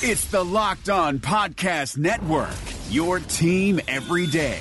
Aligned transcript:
It's 0.00 0.26
the 0.26 0.44
Locked 0.44 0.90
On 0.90 1.18
Podcast 1.18 1.98
Network, 1.98 2.54
your 2.88 3.18
team 3.18 3.80
every 3.88 4.28
day. 4.28 4.60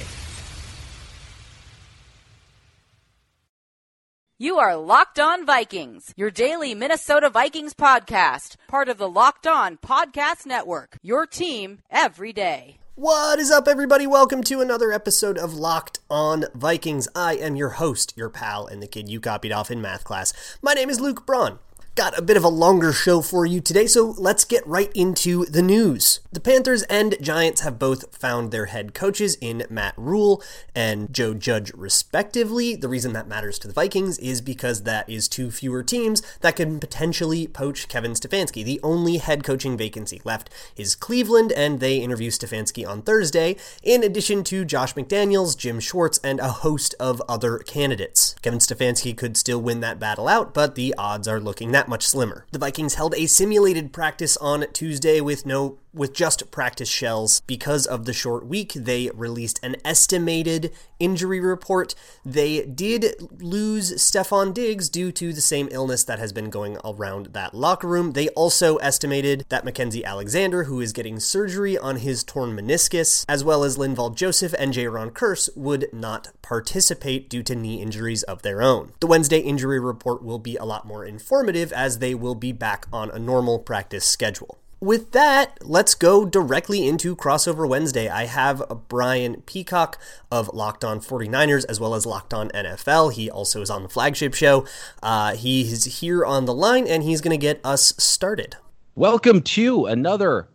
You 4.40 4.58
are 4.58 4.76
Locked 4.76 5.20
On 5.20 5.46
Vikings, 5.46 6.12
your 6.18 6.32
daily 6.32 6.74
Minnesota 6.74 7.30
Vikings 7.30 7.76
podcast, 7.76 8.56
part 8.68 8.90
of 8.90 8.98
the 8.98 9.08
Locked 9.08 9.46
On 9.46 9.78
Podcast 9.78 10.48
Network, 10.48 10.98
your 11.04 11.28
team 11.28 11.82
every 11.92 12.34
day. 12.34 12.80
What 12.96 13.38
is 13.38 13.52
up, 13.52 13.68
everybody? 13.68 14.08
Welcome 14.08 14.42
to 14.46 14.60
another 14.62 14.92
episode 14.92 15.38
of 15.38 15.54
Locked 15.54 16.00
On 16.10 16.46
Vikings. 16.56 17.08
I 17.16 17.36
am 17.36 17.56
your 17.56 17.70
host, 17.70 18.12
your 18.18 18.32
pal, 18.32 18.66
and 18.66 18.82
the 18.82 18.88
kid 18.88 19.08
you 19.08 19.20
copied 19.20 19.52
off 19.52 19.70
in 19.70 19.84
math 19.84 20.04
class. 20.04 20.34
My 20.64 20.74
name 20.74 20.90
is 20.90 21.00
Luke 21.00 21.28
Braun. 21.28 21.60
Got 21.98 22.16
a 22.16 22.22
bit 22.22 22.38
of 22.38 22.44
a 22.44 22.48
longer 22.48 22.94
show 22.94 23.22
for 23.24 23.44
you 23.48 23.60
today, 23.60 23.88
so 23.88 24.14
let's 24.20 24.46
get 24.46 24.68
right 24.68 24.92
into 24.94 25.46
the 25.46 25.64
news. 25.64 26.20
The 26.32 26.40
Panthers 26.40 26.84
and 26.84 27.16
Giants 27.20 27.62
have 27.62 27.80
both 27.80 28.16
found 28.16 28.52
their 28.52 28.68
head 28.68 28.94
coaches 28.94 29.36
in 29.42 29.66
Matt 29.68 29.96
Rhule 29.98 30.44
and 30.76 31.12
Joe 31.12 31.34
Judge, 31.34 31.72
respectively. 31.74 32.76
The 32.76 32.88
reason 32.88 33.14
that 33.14 33.28
matters 33.28 33.58
to 33.58 33.68
the 33.68 33.74
Vikings 33.74 34.20
is 34.20 34.42
because 34.42 34.84
that 34.84 35.10
is 35.10 35.28
two 35.28 35.50
fewer 35.50 35.82
teams 35.82 36.22
that 36.42 36.58
can 36.58 36.80
potentially 36.80 37.48
poach 37.48 37.88
Kevin 37.88 38.12
Stefanski. 38.12 38.64
The 38.64 38.80
only 38.84 39.18
head 39.18 39.44
coaching 39.44 39.76
vacancy 39.76 40.22
left 40.24 40.52
is 40.76 40.94
Cleveland, 40.94 41.52
and 41.52 41.80
they 41.80 41.98
interview 41.98 42.30
Stefanski 42.30 42.88
on 42.88 43.02
Thursday, 43.02 43.56
in 43.82 44.04
addition 44.04 44.44
to 44.44 44.66
Josh 44.66 44.94
McDaniels, 44.94 45.58
Jim 45.58 45.80
Schwartz, 45.80 46.20
and 46.24 46.40
a 46.40 46.50
host 46.50 46.94
of 47.00 47.24
other 47.28 47.58
candidates. 47.58 48.36
Kevin 48.44 48.60
Stefanski 48.60 49.18
could 49.18 49.36
still 49.36 49.60
win 49.60 49.80
that 49.80 50.00
battle 50.00 50.28
out, 50.28 50.54
but 50.54 50.76
the 50.76 50.94
odds 50.96 51.28
are 51.28 51.40
looking 51.40 51.72
that 51.72 51.87
much 51.90 52.08
slimmer. 52.08 52.46
The 52.52 52.60
Vikings 52.60 52.96
held 52.96 53.16
a 53.16 53.28
simulated 53.28 53.94
practice 53.94 54.38
on 54.38 54.66
Tuesday 54.74 55.22
with 55.22 55.46
no 55.46 55.80
with 55.98 56.14
just 56.14 56.50
practice 56.52 56.90
shells. 56.90 57.42
Because 57.48 57.86
of 57.86 58.06
the 58.06 58.14
short 58.14 58.46
week, 58.46 58.74
they 58.74 59.10
released 59.14 59.60
an 59.64 59.76
estimated 59.84 60.72
injury 61.00 61.40
report. 61.40 61.96
They 62.26 62.66
did 62.66 63.42
lose 63.42 63.94
Stefon 63.94 64.54
Diggs 64.54 64.90
due 64.90 65.12
to 65.14 65.34
the 65.34 65.42
same 65.42 65.68
illness 65.72 66.04
that 66.04 66.20
has 66.20 66.34
been 66.34 66.50
going 66.50 66.78
around 66.84 67.28
that 67.28 67.54
locker 67.54 67.88
room. 67.88 68.14
They 68.14 68.30
also 68.30 68.78
estimated 68.78 69.46
that 69.50 69.66
Mackensie 69.66 70.04
Alexander, 70.04 70.66
who 70.66 70.82
is 70.82 70.94
getting 70.94 71.20
surgery 71.20 71.78
on 71.78 71.98
his 71.98 72.24
torn 72.24 72.58
meniscus, 72.58 73.26
as 73.28 73.44
well 73.44 73.64
as 73.64 73.78
Linval 73.78 74.16
Joseph 74.16 74.56
and 74.58 74.74
Jayron 74.74 75.12
Kearse, 75.12 75.50
would 75.56 75.88
not 75.94 76.30
participate 76.42 77.30
due 77.30 77.44
to 77.44 77.56
knee 77.56 77.82
injuries 77.82 78.24
of 78.24 78.42
their 78.42 78.62
own. 78.62 78.94
The 79.00 79.08
Wednesday 79.08 79.40
injury 79.40 79.80
report 79.80 80.24
will 80.24 80.40
be 80.40 80.56
a 80.56 80.66
lot 80.66 80.86
more 80.86 81.06
informative 81.06 81.72
as 81.74 82.00
they 82.00 82.16
will 82.16 82.36
be 82.36 82.52
back 82.52 82.88
on 82.92 83.10
a 83.12 83.20
normal 83.20 83.60
practice 83.60 84.06
schedule. 84.06 84.58
With 84.80 85.12
that, 85.14 85.58
let's 85.66 85.96
go 85.96 86.24
directly 86.24 86.88
into 86.88 87.16
Crossover 87.16 87.68
Wednesday. 87.68 88.08
I 88.10 88.26
have 88.26 88.62
Brian 88.88 89.42
Peacock 89.42 89.98
of 90.32 90.54
Locked 90.54 90.86
On 90.86 91.00
49ers 91.00 91.66
as 91.68 91.80
well 91.80 91.96
as 91.96 92.06
Locked 92.06 92.32
On 92.32 92.50
NFL. 92.50 93.14
He 93.14 93.28
also 93.28 93.64
is 93.64 93.72
on 93.72 93.82
the 93.82 93.90
flagship 93.90 94.36
show. 94.36 94.68
Uh, 95.02 95.34
he's 95.36 96.00
here 96.02 96.24
on 96.24 96.46
the 96.46 96.54
line 96.54 96.86
and 96.86 97.02
he's 97.02 97.22
going 97.22 97.32
to 97.32 97.44
get 97.44 97.60
us 97.64 97.96
started. 97.98 98.56
Welcome 98.94 99.42
to 99.42 99.88
another 99.88 100.48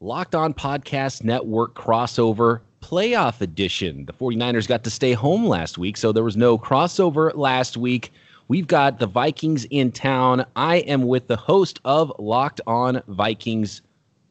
Locked 0.00 0.34
On 0.34 0.52
Podcast 0.52 1.24
Network 1.24 1.74
crossover 1.74 2.60
playoff 2.82 3.40
edition. 3.40 4.04
The 4.04 4.12
49ers 4.12 4.68
got 4.68 4.84
to 4.84 4.90
stay 4.90 5.14
home 5.14 5.46
last 5.46 5.78
week, 5.78 5.96
so 5.96 6.12
there 6.12 6.24
was 6.24 6.36
no 6.36 6.58
crossover 6.58 7.34
last 7.34 7.78
week. 7.78 8.12
We've 8.50 8.66
got 8.66 8.98
the 8.98 9.06
Vikings 9.06 9.64
in 9.70 9.92
town. 9.92 10.44
I 10.56 10.78
am 10.78 11.06
with 11.06 11.28
the 11.28 11.36
host 11.36 11.78
of 11.84 12.12
Locked 12.18 12.60
On 12.66 13.00
Vikings, 13.06 13.80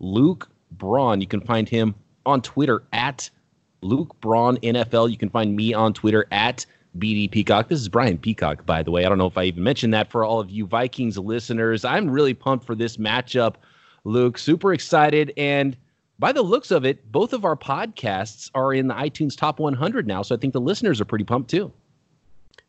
Luke 0.01 0.49
Braun. 0.71 1.21
You 1.21 1.27
can 1.27 1.39
find 1.39 1.69
him 1.69 1.95
on 2.25 2.41
Twitter 2.41 2.83
at 2.91 3.29
Luke 3.81 4.13
Braun 4.19 4.57
NFL. 4.57 5.09
You 5.09 5.15
can 5.15 5.29
find 5.29 5.55
me 5.55 5.73
on 5.73 5.93
Twitter 5.93 6.27
at 6.31 6.65
BD 6.97 7.31
Peacock. 7.31 7.69
This 7.69 7.79
is 7.79 7.87
Brian 7.87 8.17
Peacock, 8.17 8.65
by 8.65 8.83
the 8.83 8.91
way. 8.91 9.05
I 9.05 9.07
don't 9.07 9.19
know 9.19 9.25
if 9.25 9.37
I 9.37 9.45
even 9.45 9.63
mentioned 9.63 9.93
that 9.93 10.11
for 10.11 10.25
all 10.25 10.41
of 10.41 10.49
you 10.49 10.65
Vikings 10.65 11.17
listeners. 11.17 11.85
I'm 11.85 12.09
really 12.09 12.33
pumped 12.33 12.65
for 12.65 12.75
this 12.75 12.97
matchup, 12.97 13.55
Luke. 14.03 14.37
Super 14.37 14.73
excited. 14.73 15.31
And 15.37 15.77
by 16.19 16.33
the 16.33 16.41
looks 16.41 16.71
of 16.71 16.83
it, 16.83 17.09
both 17.09 17.31
of 17.31 17.45
our 17.45 17.55
podcasts 17.55 18.51
are 18.53 18.73
in 18.73 18.87
the 18.89 18.95
iTunes 18.95 19.37
top 19.37 19.61
100 19.61 20.05
now. 20.05 20.23
So 20.23 20.35
I 20.35 20.37
think 20.37 20.51
the 20.51 20.59
listeners 20.59 20.99
are 20.99 21.05
pretty 21.05 21.23
pumped 21.23 21.49
too. 21.49 21.71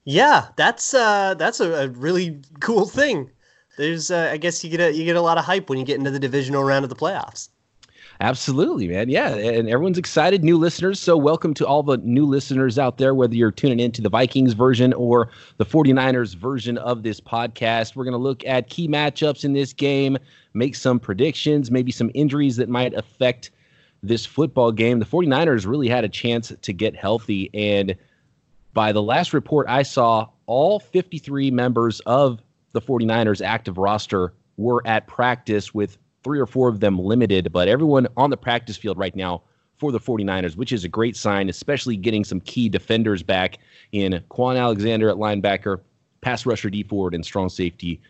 Yeah, 0.05 0.49
that's 0.57 0.95
uh, 0.95 1.35
that's 1.35 1.61
a, 1.61 1.73
a 1.73 1.89
really 1.89 2.41
cool 2.61 2.87
thing. 2.87 3.31
There's, 3.77 4.11
uh, 4.11 4.31
I 4.33 4.37
guess, 4.37 4.63
you 4.65 4.71
get 4.71 4.81
a 4.81 4.93
you 4.93 5.05
get 5.05 5.17
a 5.17 5.21
lot 5.21 5.39
of 5.39 5.45
hype 5.45 5.69
when 5.69 5.79
you 5.79 5.85
get 5.85 5.99
into 5.99 6.11
the 6.11 6.19
divisional 6.19 6.65
round 6.65 6.85
of 6.85 6.89
the 6.89 6.97
playoffs. 6.97 7.49
Absolutely, 8.23 8.87
man. 8.87 9.09
Yeah, 9.09 9.35
and 9.35 9.67
everyone's 9.71 9.97
excited. 9.97 10.45
New 10.45 10.59
listeners, 10.59 11.01
so 11.01 11.17
welcome 11.17 11.55
to 11.55 11.67
all 11.67 11.83
the 11.83 11.97
new 11.99 12.27
listeners 12.27 12.79
out 12.79 12.99
there, 12.99 13.15
whether 13.15 13.35
you're 13.35 13.51
tuning 13.51 13.81
into 13.81 14.03
the 14.03 14.11
Vikings 14.11 14.53
version 14.53 14.93
or 14.93 15.31
the 15.57 15.65
49ers 15.65 16.35
version 16.35 16.77
of 16.77 17.03
this 17.03 17.19
podcast. 17.19 17.97
We're 17.97 18.05
going 18.05 18.13
to 18.13 18.19
look 18.19 18.45
at 18.45 18.69
key 18.69 18.89
matchups 18.89 19.43
in 19.43 19.55
this 19.55 19.73
game, 19.73 20.19
make 20.53 20.75
some 20.75 21.01
predictions, 21.01 21.71
maybe 21.71 21.91
some 21.91 22.11
injuries 22.13 22.57
that 22.57 22.69
might 22.69 22.93
affect 22.93 23.53
this 24.03 24.27
football 24.27 24.71
game. 24.71 24.99
The 24.99 25.07
49ers 25.07 25.67
really 25.67 25.89
had 25.89 26.05
a 26.05 26.09
chance 26.09 26.53
to 26.61 26.73
get 26.75 26.95
healthy 26.95 27.49
and 27.55 27.97
by 28.73 28.93
the 28.93 29.03
last 29.03 29.33
report 29.33 29.67
I 29.69 29.83
saw, 29.83 30.29
all 30.47 30.81
53 30.81 31.51
members 31.51 32.01
of 32.01 32.41
the 32.73 32.81
49ers 32.81 33.45
active 33.45 33.79
roster 33.79 34.33
were 34.57 34.83
at 34.87 35.07
practice 35.07 35.75
with 35.75 35.99
three 36.23 36.39
or 36.39 36.47
four 36.47 36.69
of 36.69 36.81
them 36.81 36.99
limited, 36.99 37.53
but 37.53 37.69
everyone 37.69 38.07
on 38.17 38.31
the 38.31 38.37
practice 38.37 38.77
field 38.77 38.99
right 38.99 39.17
now 39.17 39.43
for 39.79 39.91
the 39.91 39.99
49ers, 39.99 40.57
which 40.57 40.73
is 40.73 40.85
a 40.85 40.89
great 40.89 41.17
sign, 41.17 41.49
especially 41.49 41.97
getting 41.97 42.23
some 42.23 42.41
key 42.41 42.69
defenders 42.69 43.23
back 43.23 43.59
in 43.93 44.23
Kwon 44.31 44.59
Alexander 44.59 45.09
at 45.09 45.17
linebacker, 45.17 45.81
pass 46.21 46.45
rusher 46.45 46.69
Dee 46.69 46.83
Ford, 46.83 47.15
and 47.15 47.25
strong 47.25 47.49
safety 47.49 48.01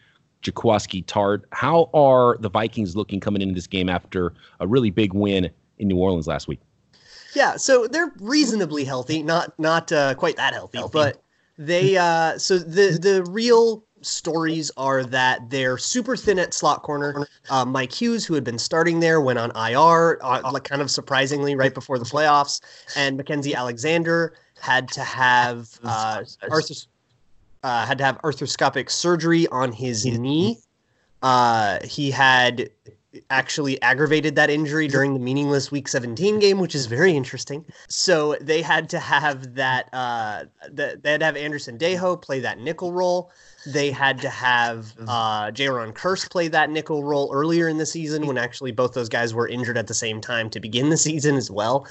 Jaquiski 0.43 1.05
Tartt. 1.05 1.45
How 1.53 1.89
are 1.95 2.37
the 2.41 2.51
Vikings 2.51 2.97
looking 2.97 3.21
coming 3.21 3.43
into 3.43 3.55
this 3.55 3.67
game 3.67 3.89
after 3.89 4.33
a 4.59 4.67
really 4.67 4.91
big 4.91 5.13
win 5.15 5.51
in 5.79 5.89
New 5.89 5.97
Orleans 5.97 6.27
last 6.27 6.49
week? 6.49 6.61
Yeah, 7.35 7.57
so 7.57 7.87
they're 7.87 8.13
reasonably 8.21 8.85
healthy, 8.85 9.23
not 9.23 9.59
not 9.59 9.93
uh, 9.93 10.15
quite 10.15 10.37
that 10.37 10.55
healthy, 10.55 10.79
healthy. 10.79 10.93
but 10.93 11.23
they 11.59 11.97
uh, 11.97 12.39
so 12.39 12.59
the 12.59 12.99
the 13.01 13.25
real 13.31 13.85
stories 14.03 14.71
are 14.77 15.05
that 15.05 15.51
they're 15.51 15.79
super 15.79 16.17
thin 16.17 16.39
at 16.39 16.55
slot 16.55 16.83
corner. 16.83 17.27
Uh, 17.51 17.65
Mike 17.65 17.93
Hughes, 17.93 18.25
who 18.25 18.35
had 18.35 18.45
been 18.45 18.59
starting 18.59 19.01
there, 19.01 19.21
went 19.21 19.39
on 19.39 19.51
IR, 19.51 20.19
uh, 20.23 20.59
kind 20.61 20.83
of 20.83 20.91
surprisingly 20.91 21.55
right 21.55 21.75
before 21.75 21.99
the 21.99 22.05
playoffs, 22.05 22.61
and 22.97 23.19
Mackensie 23.19 23.55
Alexander 23.55 24.35
had 24.61 24.89
to 24.93 25.03
have 25.03 25.79
uh, 25.85 26.23
arthros- 26.43 26.87
uh, 27.63 27.87
had 27.87 27.99
to 27.99 28.05
have 28.05 28.21
arthroscopic 28.23 28.91
surgery 28.91 29.47
on 29.49 29.73
his 29.73 30.07
knee. 30.07 30.59
Uh, 31.23 31.79
he 31.85 32.11
had 32.11 32.71
actually 33.29 33.81
aggravated 33.83 34.37
that 34.37 34.51
injury 34.51 34.87
during 34.87 35.15
the 35.15 35.21
meaningless 35.21 35.71
week 35.71 35.89
17 35.89 36.39
game 36.39 36.59
which 36.59 36.75
is 36.75 36.87
very 36.87 37.13
interesting. 37.17 37.65
So 37.89 38.37
they 38.41 38.63
had 38.63 38.89
to 38.91 38.99
have 38.99 39.55
that 39.55 39.89
uh 39.93 40.45
the, 40.71 41.01
they 41.03 41.13
had 41.13 41.21
to 41.21 41.27
have 41.27 41.37
Andrew 41.37 41.59
Sendejo 41.59 42.21
play 42.21 42.41
that 42.41 42.59
nickel 42.59 42.93
role 42.93 43.33
they 43.67 43.91
had 43.91 44.21
to 44.21 44.29
have 44.29 44.95
uh 45.09 45.51
Jayron 45.51 45.93
Kearse 45.93 46.29
play 46.31 46.49
that 46.49 46.71
nickel 46.71 47.05
role 47.05 47.31
earlier 47.33 47.69
in 47.69 47.79
the 47.79 47.87
season 47.87 48.27
when 48.27 48.39
actually 48.39 48.73
both 48.73 48.93
those 48.93 49.09
guys 49.09 49.35
were 49.35 49.49
injured 49.49 49.79
at 49.79 49.87
the 49.87 49.95
same 49.95 50.21
time 50.21 50.51
to 50.51 50.61
begin 50.61 50.91
the 50.91 50.97
season 50.97 51.37
as 51.37 51.51
well 51.51 51.87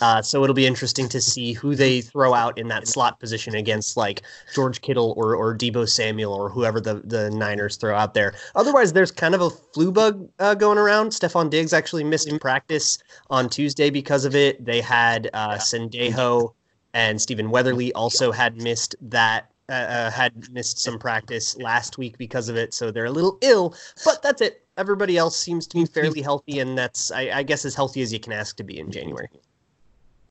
uh, 0.00 0.20
so 0.20 0.42
it'll 0.42 0.54
be 0.54 0.66
interesting 0.66 1.08
to 1.08 1.20
see 1.20 1.52
who 1.52 1.74
they 1.74 2.00
throw 2.00 2.34
out 2.34 2.58
in 2.58 2.68
that 2.68 2.88
slot 2.88 3.20
position 3.20 3.54
against 3.54 3.96
like 3.96 4.22
George 4.54 4.80
Kittle 4.80 5.14
or 5.16 5.36
or 5.36 5.56
Deebo 5.56 5.88
Samuel 5.88 6.32
or 6.32 6.48
whoever 6.48 6.80
the 6.80 6.94
the 7.04 7.30
Niners 7.30 7.76
throw 7.76 7.94
out 7.94 8.14
there. 8.14 8.34
Otherwise, 8.54 8.92
there's 8.92 9.10
kind 9.10 9.34
of 9.34 9.40
a 9.40 9.50
flu 9.50 9.92
bug 9.92 10.28
uh, 10.38 10.54
going 10.54 10.78
around. 10.78 11.10
Stefon 11.10 11.50
Diggs 11.50 11.72
actually 11.72 12.04
missed 12.04 12.24
practice 12.40 12.98
on 13.30 13.48
Tuesday 13.48 13.90
because 13.90 14.24
of 14.24 14.34
it. 14.34 14.64
They 14.64 14.80
had 14.80 15.30
uh, 15.32 15.54
Sendejo 15.54 16.54
and 16.94 17.20
Stephen 17.20 17.50
Weatherly 17.50 17.92
also 17.92 18.32
had 18.32 18.56
missed 18.60 18.96
that 19.00 19.50
uh, 19.68 19.72
uh, 19.72 20.10
had 20.10 20.50
missed 20.52 20.78
some 20.78 20.98
practice 20.98 21.56
last 21.56 21.98
week 21.98 22.18
because 22.18 22.48
of 22.48 22.56
it, 22.56 22.74
so 22.74 22.90
they're 22.90 23.06
a 23.06 23.10
little 23.10 23.38
ill. 23.40 23.74
But 24.04 24.22
that's 24.22 24.40
it. 24.40 24.62
Everybody 24.76 25.16
else 25.16 25.38
seems 25.38 25.66
to 25.68 25.76
be 25.76 25.86
fairly 25.86 26.20
healthy, 26.20 26.58
and 26.58 26.76
that's 26.76 27.10
I, 27.12 27.30
I 27.38 27.42
guess 27.42 27.64
as 27.64 27.74
healthy 27.74 28.02
as 28.02 28.12
you 28.12 28.20
can 28.20 28.32
ask 28.32 28.56
to 28.56 28.64
be 28.64 28.78
in 28.78 28.90
January 28.90 29.28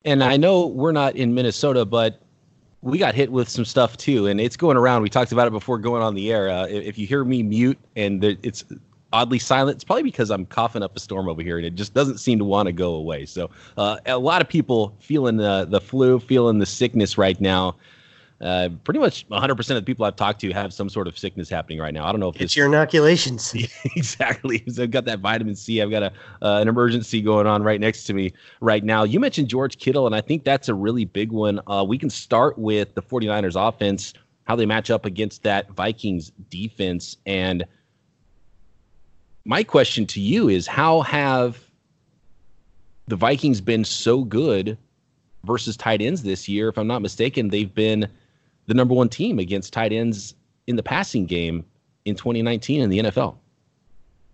and 0.06 0.24
I 0.24 0.38
know 0.38 0.68
we're 0.68 0.92
not 0.92 1.16
in 1.16 1.34
Minnesota, 1.34 1.86
but 1.86 2.22
we 2.82 2.98
got 2.98 3.16
hit 3.16 3.32
with 3.32 3.48
some 3.48 3.66
stuff 3.66 3.96
too, 3.98 4.28
and 4.28 4.42
it's 4.42 4.58
going 4.58 4.76
around. 4.76 5.02
We 5.02 5.10
talked 5.10 5.32
about 5.32 5.48
it 5.48 5.52
before 5.52 5.78
going 5.78 6.04
on 6.04 6.16
the 6.16 6.32
air. 6.32 6.50
Uh, 6.50 6.68
if 6.68 6.98
you 6.98 7.08
hear 7.08 7.24
me 7.24 7.42
mute 7.42 7.80
and 7.96 8.24
it's 8.24 8.66
oddly 9.14 9.40
silent, 9.40 9.76
it's 9.76 9.84
probably 9.84 10.04
because 10.04 10.30
I'm 10.30 10.46
coughing 10.46 10.84
up 10.84 10.96
a 10.96 11.00
storm 11.00 11.30
over 11.30 11.42
here, 11.42 11.58
and 11.58 11.66
it 11.66 11.76
just 11.76 11.94
doesn't 11.94 12.18
seem 12.18 12.40
to 12.40 12.46
want 12.46 12.68
to 12.68 12.74
go 12.74 12.96
away. 12.96 13.26
So 13.26 13.50
uh, 13.78 13.98
a 14.06 14.18
lot 14.18 14.42
of 14.42 14.50
people 14.50 14.96
feeling 15.00 15.38
the 15.38 15.66
the 15.70 15.80
flu, 15.80 16.20
feeling 16.20 16.60
the 16.60 16.66
sickness 16.66 17.18
right 17.18 17.40
now. 17.40 17.76
Uh, 18.44 18.68
pretty 18.84 19.00
much 19.00 19.28
100% 19.30 19.58
of 19.58 19.68
the 19.68 19.82
people 19.82 20.06
I've 20.06 20.18
talked 20.18 20.42
to 20.42 20.52
have 20.52 20.74
some 20.74 20.90
sort 20.90 21.08
of 21.08 21.18
sickness 21.18 21.50
happening 21.50 21.80
right 21.80 21.94
now. 21.94 22.06
I 22.06 22.12
don't 22.12 22.20
know 22.20 22.28
if 22.28 22.42
it's 22.42 22.58
your 22.58 22.68
inoculations. 22.68 23.56
exactly. 23.96 24.64
So 24.74 24.84
I've 24.84 24.92
got 24.92 25.06
that 25.06 25.20
vitamin 25.20 25.56
C. 25.56 25.82
I've 25.82 25.92
got 25.92 26.04
a 26.04 26.12
uh, 26.42 26.60
an 26.60 26.68
emergency 26.68 27.22
going 27.22 27.46
on 27.46 27.62
right 27.62 27.80
next 27.80 28.06
to 28.06 28.14
me 28.14 28.34
right 28.60 28.84
now. 28.84 29.04
You 29.04 29.20
mentioned 29.20 29.50
George 29.50 29.78
Kittle, 29.78 30.08
and 30.08 30.16
I 30.16 30.22
think 30.22 30.44
that's 30.44 30.68
a 30.68 30.74
really 30.74 31.06
big 31.06 31.32
one. 31.32 31.62
Uh, 31.68 31.86
we 31.88 31.98
can 31.98 32.10
start 32.10 32.58
with 32.58 32.96
the 32.96 33.04
49ers 33.04 33.56
offense, 33.56 34.14
how 34.46 34.56
they 34.56 34.66
match 34.66 34.90
up 34.90 35.06
against 35.06 35.44
that 35.44 35.70
Vikings 35.72 36.32
defense. 36.50 37.18
And 37.28 37.66
my 39.46 39.64
question 39.64 40.08
to 40.08 40.20
you 40.20 40.50
is 40.50 40.66
how 40.66 41.02
have 41.02 41.60
the 43.08 43.16
Vikings 43.16 43.62
been 43.62 43.86
so 43.86 44.24
good 44.24 44.78
versus 45.44 45.78
tight 45.78 46.02
ends 46.02 46.24
this 46.24 46.50
year? 46.50 46.70
If 46.70 46.78
I'm 46.78 46.88
not 46.88 47.02
mistaken, 47.02 47.50
they've 47.50 47.74
been 47.74 48.10
the 48.68 48.74
number 48.74 48.94
one 48.94 49.10
team 49.10 49.40
against 49.40 49.74
tight 49.74 49.92
ends 49.92 50.36
in 50.68 50.76
the 50.76 50.84
passing 50.84 51.26
game 51.26 51.66
in 52.06 52.16
2019 52.16 52.82
in 52.82 52.90
the 52.90 53.00
NFL. 53.00 53.38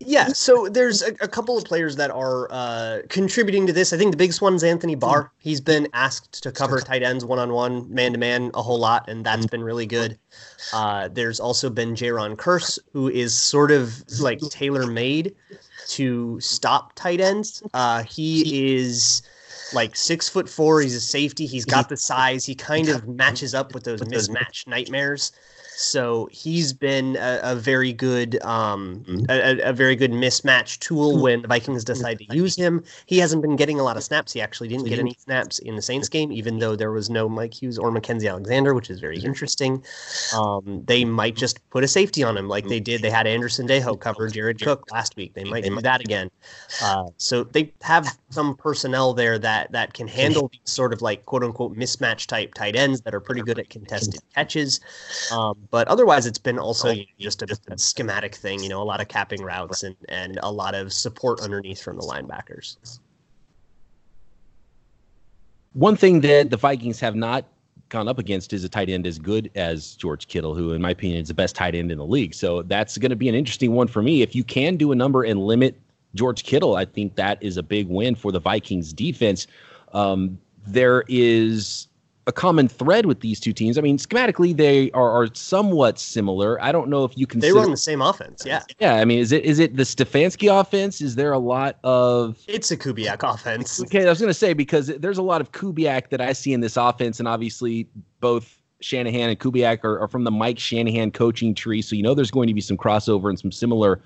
Yeah, 0.02 0.30
so 0.30 0.70
there's 0.70 1.02
a, 1.02 1.10
a, 1.20 1.28
couple 1.28 1.58
of 1.58 1.66
players 1.66 1.98
that 1.98 2.10
are 2.10 2.48
uh, 2.52 3.00
contributing 3.10 3.68
to 3.68 3.74
this. 3.74 3.92
I 3.92 3.98
think 3.98 4.12
the 4.12 4.18
biggest 4.18 4.42
one 4.42 4.54
is 4.54 4.64
Anthony 4.64 4.96
Barr. 4.96 5.30
He's 5.40 5.60
been 5.60 5.90
asked 5.94 6.42
to 6.44 6.54
cover 6.54 6.80
tight 6.80 7.04
ends 7.04 7.26
one 7.26 7.38
on 7.38 7.52
one, 7.52 7.94
man 7.94 8.14
to 8.14 8.18
man, 8.18 8.50
a 8.54 8.62
whole 8.62 8.80
lot, 8.80 9.10
and 9.10 9.26
that's 9.26 9.46
been 9.46 9.62
really 9.62 9.86
good. 9.86 10.18
Uh, 10.72 11.10
there's 11.10 11.42
also 11.42 11.70
been 11.70 11.96
Jayron 11.96 12.38
Kearse, 12.38 12.80
who 12.94 13.10
is 13.10 13.38
sort 13.38 13.72
of 13.72 14.02
like 14.22 14.40
tailor 14.50 14.88
made 14.88 15.36
to 15.88 16.40
stop 16.40 16.94
tight 16.96 17.20
ends. 17.20 17.62
Uh, 17.74 18.04
he 18.04 18.78
is 18.78 19.22
like 19.74 19.96
six 19.96 20.30
foot 20.30 20.50
four. 20.50 20.82
He's 20.82 20.96
a 20.96 21.02
safety. 21.02 21.46
He's 21.46 21.66
got 21.66 21.90
the 21.90 21.98
size. 21.98 22.46
He 22.46 22.56
kind 22.56 22.90
of 22.90 23.08
matches 23.08 23.54
up 23.54 23.74
with 23.74 23.84
those 23.84 24.02
mismatch 24.02 24.68
nightmares 24.68 25.32
so 25.80 26.28
he's 26.30 26.74
been 26.74 27.16
a, 27.16 27.40
a 27.42 27.56
very 27.56 27.94
good, 27.94 28.42
um, 28.44 29.06
mm-hmm. 29.08 29.26
a, 29.30 29.70
a, 29.70 29.74
very 29.74 29.96
good 29.96 30.12
mismatch 30.12 30.78
tool 30.80 31.14
mm-hmm. 31.14 31.22
when 31.22 31.42
the 31.42 31.48
Vikings 31.48 31.86
decide 31.86 32.20
to 32.20 32.36
use 32.36 32.54
him. 32.54 32.84
He 33.06 33.18
hasn't 33.18 33.42
been 33.42 33.56
getting 33.56 33.80
a 33.80 33.84
lot 33.84 33.96
of 33.96 34.04
snaps. 34.04 34.34
He 34.34 34.42
actually 34.42 34.68
didn't 34.68 34.88
get 34.88 35.00
any 35.00 35.16
snaps 35.18 35.60
in 35.60 35.78
the 35.78 35.82
Saints 35.82 36.10
game, 36.10 36.34
even 36.34 36.60
though 36.60 36.76
there 36.76 36.92
was 36.92 37.10
no 37.10 37.30
Mike 37.30 37.62
Hughes 37.62 37.80
or 37.80 37.92
Mackensie 37.92 38.30
Alexander, 38.30 38.74
which 38.74 38.90
is 38.90 39.00
very 39.00 39.20
interesting. 39.20 39.82
Um, 40.36 40.84
they 40.86 41.06
might 41.06 41.38
just 41.38 41.68
put 41.70 41.86
a 41.86 41.88
safety 41.88 42.24
on 42.24 42.36
him, 42.36 42.50
like 42.50 42.68
they 42.68 42.82
did. 42.82 43.02
They 43.02 43.10
had 43.10 43.26
Andrew 43.26 43.50
Sendejo 43.50 43.98
cover 43.98 44.28
Jared 44.28 44.62
Cook 44.62 44.92
last 44.92 45.16
week. 45.16 45.34
They 45.34 45.46
might 45.46 45.64
do 45.64 45.80
that 45.80 46.02
again. 46.02 46.30
Uh, 46.84 47.06
so 47.16 47.46
they 47.46 47.72
have 47.84 48.06
some 48.32 48.56
personnel 48.58 49.14
there 49.14 49.40
that 49.40 49.72
that 49.72 49.94
can 49.94 50.10
handle 50.10 50.50
these 50.52 50.60
sort 50.66 50.92
of 50.92 51.02
like 51.02 51.26
quote 51.26 51.44
unquote 51.44 51.78
mismatch 51.78 52.28
type 52.28 52.54
tight 52.54 52.76
ends 52.76 53.00
that 53.02 53.16
are 53.16 53.22
pretty 53.22 53.42
good 53.42 53.60
at 53.60 53.70
contested 53.70 54.20
catches. 54.36 54.82
Um, 55.32 55.69
but 55.72 55.88
otherwise, 55.88 56.26
it's 56.26 56.40
been 56.40 56.58
also 56.58 56.90
you 56.90 57.02
know, 57.02 57.06
just 57.20 57.42
a, 57.44 57.58
a, 57.70 57.78
schematic 57.78 58.36
thing. 58.36 58.64
You 58.64 58.70
know, 58.70 58.82
a 58.82 58.84
lot 58.84 59.02
of 59.02 59.08
capping 59.08 59.44
routes 59.44 59.84
and 59.84 59.96
and 60.10 60.40
a 60.42 60.52
lot 60.52 60.76
of 60.76 60.92
support 60.92 61.42
underneath 61.42 61.82
from 61.82 61.98
the 61.98 62.04
linebackers. 62.04 63.00
One 65.74 65.96
thing 65.96 66.22
that 66.22 66.50
the 66.50 66.58
Vikings 66.58 67.00
have 67.00 67.16
not 67.16 67.46
gone 67.90 68.08
up 68.08 68.18
against 68.18 68.54
is 68.54 68.64
a 68.64 68.70
tight 68.70 68.90
end 68.90 69.06
as 69.06 69.20
good 69.20 69.52
as 69.56 69.96
George 69.96 70.28
Kittle, 70.28 70.56
who, 70.56 70.74
in 70.74 70.82
my 70.82 70.92
opinion, 70.92 71.22
is 71.22 71.28
the 71.28 71.34
best 71.34 71.56
tight 71.56 71.76
end 71.76 71.92
in 71.92 71.98
the 71.98 72.06
league. 72.06 72.34
So 72.34 72.64
that's 72.64 72.98
going 72.98 73.10
to 73.10 73.16
be 73.16 73.30
an 73.30 73.36
interesting 73.36 73.74
one 73.74 73.88
for 73.88 74.02
me. 74.02 74.22
If 74.22 74.36
you 74.36 74.44
can 74.44 74.78
do 74.78 74.92
a 74.92 74.96
number 74.96 75.24
and 75.24 75.40
limit 75.40 75.80
George 76.16 76.44
Kittle, 76.44 76.76
I 76.76 76.86
think 76.86 77.16
that 77.16 77.42
is 77.42 77.58
a 77.58 77.64
big 77.64 77.88
win 77.88 78.16
for 78.16 78.32
the 78.32 78.40
Vikings 78.40 78.94
defense. 78.94 79.48
Um, 79.94 80.40
there 80.66 81.04
is 81.08 81.88
a 82.30 82.32
common 82.32 82.68
thread 82.68 83.08
with 83.08 83.22
these 83.22 83.40
two 83.40 83.52
teams. 83.52 83.76
I 83.76 83.82
mean, 83.82 83.98
schematically 83.98 84.56
they 84.56 84.92
are, 84.92 85.10
are 85.10 85.28
somewhat 85.34 85.98
similar. 85.98 86.62
I 86.62 86.72
don't 86.72 86.88
know 86.88 87.04
if 87.04 87.18
you 87.18 87.26
can. 87.26 87.40
They 87.40 87.52
run 87.52 87.72
the 87.72 87.76
same 87.76 88.04
offense. 88.04 88.44
Yeah. 88.46 88.62
Yeah. 88.80 88.96
I 88.96 89.06
mean, 89.06 89.18
is 89.18 89.32
it 89.32 89.44
is 89.44 89.58
it 89.58 89.76
the 89.76 89.84
Stefanski 89.84 90.48
offense? 90.48 91.02
Is 91.02 91.16
there 91.16 91.34
a 91.34 91.40
lot 91.40 91.80
of? 91.84 92.38
It's 92.48 92.70
a 92.70 92.78
Kubiak 92.78 93.28
offense. 93.28 93.82
Okay, 93.82 94.06
I 94.06 94.10
was 94.10 94.20
going 94.20 94.30
to 94.30 94.34
say 94.34 94.54
because 94.54 94.88
there's 94.88 95.18
a 95.18 95.24
lot 95.24 95.42
of 95.42 95.52
Kubiak 95.52 96.10
that 96.10 96.22
I 96.22 96.34
see 96.34 96.54
in 96.54 96.62
this 96.62 96.78
offense, 96.78 97.18
and 97.18 97.28
obviously 97.28 97.90
both 98.20 98.62
Shanahan 98.80 99.30
and 99.30 99.40
Kubiak 99.40 99.84
are, 99.84 100.00
are 100.00 100.08
from 100.08 100.24
the 100.24 100.32
Mike 100.32 100.60
Shanahan 100.60 101.10
coaching 101.10 101.56
tree, 101.56 101.82
so 101.82 101.96
you 101.96 102.04
know 102.04 102.14
there's 102.14 102.32
going 102.32 102.48
to 102.48 102.54
be 102.54 102.62
some 102.62 102.78
crossover 102.78 103.30
and 103.30 103.40
some 103.40 103.52
similar 103.52 104.02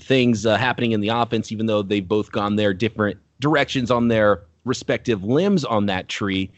things 0.00 0.46
uh, 0.46 0.56
happening 0.56 0.90
in 0.90 1.00
the 1.00 1.08
offense, 1.08 1.52
even 1.52 1.66
though 1.66 1.82
they've 1.82 2.06
both 2.06 2.32
gone 2.32 2.56
their 2.56 2.74
different 2.74 3.18
directions 3.38 3.88
on 3.90 4.08
their 4.08 4.42
respective 4.64 5.22
limbs 5.22 5.64
on 5.64 5.86
that 5.86 6.08
tree 6.08 6.50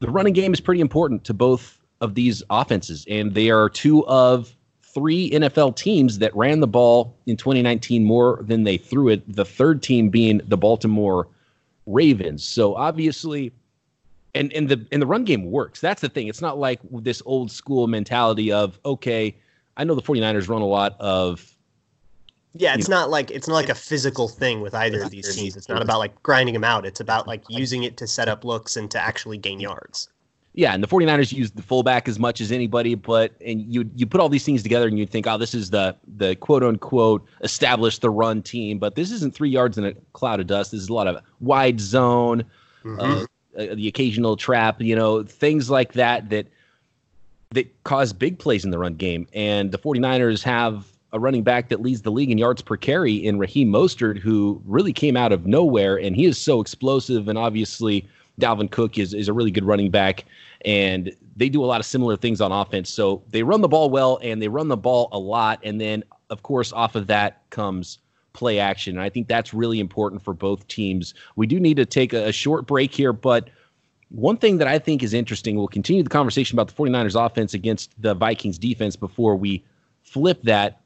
the 0.00 0.10
running 0.10 0.32
game 0.32 0.52
is 0.52 0.60
pretty 0.60 0.80
important 0.80 1.24
to 1.24 1.34
both 1.34 1.78
of 2.00 2.14
these 2.14 2.42
offenses, 2.50 3.06
and 3.08 3.34
they 3.34 3.50
are 3.50 3.68
two 3.68 4.06
of 4.06 4.54
three 4.82 5.30
NFL 5.30 5.76
teams 5.76 6.18
that 6.18 6.34
ran 6.34 6.60
the 6.60 6.66
ball 6.66 7.14
in 7.26 7.36
2019 7.36 8.04
more 8.04 8.40
than 8.42 8.64
they 8.64 8.76
threw 8.76 9.08
it. 9.08 9.22
The 9.32 9.44
third 9.44 9.82
team 9.82 10.08
being 10.08 10.40
the 10.46 10.56
Baltimore 10.56 11.28
Ravens. 11.86 12.42
So 12.44 12.74
obviously, 12.74 13.52
and 14.34 14.52
and 14.52 14.68
the 14.68 14.84
and 14.90 15.00
the 15.00 15.06
run 15.06 15.24
game 15.24 15.50
works. 15.50 15.80
That's 15.80 16.00
the 16.00 16.08
thing. 16.08 16.28
It's 16.28 16.40
not 16.40 16.58
like 16.58 16.80
this 16.90 17.22
old 17.26 17.50
school 17.50 17.86
mentality 17.86 18.50
of 18.50 18.78
okay, 18.84 19.36
I 19.76 19.84
know 19.84 19.94
the 19.94 20.02
49ers 20.02 20.48
run 20.48 20.62
a 20.62 20.66
lot 20.66 20.96
of 20.98 21.56
yeah, 22.54 22.74
it's 22.74 22.88
not 22.88 23.10
like 23.10 23.30
it's 23.30 23.46
not 23.46 23.54
like 23.54 23.68
a 23.68 23.74
physical 23.74 24.28
thing 24.28 24.60
with 24.60 24.74
either 24.74 25.02
of 25.02 25.10
these 25.10 25.34
teams. 25.36 25.56
It's 25.56 25.68
not 25.68 25.82
about 25.82 25.98
like 25.98 26.20
grinding 26.22 26.54
them 26.54 26.64
out. 26.64 26.84
It's 26.84 27.00
about 27.00 27.28
like 27.28 27.42
using 27.48 27.84
it 27.84 27.96
to 27.98 28.06
set 28.06 28.28
up 28.28 28.44
looks 28.44 28.76
and 28.76 28.90
to 28.90 29.00
actually 29.00 29.38
gain 29.38 29.60
yards. 29.60 30.08
Yeah, 30.52 30.74
and 30.74 30.82
the 30.82 30.88
49ers 30.88 31.32
use 31.32 31.52
the 31.52 31.62
fullback 31.62 32.08
as 32.08 32.18
much 32.18 32.40
as 32.40 32.50
anybody, 32.50 32.96
but 32.96 33.32
and 33.44 33.72
you 33.72 33.88
you 33.94 34.04
put 34.04 34.20
all 34.20 34.28
these 34.28 34.44
things 34.44 34.64
together 34.64 34.88
and 34.88 34.98
you 34.98 35.06
think, 35.06 35.28
oh, 35.28 35.38
this 35.38 35.54
is 35.54 35.70
the 35.70 35.94
the 36.16 36.34
quote 36.36 36.64
unquote 36.64 37.24
established 37.42 38.00
the 38.00 38.10
run 38.10 38.42
team, 38.42 38.78
but 38.78 38.96
this 38.96 39.12
isn't 39.12 39.32
three 39.32 39.50
yards 39.50 39.78
in 39.78 39.84
a 39.84 39.94
cloud 40.12 40.40
of 40.40 40.48
dust. 40.48 40.72
This 40.72 40.80
is 40.80 40.88
a 40.88 40.92
lot 40.92 41.06
of 41.06 41.22
wide 41.38 41.78
zone, 41.78 42.44
mm-hmm. 42.84 43.00
uh, 43.00 43.62
uh 43.62 43.74
the 43.76 43.86
occasional 43.86 44.36
trap, 44.36 44.80
you 44.82 44.96
know, 44.96 45.22
things 45.22 45.70
like 45.70 45.92
that 45.92 46.30
that 46.30 46.48
that 47.50 47.84
cause 47.84 48.12
big 48.12 48.40
plays 48.40 48.64
in 48.64 48.72
the 48.72 48.78
run 48.78 48.94
game. 48.94 49.28
And 49.32 49.70
the 49.70 49.78
49ers 49.78 50.42
have 50.42 50.84
a 51.12 51.18
running 51.18 51.42
back 51.42 51.68
that 51.68 51.82
leads 51.82 52.02
the 52.02 52.10
league 52.10 52.30
in 52.30 52.38
yards 52.38 52.62
per 52.62 52.76
carry 52.76 53.14
in 53.14 53.38
Raheem 53.38 53.70
Mostert, 53.70 54.18
who 54.18 54.60
really 54.64 54.92
came 54.92 55.16
out 55.16 55.32
of 55.32 55.46
nowhere, 55.46 55.98
and 55.98 56.14
he 56.14 56.24
is 56.24 56.38
so 56.38 56.60
explosive. 56.60 57.28
And 57.28 57.36
obviously, 57.36 58.06
Dalvin 58.40 58.70
Cook 58.70 58.98
is 58.98 59.12
is 59.12 59.28
a 59.28 59.32
really 59.32 59.50
good 59.50 59.64
running 59.64 59.90
back, 59.90 60.24
and 60.64 61.14
they 61.36 61.48
do 61.48 61.64
a 61.64 61.66
lot 61.66 61.80
of 61.80 61.86
similar 61.86 62.16
things 62.16 62.40
on 62.40 62.52
offense. 62.52 62.90
So 62.90 63.22
they 63.28 63.42
run 63.42 63.60
the 63.60 63.68
ball 63.68 63.90
well, 63.90 64.18
and 64.22 64.40
they 64.40 64.48
run 64.48 64.68
the 64.68 64.76
ball 64.76 65.08
a 65.12 65.18
lot, 65.18 65.60
and 65.62 65.80
then 65.80 66.04
of 66.30 66.42
course 66.42 66.72
off 66.72 66.94
of 66.94 67.06
that 67.08 67.42
comes 67.50 67.98
play 68.32 68.60
action. 68.60 68.96
And 68.96 69.02
I 69.02 69.08
think 69.08 69.26
that's 69.26 69.52
really 69.52 69.80
important 69.80 70.22
for 70.22 70.32
both 70.32 70.66
teams. 70.68 71.14
We 71.34 71.48
do 71.48 71.58
need 71.58 71.76
to 71.78 71.86
take 71.86 72.12
a, 72.12 72.28
a 72.28 72.32
short 72.32 72.66
break 72.66 72.94
here, 72.94 73.12
but 73.12 73.50
one 74.10 74.36
thing 74.36 74.58
that 74.58 74.68
I 74.68 74.78
think 74.78 75.02
is 75.02 75.14
interesting, 75.14 75.56
we'll 75.56 75.68
continue 75.68 76.02
the 76.02 76.10
conversation 76.10 76.56
about 76.56 76.68
the 76.68 76.74
49ers 76.74 77.26
offense 77.26 77.54
against 77.54 77.90
the 78.00 78.14
Vikings 78.14 78.58
defense 78.58 78.96
before 78.96 79.36
we 79.36 79.64
flip 80.02 80.42
that 80.42 80.79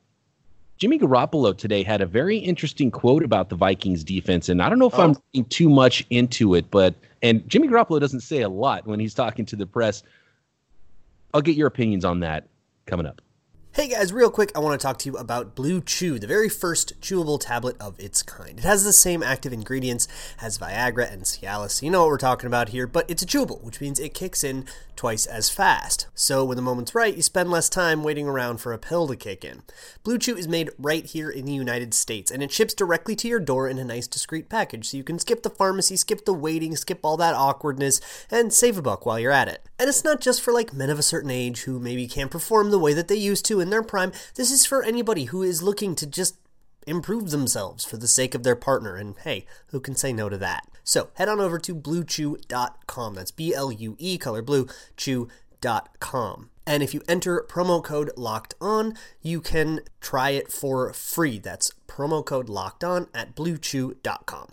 Jimmy 0.78 0.98
Garoppolo 0.98 1.56
today 1.56 1.82
had 1.82 2.00
a 2.00 2.06
very 2.06 2.36
interesting 2.36 2.90
quote 2.90 3.22
about 3.22 3.48
the 3.48 3.54
Vikings 3.54 4.02
defense, 4.02 4.48
and 4.48 4.60
I 4.60 4.68
don't 4.68 4.78
know 4.78 4.88
if 4.88 4.98
oh. 4.98 5.02
I'm 5.02 5.16
reading 5.32 5.48
too 5.48 5.68
much 5.68 6.04
into 6.10 6.54
it, 6.54 6.70
but 6.70 6.94
and 7.22 7.48
Jimmy 7.48 7.68
Garoppolo 7.68 8.00
doesn't 8.00 8.20
say 8.20 8.42
a 8.42 8.48
lot 8.48 8.86
when 8.86 9.00
he's 9.00 9.14
talking 9.14 9.46
to 9.46 9.56
the 9.56 9.66
press. 9.66 10.02
I'll 11.32 11.42
get 11.42 11.56
your 11.56 11.68
opinions 11.68 12.04
on 12.04 12.20
that 12.20 12.48
coming 12.86 13.06
up. 13.06 13.20
Hey 13.74 13.88
guys, 13.88 14.12
real 14.12 14.30
quick, 14.30 14.52
I 14.54 14.60
want 14.60 14.80
to 14.80 14.86
talk 14.86 14.98
to 14.98 15.10
you 15.10 15.16
about 15.16 15.56
Blue 15.56 15.80
Chew, 15.80 16.20
the 16.20 16.28
very 16.28 16.48
first 16.48 17.00
chewable 17.00 17.40
tablet 17.40 17.76
of 17.80 17.98
its 17.98 18.22
kind. 18.22 18.56
It 18.56 18.64
has 18.64 18.84
the 18.84 18.92
same 18.92 19.20
active 19.20 19.52
ingredients 19.52 20.06
as 20.40 20.58
Viagra 20.58 21.12
and 21.12 21.22
Cialis, 21.22 21.82
you 21.82 21.90
know 21.90 22.02
what 22.02 22.10
we're 22.10 22.18
talking 22.18 22.46
about 22.46 22.68
here, 22.68 22.86
but 22.86 23.04
it's 23.10 23.24
a 23.24 23.26
chewable, 23.26 23.60
which 23.64 23.80
means 23.80 23.98
it 23.98 24.14
kicks 24.14 24.44
in 24.44 24.66
twice 24.94 25.26
as 25.26 25.50
fast. 25.50 26.06
So 26.14 26.44
when 26.44 26.54
the 26.54 26.62
moment's 26.62 26.94
right, 26.94 27.16
you 27.16 27.22
spend 27.22 27.50
less 27.50 27.68
time 27.68 28.04
waiting 28.04 28.28
around 28.28 28.58
for 28.58 28.72
a 28.72 28.78
pill 28.78 29.08
to 29.08 29.16
kick 29.16 29.44
in. 29.44 29.62
Blue 30.04 30.18
Chew 30.18 30.36
is 30.36 30.46
made 30.46 30.70
right 30.78 31.04
here 31.04 31.28
in 31.28 31.44
the 31.44 31.52
United 31.52 31.94
States, 31.94 32.30
and 32.30 32.44
it 32.44 32.52
ships 32.52 32.74
directly 32.74 33.16
to 33.16 33.26
your 33.26 33.40
door 33.40 33.68
in 33.68 33.78
a 33.78 33.84
nice 33.84 34.06
discreet 34.06 34.48
package, 34.48 34.86
so 34.86 34.96
you 34.96 35.02
can 35.02 35.18
skip 35.18 35.42
the 35.42 35.50
pharmacy, 35.50 35.96
skip 35.96 36.24
the 36.24 36.32
waiting, 36.32 36.76
skip 36.76 37.00
all 37.02 37.16
that 37.16 37.34
awkwardness, 37.34 38.00
and 38.30 38.52
save 38.52 38.78
a 38.78 38.82
buck 38.82 39.04
while 39.04 39.18
you're 39.18 39.32
at 39.32 39.48
it. 39.48 39.68
And 39.80 39.88
it's 39.88 40.04
not 40.04 40.20
just 40.20 40.40
for 40.40 40.52
like 40.52 40.72
men 40.72 40.90
of 40.90 41.00
a 41.00 41.02
certain 41.02 41.32
age 41.32 41.62
who 41.62 41.80
maybe 41.80 42.06
can't 42.06 42.30
perform 42.30 42.70
the 42.70 42.78
way 42.78 42.94
that 42.94 43.08
they 43.08 43.16
used 43.16 43.44
to 43.46 43.63
in 43.64 43.70
their 43.70 43.82
prime. 43.82 44.12
This 44.36 44.52
is 44.52 44.64
for 44.64 44.84
anybody 44.84 45.24
who 45.24 45.42
is 45.42 45.62
looking 45.62 45.96
to 45.96 46.06
just 46.06 46.36
improve 46.86 47.30
themselves 47.30 47.84
for 47.84 47.96
the 47.96 48.06
sake 48.06 48.34
of 48.34 48.42
their 48.44 48.54
partner. 48.54 48.94
And 48.94 49.16
hey, 49.24 49.46
who 49.68 49.80
can 49.80 49.96
say 49.96 50.12
no 50.12 50.28
to 50.28 50.36
that? 50.38 50.68
So 50.84 51.08
head 51.14 51.28
on 51.28 51.40
over 51.40 51.58
to 51.58 51.74
bluechew.com. 51.74 53.14
That's 53.14 53.30
B 53.30 53.54
L 53.54 53.72
U 53.72 53.96
E, 53.98 54.18
color 54.18 54.42
blue, 54.42 54.68
chew.com. 54.96 56.50
And 56.66 56.82
if 56.82 56.94
you 56.94 57.02
enter 57.08 57.44
promo 57.48 57.82
code 57.82 58.10
locked 58.16 58.54
on, 58.60 58.94
you 59.20 59.40
can 59.40 59.80
try 60.00 60.30
it 60.30 60.52
for 60.52 60.92
free. 60.92 61.38
That's 61.38 61.72
promo 61.88 62.24
code 62.24 62.48
locked 62.48 62.84
on 62.84 63.08
at 63.14 63.34
bluechew.com. 63.34 64.52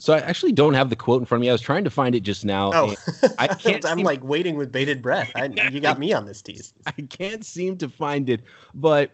So 0.00 0.12
I 0.12 0.18
actually 0.18 0.52
don't 0.52 0.74
have 0.74 0.90
the 0.90 0.96
quote 0.96 1.20
in 1.20 1.26
front 1.26 1.40
of 1.40 1.42
me. 1.42 1.48
I 1.48 1.52
was 1.52 1.60
trying 1.60 1.82
to 1.84 1.90
find 1.90 2.14
it 2.14 2.20
just 2.20 2.44
now. 2.44 2.70
Oh, 2.72 2.94
I 3.38 3.48
can't. 3.54 3.84
I'm 3.84 4.04
like 4.04 4.22
waiting 4.22 4.56
with 4.56 4.70
bated 4.70 5.02
breath. 5.02 5.32
I, 5.34 5.46
you 5.70 5.80
got 5.80 5.98
me 5.98 6.12
on 6.12 6.24
this 6.24 6.40
tease. 6.40 6.72
I 6.86 6.92
can't 6.92 7.44
seem 7.44 7.76
to 7.78 7.88
find 7.88 8.30
it. 8.30 8.40
But 8.74 9.10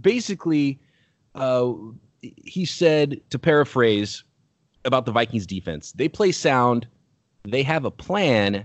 basically, 0.00 0.78
uh, 1.34 1.72
he 2.20 2.64
said 2.64 3.20
to 3.30 3.38
paraphrase 3.40 4.22
about 4.84 5.04
the 5.04 5.12
Vikings 5.12 5.46
defense: 5.46 5.92
they 5.92 6.08
play 6.08 6.30
sound, 6.30 6.86
they 7.42 7.64
have 7.64 7.84
a 7.84 7.90
plan, 7.90 8.64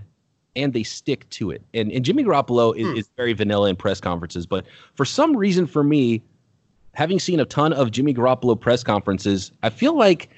and 0.54 0.72
they 0.72 0.84
stick 0.84 1.28
to 1.30 1.50
it. 1.50 1.62
And 1.74 1.90
and 1.90 2.04
Jimmy 2.04 2.22
Garoppolo 2.22 2.76
is, 2.76 2.86
Hmm. 2.86 2.96
is 2.96 3.10
very 3.16 3.32
vanilla 3.32 3.68
in 3.68 3.74
press 3.76 4.00
conferences, 4.00 4.46
but 4.46 4.66
for 4.94 5.04
some 5.04 5.36
reason, 5.36 5.66
for 5.66 5.82
me, 5.82 6.22
having 6.94 7.18
seen 7.18 7.40
a 7.40 7.44
ton 7.44 7.72
of 7.72 7.90
Jimmy 7.90 8.14
Garoppolo 8.14 8.58
press 8.58 8.84
conferences, 8.84 9.50
I 9.64 9.70
feel 9.70 9.96
like 9.98 10.30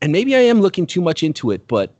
and 0.00 0.12
maybe 0.12 0.36
I 0.36 0.40
am 0.40 0.60
looking 0.60 0.86
too 0.86 1.00
much 1.00 1.22
into 1.22 1.50
it, 1.50 1.66
but 1.66 1.94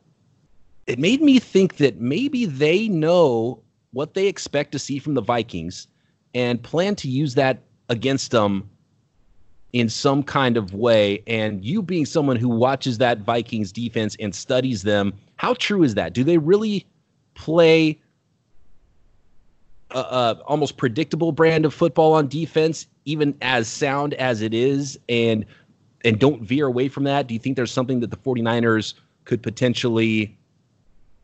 it 0.86 0.98
made 0.98 1.20
me 1.20 1.38
think 1.38 1.76
that 1.76 2.00
maybe 2.00 2.46
they 2.46 2.88
know 2.88 3.60
what 3.92 4.14
they 4.14 4.26
expect 4.26 4.72
to 4.72 4.78
see 4.78 4.98
from 4.98 5.14
the 5.14 5.22
Vikings 5.22 5.86
and 6.34 6.62
plan 6.62 6.94
to 6.96 7.08
use 7.08 7.34
that 7.34 7.62
against 7.88 8.30
them 8.30 8.68
in 9.72 9.88
some 9.88 10.22
kind 10.22 10.56
of 10.56 10.74
way. 10.74 11.22
And 11.26 11.64
you 11.64 11.82
being 11.82 12.06
someone 12.06 12.36
who 12.36 12.48
watches 12.48 12.98
that 12.98 13.20
Vikings 13.20 13.72
defense 13.72 14.16
and 14.20 14.34
studies 14.34 14.82
them, 14.82 15.12
how 15.36 15.54
true 15.54 15.82
is 15.82 15.94
that? 15.94 16.12
Do 16.12 16.24
they 16.24 16.38
really 16.38 16.86
play 17.34 17.98
a, 19.90 19.98
a 19.98 20.42
almost 20.46 20.76
predictable 20.76 21.32
brand 21.32 21.64
of 21.64 21.74
football 21.74 22.14
on 22.14 22.28
defense, 22.28 22.86
even 23.04 23.36
as 23.42 23.68
sound 23.68 24.14
as 24.14 24.42
it 24.42 24.54
is? 24.54 24.98
And 25.08 25.44
and 26.04 26.18
don't 26.18 26.42
veer 26.42 26.66
away 26.66 26.88
from 26.88 27.04
that? 27.04 27.26
Do 27.26 27.34
you 27.34 27.40
think 27.40 27.56
there's 27.56 27.72
something 27.72 28.00
that 28.00 28.10
the 28.10 28.16
49ers 28.16 28.94
could 29.24 29.42
potentially 29.42 30.36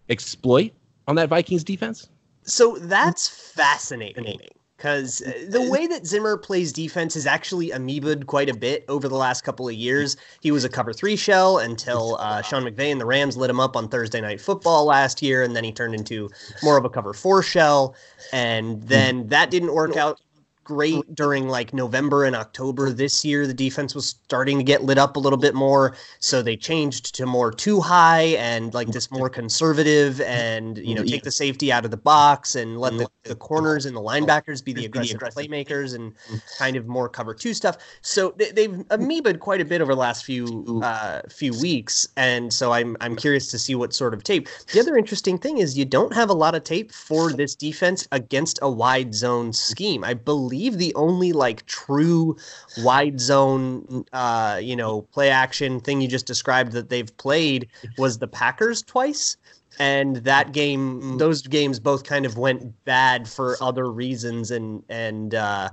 exploit 0.08 0.72
on 1.06 1.16
that 1.16 1.28
Vikings 1.28 1.64
defense? 1.64 2.08
So 2.42 2.76
that's 2.76 3.28
fascinating 3.28 4.38
because 4.76 5.22
the 5.48 5.66
way 5.70 5.86
that 5.86 6.06
Zimmer 6.06 6.36
plays 6.36 6.70
defense 6.70 7.16
is 7.16 7.26
actually 7.26 7.70
amoebaed 7.70 8.26
quite 8.26 8.50
a 8.50 8.54
bit 8.54 8.84
over 8.88 9.08
the 9.08 9.14
last 9.14 9.42
couple 9.42 9.66
of 9.66 9.74
years. 9.74 10.18
He 10.40 10.50
was 10.50 10.62
a 10.64 10.68
cover 10.68 10.92
three 10.92 11.16
shell 11.16 11.58
until 11.58 12.16
uh, 12.16 12.42
Sean 12.42 12.64
McVay 12.64 12.92
and 12.92 13.00
the 13.00 13.06
Rams 13.06 13.34
lit 13.36 13.48
him 13.48 13.60
up 13.60 13.76
on 13.76 13.88
Thursday 13.88 14.20
Night 14.20 14.42
Football 14.42 14.84
last 14.84 15.22
year, 15.22 15.42
and 15.42 15.56
then 15.56 15.64
he 15.64 15.72
turned 15.72 15.94
into 15.94 16.28
more 16.62 16.76
of 16.76 16.84
a 16.84 16.90
cover 16.90 17.14
four 17.14 17.42
shell. 17.42 17.94
And 18.30 18.82
then 18.82 19.26
that 19.28 19.50
didn't 19.50 19.72
work 19.72 19.96
out 19.96 20.20
great 20.64 21.14
during 21.14 21.48
like 21.48 21.72
November 21.74 22.24
and 22.24 22.34
October 22.34 22.90
this 22.90 23.24
year. 23.24 23.46
The 23.46 23.54
defense 23.54 23.94
was 23.94 24.06
starting 24.06 24.58
to 24.58 24.64
get 24.64 24.82
lit 24.82 24.98
up 24.98 25.16
a 25.16 25.20
little 25.20 25.38
bit 25.38 25.54
more, 25.54 25.96
so 26.18 26.42
they 26.42 26.56
changed 26.56 27.14
to 27.16 27.26
more 27.26 27.52
two 27.52 27.80
high 27.80 28.36
and 28.38 28.72
like 28.74 28.88
this 28.88 29.10
more 29.10 29.28
conservative 29.28 30.20
and 30.22 30.78
you 30.78 30.94
know 30.94 31.04
take 31.04 31.22
the 31.22 31.30
safety 31.30 31.70
out 31.70 31.84
of 31.84 31.90
the 31.90 31.96
box 31.96 32.54
and 32.54 32.78
let 32.78 32.96
the, 32.96 33.06
the 33.24 33.36
corners 33.36 33.86
and 33.86 33.96
the 33.96 34.00
linebackers 34.00 34.64
be 34.64 34.72
the 34.72 34.84
aggressive 34.86 35.20
playmakers 35.20 35.94
and 35.94 36.12
kind 36.58 36.76
of 36.76 36.86
more 36.86 37.08
cover 37.08 37.34
two 37.34 37.54
stuff. 37.54 37.76
So 38.02 38.34
they, 38.36 38.50
they've 38.50 38.70
amoebaed 38.70 39.40
quite 39.40 39.60
a 39.60 39.64
bit 39.64 39.80
over 39.80 39.94
the 39.94 40.00
last 40.00 40.24
few 40.24 40.80
uh, 40.82 41.22
few 41.28 41.52
weeks, 41.60 42.08
and 42.16 42.52
so 42.52 42.72
I'm 42.72 42.96
I'm 43.00 43.16
curious 43.16 43.50
to 43.50 43.58
see 43.58 43.74
what 43.74 43.94
sort 43.94 44.14
of 44.14 44.24
tape. 44.24 44.48
The 44.72 44.80
other 44.80 44.96
interesting 44.96 45.38
thing 45.38 45.58
is 45.58 45.76
you 45.76 45.84
don't 45.84 46.14
have 46.14 46.30
a 46.30 46.34
lot 46.34 46.54
of 46.54 46.64
tape 46.64 46.92
for 46.92 47.32
this 47.32 47.54
defense 47.54 48.08
against 48.12 48.58
a 48.62 48.70
wide 48.70 49.14
zone 49.14 49.52
scheme. 49.52 50.04
I 50.04 50.14
believe 50.14 50.53
the 50.54 50.94
only 50.94 51.32
like 51.32 51.66
true 51.66 52.36
wide 52.78 53.20
zone, 53.20 54.04
uh, 54.12 54.60
you 54.62 54.76
know, 54.76 55.02
play 55.02 55.30
action 55.30 55.80
thing 55.80 56.00
you 56.00 56.08
just 56.08 56.26
described 56.26 56.72
that 56.72 56.88
they've 56.88 57.14
played 57.16 57.68
was 57.98 58.18
the 58.18 58.28
Packers 58.28 58.82
twice. 58.82 59.36
And 59.78 60.16
that 60.18 60.52
game, 60.52 61.18
those 61.18 61.42
games 61.42 61.80
both 61.80 62.04
kind 62.04 62.24
of 62.24 62.38
went 62.38 62.84
bad 62.84 63.28
for 63.28 63.56
other 63.60 63.90
reasons, 63.90 64.52
and 64.52 64.84
and 64.88 65.34
uh, 65.34 65.70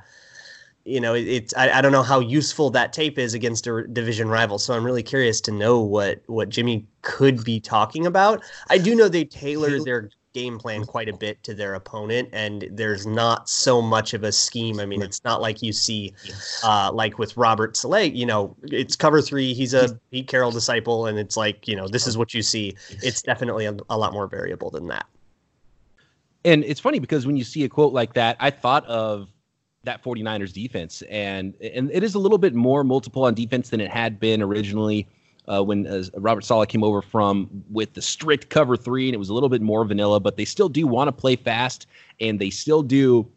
you 0.86 1.00
know, 1.00 1.14
it, 1.14 1.28
it's 1.28 1.54
I, 1.56 1.70
I 1.78 1.82
don't 1.82 1.92
know 1.92 2.04
how 2.04 2.20
useful 2.20 2.70
that 2.72 2.94
tape 2.94 3.20
is 3.20 3.34
against 3.34 3.68
a 3.68 3.88
division 3.88 4.28
rival. 4.28 4.58
So 4.58 4.74
I'm 4.74 4.84
really 4.84 5.04
curious 5.04 5.40
to 5.42 5.52
know 5.52 5.80
what 5.80 6.22
what 6.26 6.50
Jimmy 6.50 6.88
could 7.04 7.44
be 7.44 7.60
talking 7.60 8.08
about. 8.08 8.44
I 8.70 8.78
do 8.80 8.96
know 8.96 9.08
they 9.08 9.26
tailor 9.26 9.80
their 9.84 10.10
game 10.34 10.58
plan 10.58 10.86
quite 10.86 11.10
a 11.10 11.14
bit 11.14 11.44
to 11.44 11.54
their 11.54 11.74
opponent, 11.76 12.30
and 12.32 12.68
there's 12.72 13.06
not 13.06 13.50
so 13.50 13.82
much 13.82 14.14
of 14.14 14.24
a 14.24 14.32
scheme. 14.32 14.80
I 14.80 14.86
mean, 14.86 15.02
it's 15.02 15.24
not 15.24 15.42
like 15.42 15.62
you 15.62 15.74
see, 15.74 16.14
uh, 16.64 16.92
like 16.94 17.20
with 17.20 17.36
Robert 17.38 17.76
Saleh. 17.76 18.14
You 18.14 18.26
know, 18.26 18.56
it's 18.64 18.96
cover 18.96 19.22
three. 19.22 19.54
He's 19.54 19.74
a 19.74 20.00
Pete 20.12 20.28
Carroll 20.28 20.52
disciple, 20.52 21.08
and 21.08 21.18
it's 21.20 21.38
like 21.38 21.68
you 21.68 21.76
know, 21.76 21.88
this 21.88 22.08
is 22.08 22.18
what 22.18 22.34
you 22.34 22.42
see. 22.42 22.76
It's 23.04 23.22
definitely 23.22 23.66
a, 23.66 23.76
a 23.90 23.98
lot 23.98 24.14
more 24.14 24.28
variable 24.28 24.70
than 24.70 24.88
that. 24.88 25.06
And 26.44 26.64
it's 26.64 26.80
funny 26.80 27.00
because 27.00 27.28
when 27.28 27.38
you 27.38 27.44
see 27.44 27.64
a 27.64 27.70
quote 27.70 27.94
like 27.94 28.14
that, 28.14 28.38
I 28.40 28.50
thought 28.50 28.86
of 28.86 29.30
that 29.84 30.04
49ers 30.04 30.54
defense 30.54 31.02
and 31.10 31.56
and 31.60 31.90
it 31.92 32.04
is 32.04 32.14
a 32.14 32.20
little 32.20 32.38
bit 32.38 32.54
more 32.54 32.84
multiple 32.84 33.26
on 33.26 33.34
defense 33.34 33.70
than 33.70 33.82
it 33.82 33.90
had 33.90 34.20
been 34.20 34.40
originally 34.42 35.08
uh, 35.48 35.64
when 35.64 35.88
uh, 35.88 36.04
Robert 36.16 36.44
Saleh 36.44 36.68
came 36.68 36.84
over 36.84 37.02
from 37.02 37.50
with 37.70 37.94
the 37.94 38.02
strict 38.02 38.50
cover 38.50 38.78
3 38.78 39.08
and 39.08 39.16
it 39.16 39.18
was 39.18 39.30
a 39.30 39.34
little 39.34 39.50
bit 39.50 39.62
more 39.62 39.84
vanilla 39.86 40.20
but 40.20 40.38
they 40.38 40.46
still 40.46 40.70
do 40.70 40.88
want 40.88 41.08
to 41.08 41.12
play 41.12 41.36
fast 41.36 41.88
and 42.20 42.40
they 42.40 42.50
still 42.50 42.84
do 42.84 43.28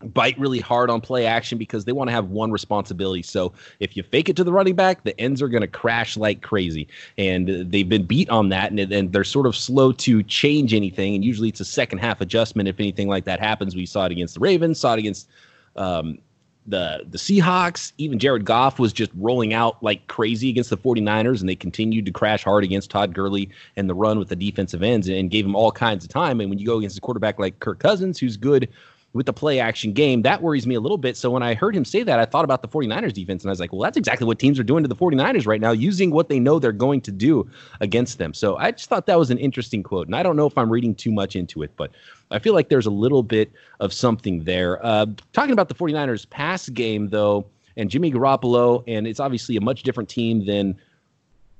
bite 0.00 0.38
really 0.38 0.60
hard 0.60 0.90
on 0.90 1.00
play 1.00 1.26
action 1.26 1.58
because 1.58 1.84
they 1.84 1.92
want 1.92 2.08
to 2.08 2.12
have 2.12 2.28
one 2.28 2.50
responsibility. 2.50 3.22
So 3.22 3.52
if 3.80 3.96
you 3.96 4.02
fake 4.02 4.28
it 4.28 4.36
to 4.36 4.44
the 4.44 4.52
running 4.52 4.74
back, 4.74 5.02
the 5.04 5.18
ends 5.20 5.42
are 5.42 5.48
going 5.48 5.62
to 5.62 5.68
crash 5.68 6.16
like 6.16 6.42
crazy. 6.42 6.86
And 7.16 7.48
they've 7.70 7.88
been 7.88 8.04
beat 8.04 8.30
on 8.30 8.48
that, 8.50 8.70
and, 8.70 8.80
and 8.80 9.12
they're 9.12 9.24
sort 9.24 9.46
of 9.46 9.56
slow 9.56 9.92
to 9.92 10.22
change 10.22 10.72
anything. 10.74 11.14
And 11.14 11.24
usually 11.24 11.48
it's 11.48 11.60
a 11.60 11.64
second 11.64 11.98
half 11.98 12.20
adjustment 12.20 12.68
if 12.68 12.78
anything 12.78 13.08
like 13.08 13.24
that 13.24 13.40
happens. 13.40 13.74
We 13.74 13.86
saw 13.86 14.06
it 14.06 14.12
against 14.12 14.34
the 14.34 14.40
Ravens, 14.40 14.78
saw 14.78 14.94
it 14.94 15.00
against 15.00 15.28
um, 15.76 16.18
the 16.68 17.04
the 17.08 17.18
Seahawks. 17.18 17.92
Even 17.98 18.18
Jared 18.18 18.44
Goff 18.44 18.78
was 18.78 18.92
just 18.92 19.10
rolling 19.16 19.54
out 19.54 19.82
like 19.82 20.06
crazy 20.08 20.50
against 20.50 20.70
the 20.70 20.76
49ers, 20.76 21.40
and 21.40 21.48
they 21.48 21.56
continued 21.56 22.06
to 22.06 22.12
crash 22.12 22.44
hard 22.44 22.64
against 22.64 22.90
Todd 22.90 23.14
Gurley 23.14 23.48
and 23.76 23.88
the 23.88 23.94
run 23.94 24.18
with 24.18 24.28
the 24.28 24.36
defensive 24.36 24.82
ends 24.82 25.08
and 25.08 25.30
gave 25.30 25.44
him 25.44 25.56
all 25.56 25.72
kinds 25.72 26.04
of 26.04 26.10
time. 26.10 26.40
And 26.40 26.50
when 26.50 26.58
you 26.58 26.66
go 26.66 26.78
against 26.78 26.98
a 26.98 27.00
quarterback 27.00 27.38
like 27.38 27.58
Kirk 27.60 27.78
Cousins, 27.78 28.18
who's 28.18 28.36
good 28.36 28.68
with 29.14 29.26
the 29.26 29.32
play 29.32 29.58
action 29.58 29.92
game, 29.92 30.22
that 30.22 30.42
worries 30.42 30.66
me 30.66 30.74
a 30.74 30.80
little 30.80 30.98
bit. 30.98 31.16
So 31.16 31.30
when 31.30 31.42
I 31.42 31.54
heard 31.54 31.74
him 31.74 31.84
say 31.84 32.02
that, 32.02 32.18
I 32.18 32.24
thought 32.24 32.44
about 32.44 32.62
the 32.62 32.68
49ers 32.68 33.14
defense, 33.14 33.42
and 33.42 33.50
I 33.50 33.52
was 33.52 33.60
like, 33.60 33.72
well, 33.72 33.80
that's 33.80 33.96
exactly 33.96 34.26
what 34.26 34.38
teams 34.38 34.58
are 34.58 34.64
doing 34.64 34.84
to 34.84 34.88
the 34.88 34.94
49ers 34.96 35.46
right 35.46 35.60
now, 35.60 35.70
using 35.72 36.10
what 36.10 36.28
they 36.28 36.38
know 36.38 36.58
they're 36.58 36.72
going 36.72 37.00
to 37.02 37.12
do 37.12 37.48
against 37.80 38.18
them. 38.18 38.34
So 38.34 38.56
I 38.56 38.70
just 38.72 38.88
thought 38.88 39.06
that 39.06 39.18
was 39.18 39.30
an 39.30 39.38
interesting 39.38 39.82
quote. 39.82 40.06
And 40.06 40.14
I 40.14 40.22
don't 40.22 40.36
know 40.36 40.46
if 40.46 40.58
I'm 40.58 40.70
reading 40.70 40.94
too 40.94 41.10
much 41.10 41.36
into 41.36 41.62
it, 41.62 41.72
but 41.76 41.90
I 42.30 42.38
feel 42.38 42.52
like 42.52 42.68
there's 42.68 42.86
a 42.86 42.90
little 42.90 43.22
bit 43.22 43.50
of 43.80 43.92
something 43.92 44.44
there. 44.44 44.84
Uh, 44.84 45.06
talking 45.32 45.52
about 45.52 45.68
the 45.68 45.74
49ers 45.74 46.28
pass 46.28 46.68
game, 46.68 47.08
though, 47.08 47.46
and 47.78 47.88
Jimmy 47.88 48.12
Garoppolo, 48.12 48.84
and 48.86 49.06
it's 49.06 49.20
obviously 49.20 49.56
a 49.56 49.60
much 49.60 49.84
different 49.84 50.08
team 50.08 50.44
than 50.44 50.76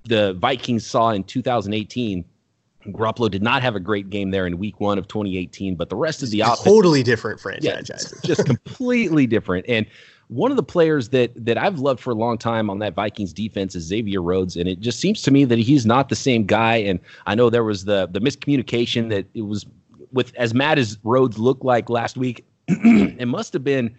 the 0.04 0.34
Vikings 0.34 0.84
saw 0.84 1.10
in 1.10 1.24
2018. 1.24 2.24
Garoppolo 2.86 3.30
did 3.30 3.42
not 3.42 3.62
have 3.62 3.74
a 3.74 3.80
great 3.80 4.08
game 4.08 4.30
there 4.30 4.46
in 4.46 4.58
week 4.58 4.80
one 4.80 4.98
of 4.98 5.08
2018, 5.08 5.74
but 5.74 5.88
the 5.88 5.96
rest 5.96 6.22
of 6.22 6.30
the 6.30 6.40
offense 6.40 6.62
totally 6.62 7.02
different 7.02 7.40
franchise. 7.40 7.88
Yeah, 7.88 8.20
just 8.24 8.46
completely 8.46 9.26
different. 9.26 9.66
And 9.68 9.86
one 10.28 10.50
of 10.50 10.56
the 10.56 10.62
players 10.62 11.08
that 11.08 11.32
that 11.44 11.58
I've 11.58 11.80
loved 11.80 12.00
for 12.00 12.10
a 12.10 12.14
long 12.14 12.38
time 12.38 12.70
on 12.70 12.78
that 12.78 12.94
Vikings 12.94 13.32
defense 13.32 13.74
is 13.74 13.84
Xavier 13.84 14.22
Rhodes, 14.22 14.56
and 14.56 14.68
it 14.68 14.80
just 14.80 15.00
seems 15.00 15.22
to 15.22 15.30
me 15.30 15.44
that 15.44 15.58
he's 15.58 15.86
not 15.86 16.08
the 16.08 16.16
same 16.16 16.44
guy. 16.44 16.76
And 16.76 17.00
I 17.26 17.34
know 17.34 17.50
there 17.50 17.64
was 17.64 17.84
the 17.84 18.08
the 18.10 18.20
miscommunication 18.20 19.08
that 19.10 19.26
it 19.34 19.42
was 19.42 19.66
with 20.12 20.34
as 20.36 20.54
mad 20.54 20.78
as 20.78 20.98
Rhodes 21.02 21.38
looked 21.38 21.64
like 21.64 21.90
last 21.90 22.16
week. 22.16 22.44
it 22.68 23.26
must 23.26 23.52
have 23.54 23.64
been 23.64 23.96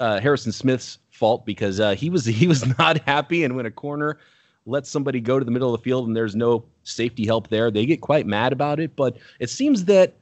uh, 0.00 0.20
Harrison 0.20 0.52
Smith's 0.52 0.98
fault 1.10 1.44
because 1.44 1.80
uh, 1.80 1.94
he 1.94 2.10
was 2.10 2.24
he 2.24 2.46
was 2.46 2.66
not 2.78 2.98
happy, 3.02 3.44
and 3.44 3.54
when 3.54 3.66
a 3.66 3.70
corner 3.70 4.18
lets 4.66 4.90
somebody 4.90 5.20
go 5.20 5.38
to 5.38 5.44
the 5.44 5.50
middle 5.50 5.74
of 5.74 5.80
the 5.80 5.84
field 5.84 6.06
and 6.06 6.16
there's 6.16 6.36
no 6.36 6.64
safety 6.82 7.24
help 7.24 7.48
there, 7.48 7.70
they 7.70 7.86
get 7.86 8.00
quite 8.00 8.26
mad 8.26 8.52
about 8.52 8.80
it. 8.80 8.96
But 8.96 9.16
it 9.40 9.50
seems 9.50 9.86
that 9.86 10.14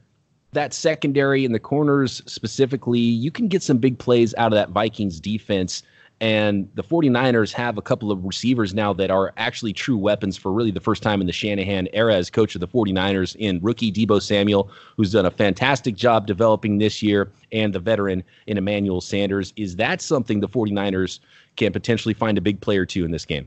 that 0.53 0.73
secondary 0.73 1.45
and 1.45 1.55
the 1.55 1.61
corners 1.61 2.23
specifically, 2.27 3.01
you 3.01 3.31
can 3.31 3.49
get 3.49 3.63
some 3.63 3.79
big 3.79 3.99
plays 3.99 4.35
out 4.39 4.53
of 4.53 4.57
that 4.57 4.71
Vikings 4.71 5.21
defense. 5.21 5.83
And 6.19 6.71
the 6.75 6.83
49ers 6.83 7.53
have 7.53 7.77
a 7.77 7.83
couple 7.83 8.11
of 8.11 8.25
receivers 8.25 8.73
now 8.73 8.95
that 8.95 9.11
are 9.11 9.35
actually 9.37 9.75
true 9.75 9.99
weapons 9.99 10.39
for 10.39 10.51
really 10.51 10.71
the 10.71 10.81
first 10.81 11.03
time 11.03 11.21
in 11.21 11.27
the 11.27 11.33
Shanahan 11.33 11.89
era 11.93 12.15
as 12.15 12.31
coach 12.31 12.55
of 12.55 12.63
the 12.63 12.69
49ers 12.69 13.37
in 13.39 13.61
rookie 13.61 13.93
Deebo 13.93 14.23
Samuel, 14.23 14.71
who's 14.97 15.13
done 15.13 15.27
a 15.27 15.31
fantastic 15.31 15.95
job 15.95 16.27
developing 16.27 16.79
this 16.79 17.03
year, 17.03 17.31
and 17.53 17.75
the 17.75 17.79
veteran 17.79 18.25
in 18.47 18.57
Emmanuel 18.57 19.03
Sanders. 19.03 19.53
Is 19.57 19.77
that 19.77 20.01
something 20.01 20.41
the 20.41 20.49
49ers 20.49 21.19
can 21.57 21.71
potentially 21.71 22.15
find 22.15 22.39
a 22.39 22.41
big 22.41 22.63
player 22.63 22.87
to 22.87 23.05
in 23.05 23.11
this 23.11 23.27
game? 23.27 23.47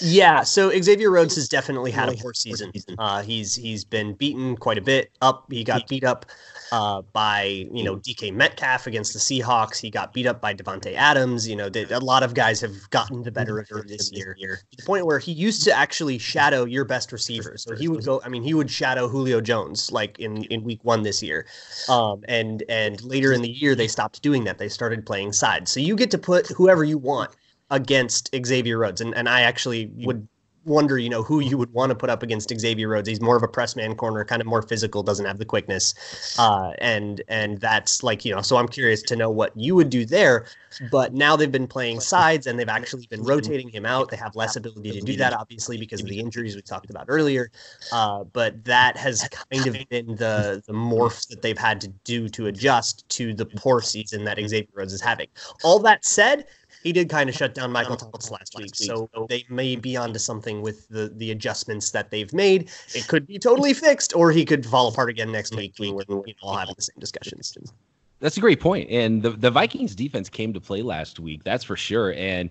Yeah, 0.00 0.42
so 0.42 0.70
Xavier 0.80 1.10
Rhodes 1.10 1.36
has 1.36 1.48
definitely 1.48 1.90
had 1.90 2.08
a 2.08 2.12
poor 2.12 2.34
season. 2.34 2.72
Uh, 2.98 3.22
he's 3.22 3.54
he's 3.54 3.84
been 3.84 4.14
beaten 4.14 4.56
quite 4.56 4.78
a 4.78 4.82
bit 4.82 5.10
up. 5.22 5.50
He 5.50 5.64
got 5.64 5.88
beat 5.88 6.04
up 6.04 6.26
uh, 6.72 7.02
by 7.12 7.66
you 7.72 7.84
know 7.84 7.96
DK 7.96 8.32
Metcalf 8.32 8.86
against 8.86 9.12
the 9.12 9.18
Seahawks. 9.18 9.78
He 9.78 9.90
got 9.90 10.12
beat 10.12 10.26
up 10.26 10.40
by 10.40 10.54
Davante 10.54 10.94
Adams. 10.94 11.48
You 11.48 11.56
know, 11.56 11.68
they, 11.68 11.84
a 11.84 11.98
lot 11.98 12.22
of 12.22 12.34
guys 12.34 12.60
have 12.60 12.90
gotten 12.90 13.22
the 13.22 13.30
better 13.30 13.58
of 13.58 13.68
him 13.68 13.84
this 13.86 14.10
year. 14.12 14.34
To 14.34 14.76
the 14.76 14.82
point 14.84 15.06
where 15.06 15.18
he 15.18 15.32
used 15.32 15.64
to 15.64 15.72
actually 15.72 16.18
shadow 16.18 16.64
your 16.64 16.84
best 16.84 17.12
receivers. 17.12 17.62
So 17.62 17.74
he 17.74 17.88
would 17.88 18.04
go. 18.04 18.20
I 18.24 18.28
mean, 18.28 18.42
he 18.42 18.54
would 18.54 18.70
shadow 18.70 19.08
Julio 19.08 19.40
Jones 19.40 19.90
like 19.92 20.18
in 20.18 20.44
in 20.44 20.62
Week 20.64 20.80
One 20.82 21.02
this 21.02 21.22
year, 21.22 21.46
um, 21.88 22.24
and 22.28 22.62
and 22.68 23.02
later 23.02 23.32
in 23.32 23.42
the 23.42 23.50
year 23.50 23.74
they 23.74 23.88
stopped 23.88 24.22
doing 24.22 24.44
that. 24.44 24.58
They 24.58 24.68
started 24.68 25.06
playing 25.06 25.32
sides. 25.32 25.70
So 25.70 25.80
you 25.80 25.96
get 25.96 26.10
to 26.12 26.18
put 26.18 26.48
whoever 26.48 26.84
you 26.84 26.98
want 26.98 27.30
against 27.70 28.34
Xavier 28.44 28.78
Rhodes. 28.78 29.00
And 29.00 29.14
and 29.14 29.28
I 29.28 29.42
actually 29.42 29.90
would 30.04 30.26
wonder, 30.66 30.98
you 30.98 31.08
know, 31.08 31.22
who 31.22 31.40
you 31.40 31.56
would 31.56 31.72
want 31.72 31.90
to 31.90 31.94
put 31.94 32.10
up 32.10 32.22
against 32.22 32.52
Xavier 32.58 32.88
Rhodes. 32.88 33.08
He's 33.08 33.20
more 33.20 33.36
of 33.36 33.42
a 33.42 33.48
press 33.48 33.76
man 33.76 33.94
corner, 33.94 34.24
kind 34.24 34.42
of 34.42 34.46
more 34.46 34.62
physical, 34.62 35.02
doesn't 35.02 35.24
have 35.24 35.38
the 35.38 35.44
quickness. 35.44 35.94
Uh, 36.38 36.72
and 36.78 37.22
and 37.28 37.58
that's 37.58 38.02
like, 38.02 38.24
you 38.24 38.34
know, 38.34 38.42
so 38.42 38.56
I'm 38.56 38.68
curious 38.68 39.02
to 39.02 39.16
know 39.16 39.30
what 39.30 39.56
you 39.56 39.74
would 39.74 39.90
do 39.90 40.04
there. 40.04 40.46
But 40.90 41.14
now 41.14 41.36
they've 41.36 41.50
been 41.50 41.66
playing 41.66 42.00
sides 42.00 42.46
and 42.46 42.58
they've 42.58 42.68
actually 42.68 43.06
been 43.06 43.22
rotating 43.22 43.70
him 43.70 43.86
out. 43.86 44.10
They 44.10 44.16
have 44.16 44.36
less 44.36 44.56
ability 44.56 44.90
to 44.92 45.00
do 45.00 45.16
that, 45.16 45.32
obviously, 45.32 45.78
because 45.78 46.02
of 46.02 46.08
the 46.08 46.20
injuries 46.20 46.54
we 46.54 46.60
talked 46.60 46.90
about 46.90 47.06
earlier. 47.08 47.50
Uh, 47.92 48.24
but 48.24 48.62
that 48.64 48.96
has 48.98 49.26
kind 49.50 49.66
of 49.66 49.88
been 49.88 50.16
the 50.16 50.62
the 50.66 50.74
morph 50.74 51.28
that 51.28 51.40
they've 51.40 51.56
had 51.56 51.80
to 51.80 51.88
do 52.04 52.28
to 52.30 52.48
adjust 52.48 53.08
to 53.10 53.32
the 53.32 53.46
poor 53.46 53.80
season 53.80 54.24
that 54.24 54.38
Xavier 54.38 54.68
Rhodes 54.74 54.92
is 54.92 55.00
having. 55.00 55.28
All 55.64 55.78
that 55.78 56.04
said, 56.04 56.44
he 56.86 56.92
did 56.92 57.08
kind 57.08 57.28
of 57.28 57.34
shut 57.34 57.52
down 57.52 57.72
Michael 57.72 57.96
Thomas 57.96 58.30
last 58.30 58.54
week, 58.56 58.76
so 58.76 59.10
they 59.28 59.44
may 59.48 59.74
be 59.74 59.96
onto 59.96 60.20
something 60.20 60.62
with 60.62 60.88
the 60.88 61.12
the 61.16 61.32
adjustments 61.32 61.90
that 61.90 62.12
they've 62.12 62.32
made. 62.32 62.70
It 62.94 63.08
could 63.08 63.26
be 63.26 63.40
totally 63.40 63.74
fixed, 63.74 64.14
or 64.14 64.30
he 64.30 64.44
could 64.44 64.64
fall 64.64 64.86
apart 64.86 65.10
again 65.10 65.32
next 65.32 65.56
week. 65.56 65.74
We 65.80 65.90
will 65.90 66.24
all 66.42 66.56
have 66.56 66.68
the 66.76 66.82
same 66.82 66.94
discussions. 67.00 67.58
That's 68.20 68.36
a 68.36 68.40
great 68.40 68.60
point. 68.60 68.88
And 68.88 69.20
the 69.20 69.30
the 69.30 69.50
Vikings 69.50 69.96
defense 69.96 70.28
came 70.28 70.52
to 70.52 70.60
play 70.60 70.82
last 70.82 71.18
week. 71.18 71.42
That's 71.42 71.64
for 71.64 71.76
sure. 71.76 72.12
And 72.12 72.50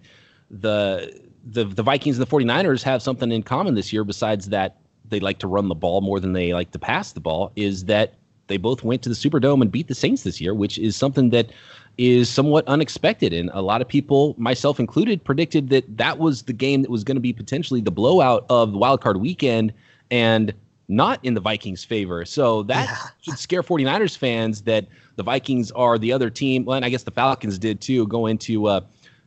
the 0.51 1.17
the 1.45 1.63
the 1.63 1.83
Vikings 1.83 2.19
and 2.19 2.27
the 2.27 2.29
49ers 2.29 2.83
have 2.83 3.01
something 3.01 3.31
in 3.31 3.41
common 3.41 3.73
this 3.73 3.93
year 3.93 4.03
besides 4.03 4.49
that 4.49 4.75
they 5.07 5.21
like 5.21 5.39
to 5.39 5.47
run 5.47 5.69
the 5.69 5.75
ball 5.75 6.01
more 6.01 6.19
than 6.19 6.33
they 6.33 6.53
like 6.53 6.71
to 6.71 6.79
pass 6.79 7.13
the 7.13 7.21
ball 7.21 7.53
is 7.55 7.85
that 7.85 8.15
they 8.47 8.57
both 8.57 8.83
went 8.83 9.01
to 9.03 9.09
the 9.09 9.15
Superdome 9.15 9.61
and 9.61 9.71
beat 9.71 9.87
the 9.87 9.95
Saints 9.95 10.23
this 10.23 10.39
year, 10.41 10.53
which 10.53 10.77
is 10.77 10.95
something 10.95 11.29
that 11.29 11.51
is 11.97 12.29
somewhat 12.29 12.67
unexpected. 12.67 13.33
And 13.33 13.49
a 13.53 13.61
lot 13.61 13.81
of 13.81 13.87
people, 13.87 14.35
myself 14.37 14.79
included, 14.79 15.23
predicted 15.23 15.69
that 15.69 15.97
that 15.97 16.17
was 16.17 16.43
the 16.43 16.53
game 16.53 16.81
that 16.81 16.91
was 16.91 17.03
going 17.03 17.15
to 17.15 17.21
be 17.21 17.33
potentially 17.33 17.81
the 17.81 17.91
blowout 17.91 18.45
of 18.49 18.71
the 18.71 18.77
wild 18.77 19.01
card 19.01 19.17
weekend 19.17 19.73
and 20.11 20.53
not 20.87 21.19
in 21.23 21.33
the 21.33 21.41
Vikings' 21.41 21.83
favor. 21.83 22.25
So 22.25 22.63
that 22.63 22.89
yeah. 22.89 22.97
should 23.21 23.39
scare 23.39 23.63
49ers 23.63 24.17
fans 24.17 24.61
that 24.63 24.85
the 25.15 25.23
Vikings 25.23 25.71
are 25.71 25.97
the 25.97 26.11
other 26.11 26.29
team. 26.29 26.65
Well, 26.65 26.75
and 26.75 26.85
I 26.85 26.89
guess 26.89 27.03
the 27.03 27.11
Falcons 27.11 27.57
did 27.57 27.81
too, 27.81 28.07
go 28.07 28.27
into 28.27 28.67
uh, 28.67 28.81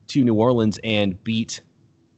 to 0.09 0.25
New 0.25 0.35
Orleans 0.35 0.79
and 0.85 1.23
beat 1.25 1.61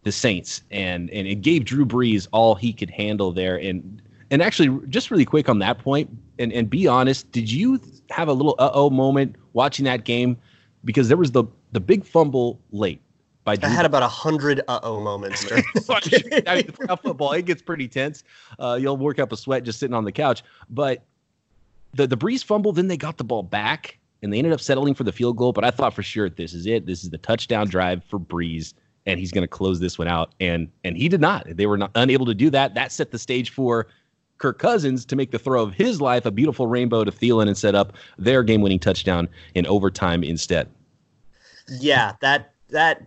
the 0.03 0.13
Saints. 0.13 0.63
And 0.71 1.11
and 1.11 1.27
it 1.27 1.37
gave 1.37 1.65
Drew 1.65 1.87
Brees 1.87 2.27
all 2.33 2.55
he 2.55 2.73
could 2.73 2.91
handle 2.91 3.33
there. 3.33 3.57
And 3.57 4.03
and 4.31 4.43
actually, 4.43 4.79
just 4.89 5.11
really 5.11 5.25
quick 5.25 5.49
on 5.49 5.59
that 5.59 5.79
point, 5.79 6.09
and, 6.39 6.53
and 6.53 6.71
be 6.71 6.87
honest, 6.87 7.31
did 7.33 7.51
you 7.51 7.81
have 8.11 8.29
a 8.29 8.33
little 8.33 8.55
uh 8.59 8.71
oh 8.75 8.91
moment 8.91 9.37
watching 9.53 9.85
that 9.85 10.05
game? 10.05 10.37
Because 10.85 11.09
there 11.09 11.17
was 11.17 11.33
the 11.33 11.45
the 11.73 11.81
big 11.81 12.05
fumble 12.05 12.61
late. 12.73 13.01
By 13.45 13.57
Drew 13.57 13.71
I 13.71 13.73
had 13.73 13.87
about 13.87 14.03
a 14.03 14.09
hundred 14.09 14.61
uh 14.69 14.81
oh 14.83 15.01
moments 15.01 15.47
I 16.47 16.57
mean, 16.57 16.97
football. 17.03 17.33
It 17.33 17.47
gets 17.47 17.63
pretty 17.63 17.89
tense. 17.89 18.23
Uh, 18.59 18.79
you'll 18.81 18.97
work 18.97 19.19
up 19.19 19.33
a 19.33 19.37
sweat 19.37 19.65
just 19.65 19.79
sitting 19.79 19.95
on 19.95 20.05
the 20.05 20.13
couch. 20.13 20.43
But 20.69 21.05
the 21.95 22.07
the 22.07 22.17
Brees 22.17 22.45
fumble, 22.45 22.73
then 22.73 22.89
they 22.89 22.97
got 22.97 23.17
the 23.17 23.25
ball 23.25 23.43
back 23.43 23.99
and 24.23 24.33
they 24.33 24.39
ended 24.39 24.53
up 24.53 24.61
settling 24.61 24.95
for 24.95 25.05
the 25.05 25.13
field 25.13 25.37
goal. 25.37 25.53
But 25.53 25.65
I 25.65 25.71
thought 25.71 25.95
for 25.95 26.03
sure 26.03 26.29
this 26.29 26.53
is 26.53 26.67
it. 26.67 26.87
This 26.87 27.03
is 27.03 27.11
the 27.11 27.19
touchdown 27.19 27.69
drive 27.69 28.05
for 28.05 28.19
Brees, 28.19 28.75
and 29.07 29.19
he's 29.19 29.33
going 29.33 29.43
to 29.43 29.49
close 29.49 29.81
this 29.81 29.99
one 29.99 30.09
out. 30.09 30.33
And 30.41 30.69
and 30.85 30.97
he 30.97 31.09
did 31.09 31.21
not. 31.21 31.47
They 31.49 31.67
were 31.67 31.79
not 31.79 31.91
unable 31.95 32.27
to 32.27 32.35
do 32.35 32.51
that. 32.51 32.75
That 32.75 32.93
set 32.93 33.11
the 33.11 33.19
stage 33.19 33.51
for 33.51 33.87
Kirk 34.41 34.59
Cousins 34.59 35.05
to 35.05 35.17
make 35.17 35.31
the 35.31 35.39
throw 35.39 35.63
of 35.63 35.75
his 35.75 36.01
life, 36.01 36.27
a 36.27 36.31
beautiful 36.31 36.67
rainbow 36.67 37.05
to 37.05 37.13
Thielen, 37.13 37.47
and 37.47 37.57
set 37.57 37.75
up 37.75 37.93
their 38.19 38.43
game-winning 38.43 38.81
touchdown 38.81 39.29
in 39.55 39.67
overtime 39.67 40.25
instead. 40.25 40.69
Yeah, 41.69 42.15
that 42.21 42.55
that 42.71 43.07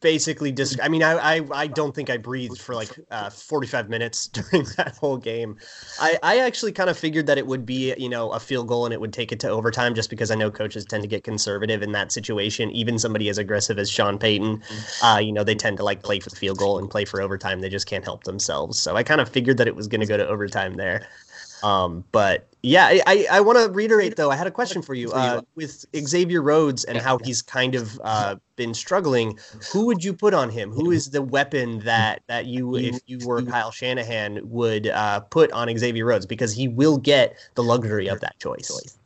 basically 0.00 0.52
just 0.52 0.78
i 0.82 0.88
mean 0.88 1.02
I, 1.02 1.36
I 1.36 1.40
i 1.52 1.66
don't 1.66 1.94
think 1.94 2.10
i 2.10 2.16
breathed 2.16 2.60
for 2.60 2.74
like 2.74 2.98
uh 3.10 3.30
45 3.30 3.88
minutes 3.88 4.26
during 4.38 4.66
that 4.76 4.96
whole 5.00 5.16
game. 5.16 5.56
I 6.00 6.18
i 6.22 6.38
actually 6.38 6.72
kind 6.72 6.90
of 6.90 6.98
figured 6.98 7.26
that 7.26 7.38
it 7.38 7.46
would 7.46 7.64
be 7.64 7.94
you 7.96 8.08
know 8.08 8.30
a 8.30 8.40
field 8.40 8.68
goal 8.68 8.84
and 8.84 8.92
it 8.92 9.00
would 9.00 9.12
take 9.12 9.32
it 9.32 9.40
to 9.40 9.48
overtime 9.48 9.94
just 9.94 10.10
because 10.10 10.30
i 10.30 10.34
know 10.34 10.50
coaches 10.50 10.84
tend 10.84 11.02
to 11.02 11.08
get 11.08 11.24
conservative 11.24 11.82
in 11.82 11.92
that 11.92 12.12
situation. 12.12 12.70
Even 12.70 12.98
somebody 12.98 13.28
as 13.28 13.38
aggressive 13.38 13.78
as 13.78 13.90
sean 13.90 14.18
payton 14.18 14.58
mm-hmm. 14.58 15.04
uh 15.06 15.18
you 15.18 15.32
know 15.32 15.44
they 15.44 15.54
tend 15.54 15.76
to 15.78 15.84
like 15.84 16.02
play 16.02 16.20
for 16.20 16.30
the 16.30 16.36
field 16.36 16.58
goal 16.58 16.78
and 16.78 16.90
play 16.90 17.04
for 17.04 17.20
overtime. 17.20 17.60
They 17.60 17.68
just 17.68 17.86
can't 17.86 18.04
help 18.04 18.24
themselves. 18.24 18.78
So 18.78 18.96
i 18.96 19.02
kind 19.02 19.20
of 19.20 19.28
figured 19.28 19.56
that 19.58 19.68
it 19.68 19.76
was 19.76 19.88
going 19.88 20.00
to 20.00 20.06
go 20.06 20.16
to 20.16 20.26
overtime 20.26 20.74
there 20.74 21.06
um, 21.64 22.04
but 22.12 22.46
yeah, 22.60 22.98
I, 23.06 23.26
I, 23.30 23.40
want 23.40 23.58
to 23.58 23.72
reiterate 23.72 24.16
though. 24.16 24.30
I 24.30 24.36
had 24.36 24.46
a 24.46 24.50
question 24.50 24.82
for 24.82 24.92
you 24.92 25.10
uh, 25.12 25.40
with 25.54 25.86
Xavier 25.96 26.42
Rhodes 26.42 26.84
and 26.84 26.98
how 26.98 27.18
he's 27.18 27.40
kind 27.40 27.74
of 27.74 27.98
uh, 28.04 28.36
been 28.56 28.74
struggling. 28.74 29.38
Who 29.72 29.86
would 29.86 30.04
you 30.04 30.12
put 30.12 30.34
on 30.34 30.50
him? 30.50 30.70
Who 30.70 30.90
is 30.90 31.10
the 31.10 31.22
weapon 31.22 31.80
that 31.80 32.22
that 32.26 32.44
you, 32.44 32.76
if 32.76 33.00
you 33.06 33.18
were 33.26 33.42
Kyle 33.42 33.70
Shanahan, 33.70 34.40
would 34.44 34.88
uh, 34.88 35.20
put 35.20 35.50
on 35.52 35.74
Xavier 35.76 36.04
Rhodes 36.04 36.26
because 36.26 36.52
he 36.52 36.68
will 36.68 36.98
get 36.98 37.34
the 37.54 37.62
luxury 37.62 38.08
of 38.08 38.20
that 38.20 38.38
choice. 38.40 38.98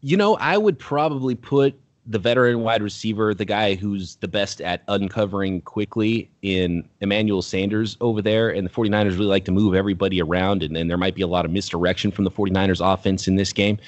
You 0.00 0.16
know, 0.16 0.36
I 0.36 0.56
would 0.56 0.78
probably 0.78 1.34
put 1.34 1.78
the 2.06 2.18
veteran 2.18 2.62
wide 2.62 2.82
receiver, 2.82 3.34
the 3.34 3.44
guy 3.44 3.74
who's 3.74 4.16
the 4.16 4.28
best 4.28 4.60
at 4.60 4.82
uncovering 4.88 5.60
quickly 5.60 6.30
in 6.42 6.88
Emmanuel 7.00 7.42
Sanders 7.42 7.96
over 8.00 8.22
there. 8.22 8.50
And 8.50 8.66
the 8.66 8.70
49ers 8.70 9.12
really 9.12 9.26
like 9.26 9.44
to 9.44 9.52
move 9.52 9.74
everybody 9.74 10.20
around, 10.20 10.62
and, 10.62 10.74
then 10.74 10.88
there 10.88 10.96
might 10.96 11.14
be 11.14 11.22
a 11.22 11.26
lot 11.26 11.44
of 11.44 11.50
misdirection 11.50 12.10
from 12.10 12.24
the 12.24 12.30
49ers 12.30 12.80
offense 12.80 13.28
in 13.28 13.36
this 13.36 13.52
game. 13.52 13.78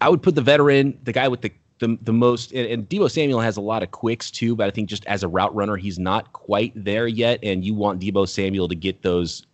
I 0.00 0.08
would 0.08 0.22
put 0.22 0.34
the 0.34 0.42
veteran, 0.42 0.98
the 1.02 1.12
guy 1.12 1.28
with 1.28 1.42
the 1.42 1.52
the, 1.80 1.98
the 2.02 2.12
most 2.12 2.52
and, 2.52 2.66
and 2.66 2.88
Deebo 2.88 3.10
Samuel 3.10 3.40
has 3.40 3.56
a 3.56 3.60
lot 3.60 3.82
of 3.82 3.90
quicks 3.90 4.30
too, 4.30 4.54
but 4.54 4.66
I 4.66 4.70
think 4.70 4.88
just 4.88 5.04
as 5.06 5.22
a 5.22 5.28
route 5.28 5.54
runner, 5.54 5.76
he's 5.76 5.98
not 5.98 6.32
quite 6.34 6.72
there 6.76 7.08
yet. 7.08 7.40
And 7.42 7.64
you 7.64 7.74
want 7.74 8.00
Deebo 8.00 8.28
Samuel 8.28 8.68
to 8.68 8.74
get 8.74 9.02
those 9.02 9.46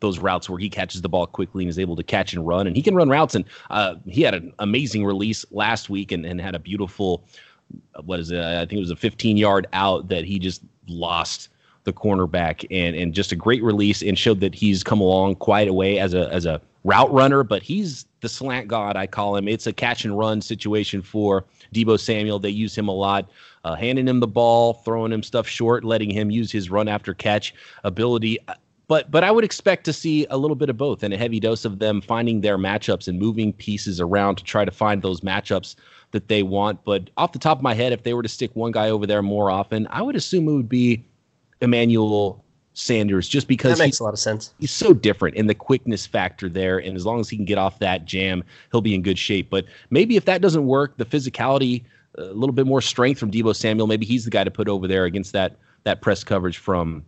those 0.00 0.18
routes 0.18 0.48
where 0.48 0.58
he 0.58 0.68
catches 0.68 1.02
the 1.02 1.08
ball 1.08 1.26
quickly 1.26 1.64
and 1.64 1.70
is 1.70 1.78
able 1.78 1.96
to 1.96 2.02
catch 2.02 2.32
and 2.32 2.46
run. 2.46 2.66
And 2.66 2.74
he 2.74 2.82
can 2.82 2.94
run 2.94 3.08
routes. 3.08 3.34
And 3.34 3.44
uh, 3.70 3.96
he 4.06 4.22
had 4.22 4.34
an 4.34 4.52
amazing 4.58 5.04
release 5.04 5.44
last 5.50 5.88
week 5.88 6.10
and, 6.12 6.26
and 6.26 6.40
had 6.40 6.54
a 6.54 6.58
beautiful, 6.58 7.22
what 8.04 8.18
is 8.18 8.30
it? 8.30 8.40
I 8.40 8.60
think 8.60 8.74
it 8.74 8.80
was 8.80 8.90
a 8.90 8.96
15 8.96 9.36
yard 9.36 9.66
out 9.72 10.08
that 10.08 10.24
he 10.24 10.38
just 10.38 10.62
lost 10.88 11.50
the 11.84 11.92
cornerback 11.92 12.66
and 12.70 12.94
and 12.94 13.14
just 13.14 13.32
a 13.32 13.36
great 13.36 13.62
release 13.62 14.02
and 14.02 14.18
showed 14.18 14.40
that 14.40 14.54
he's 14.54 14.82
come 14.82 15.00
along 15.00 15.36
quite 15.36 15.66
a 15.66 15.72
way 15.72 15.98
as 15.98 16.12
a 16.12 16.30
as 16.32 16.44
a 16.44 16.60
route 16.84 17.12
runner. 17.12 17.42
But 17.42 17.62
he's 17.62 18.06
the 18.20 18.28
slant 18.28 18.68
god, 18.68 18.96
I 18.96 19.06
call 19.06 19.36
him. 19.36 19.48
It's 19.48 19.66
a 19.66 19.72
catch 19.72 20.04
and 20.04 20.18
run 20.18 20.42
situation 20.42 21.00
for 21.00 21.44
Deebo 21.74 21.98
Samuel. 21.98 22.38
They 22.38 22.50
use 22.50 22.76
him 22.76 22.88
a 22.88 22.94
lot. 22.94 23.30
Uh, 23.62 23.74
handing 23.74 24.08
him 24.08 24.20
the 24.20 24.26
ball, 24.26 24.72
throwing 24.72 25.12
him 25.12 25.22
stuff 25.22 25.46
short, 25.46 25.84
letting 25.84 26.10
him 26.10 26.30
use 26.30 26.50
his 26.50 26.70
run 26.70 26.88
after 26.88 27.12
catch 27.12 27.54
ability 27.84 28.38
but 28.90 29.08
but 29.08 29.22
I 29.22 29.30
would 29.30 29.44
expect 29.44 29.84
to 29.84 29.92
see 29.92 30.26
a 30.30 30.36
little 30.36 30.56
bit 30.56 30.68
of 30.68 30.76
both 30.76 31.04
and 31.04 31.14
a 31.14 31.16
heavy 31.16 31.38
dose 31.38 31.64
of 31.64 31.78
them 31.78 32.00
finding 32.00 32.40
their 32.40 32.58
matchups 32.58 33.06
and 33.06 33.20
moving 33.20 33.52
pieces 33.52 34.00
around 34.00 34.34
to 34.38 34.44
try 34.44 34.64
to 34.64 34.72
find 34.72 35.00
those 35.00 35.20
matchups 35.20 35.76
that 36.10 36.26
they 36.26 36.42
want. 36.42 36.82
But 36.82 37.08
off 37.16 37.30
the 37.30 37.38
top 37.38 37.58
of 37.58 37.62
my 37.62 37.72
head, 37.72 37.92
if 37.92 38.02
they 38.02 38.14
were 38.14 38.22
to 38.24 38.28
stick 38.28 38.50
one 38.54 38.72
guy 38.72 38.90
over 38.90 39.06
there 39.06 39.22
more 39.22 39.48
often, 39.48 39.86
I 39.90 40.02
would 40.02 40.16
assume 40.16 40.48
it 40.48 40.54
would 40.54 40.68
be 40.68 41.04
Emmanuel 41.60 42.44
Sanders, 42.72 43.28
just 43.28 43.46
because 43.46 43.78
that 43.78 43.84
makes 43.84 44.00
a 44.00 44.02
lot 44.02 44.12
of 44.12 44.18
sense. 44.18 44.54
He's 44.58 44.72
so 44.72 44.92
different 44.92 45.36
in 45.36 45.46
the 45.46 45.54
quickness 45.54 46.04
factor 46.04 46.48
there, 46.48 46.78
and 46.78 46.96
as 46.96 47.06
long 47.06 47.20
as 47.20 47.28
he 47.28 47.36
can 47.36 47.44
get 47.44 47.58
off 47.58 47.78
that 47.78 48.06
jam, 48.06 48.42
he'll 48.72 48.80
be 48.80 48.96
in 48.96 49.02
good 49.02 49.18
shape. 49.18 49.50
But 49.50 49.66
maybe 49.90 50.16
if 50.16 50.24
that 50.24 50.40
doesn't 50.40 50.66
work, 50.66 50.96
the 50.96 51.04
physicality, 51.04 51.84
a 52.18 52.24
little 52.24 52.54
bit 52.54 52.66
more 52.66 52.80
strength 52.80 53.20
from 53.20 53.30
Deebo 53.30 53.54
Samuel, 53.54 53.86
maybe 53.86 54.04
he's 54.04 54.24
the 54.24 54.30
guy 54.30 54.42
to 54.42 54.50
put 54.50 54.68
over 54.68 54.88
there 54.88 55.04
against 55.04 55.32
that 55.34 55.58
that 55.84 56.02
press 56.02 56.24
coverage 56.24 56.58
from 56.58 57.04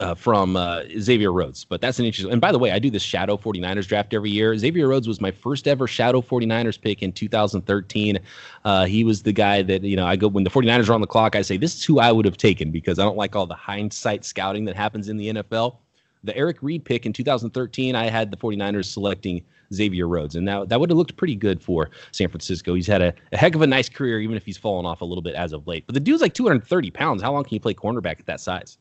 uh, 0.00 0.14
from 0.14 0.56
uh, 0.56 0.82
Xavier 0.98 1.32
Rhodes. 1.32 1.64
But 1.64 1.80
that's 1.80 1.98
an 1.98 2.04
interesting. 2.04 2.32
And 2.32 2.40
by 2.40 2.52
the 2.52 2.58
way, 2.58 2.70
I 2.70 2.78
do 2.78 2.90
this 2.90 3.02
Shadow 3.02 3.36
49ers 3.36 3.86
draft 3.86 4.12
every 4.14 4.30
year. 4.30 4.56
Xavier 4.56 4.88
Rhodes 4.88 5.08
was 5.08 5.20
my 5.20 5.30
first 5.30 5.66
ever 5.66 5.86
Shadow 5.86 6.20
49ers 6.20 6.80
pick 6.80 7.02
in 7.02 7.12
2013. 7.12 8.18
Uh, 8.64 8.84
he 8.84 9.04
was 9.04 9.22
the 9.22 9.32
guy 9.32 9.62
that, 9.62 9.82
you 9.82 9.96
know, 9.96 10.06
I 10.06 10.16
go 10.16 10.28
when 10.28 10.44
the 10.44 10.50
49ers 10.50 10.88
are 10.88 10.94
on 10.94 11.00
the 11.00 11.06
clock, 11.06 11.36
I 11.36 11.42
say, 11.42 11.56
this 11.56 11.74
is 11.74 11.84
who 11.84 11.98
I 11.98 12.12
would 12.12 12.24
have 12.24 12.36
taken 12.36 12.70
because 12.70 12.98
I 12.98 13.04
don't 13.04 13.16
like 13.16 13.34
all 13.34 13.46
the 13.46 13.54
hindsight 13.54 14.24
scouting 14.24 14.64
that 14.66 14.76
happens 14.76 15.08
in 15.08 15.16
the 15.16 15.28
NFL. 15.28 15.78
The 16.24 16.36
Eric 16.36 16.58
Reid 16.60 16.84
pick 16.84 17.06
in 17.06 17.12
2013, 17.12 17.94
I 17.94 18.10
had 18.10 18.30
the 18.30 18.36
49ers 18.36 18.86
selecting 18.86 19.42
Xavier 19.72 20.08
Rhodes. 20.08 20.34
And 20.34 20.46
that, 20.48 20.68
that 20.68 20.80
would 20.80 20.90
have 20.90 20.96
looked 20.96 21.16
pretty 21.16 21.36
good 21.36 21.62
for 21.62 21.90
San 22.12 22.28
Francisco. 22.28 22.74
He's 22.74 22.86
had 22.86 23.00
a, 23.00 23.14
a 23.32 23.36
heck 23.36 23.54
of 23.54 23.62
a 23.62 23.66
nice 23.66 23.88
career, 23.88 24.20
even 24.20 24.36
if 24.36 24.44
he's 24.44 24.58
fallen 24.58 24.86
off 24.86 25.00
a 25.00 25.04
little 25.04 25.22
bit 25.22 25.34
as 25.34 25.52
of 25.52 25.66
late. 25.66 25.84
But 25.86 25.94
the 25.94 26.00
dude's 26.00 26.22
like 26.22 26.34
230 26.34 26.90
pounds. 26.90 27.22
How 27.22 27.32
long 27.32 27.44
can 27.44 27.54
you 27.54 27.60
play 27.60 27.74
cornerback 27.74 28.18
at 28.18 28.26
that 28.26 28.40
size? 28.40 28.78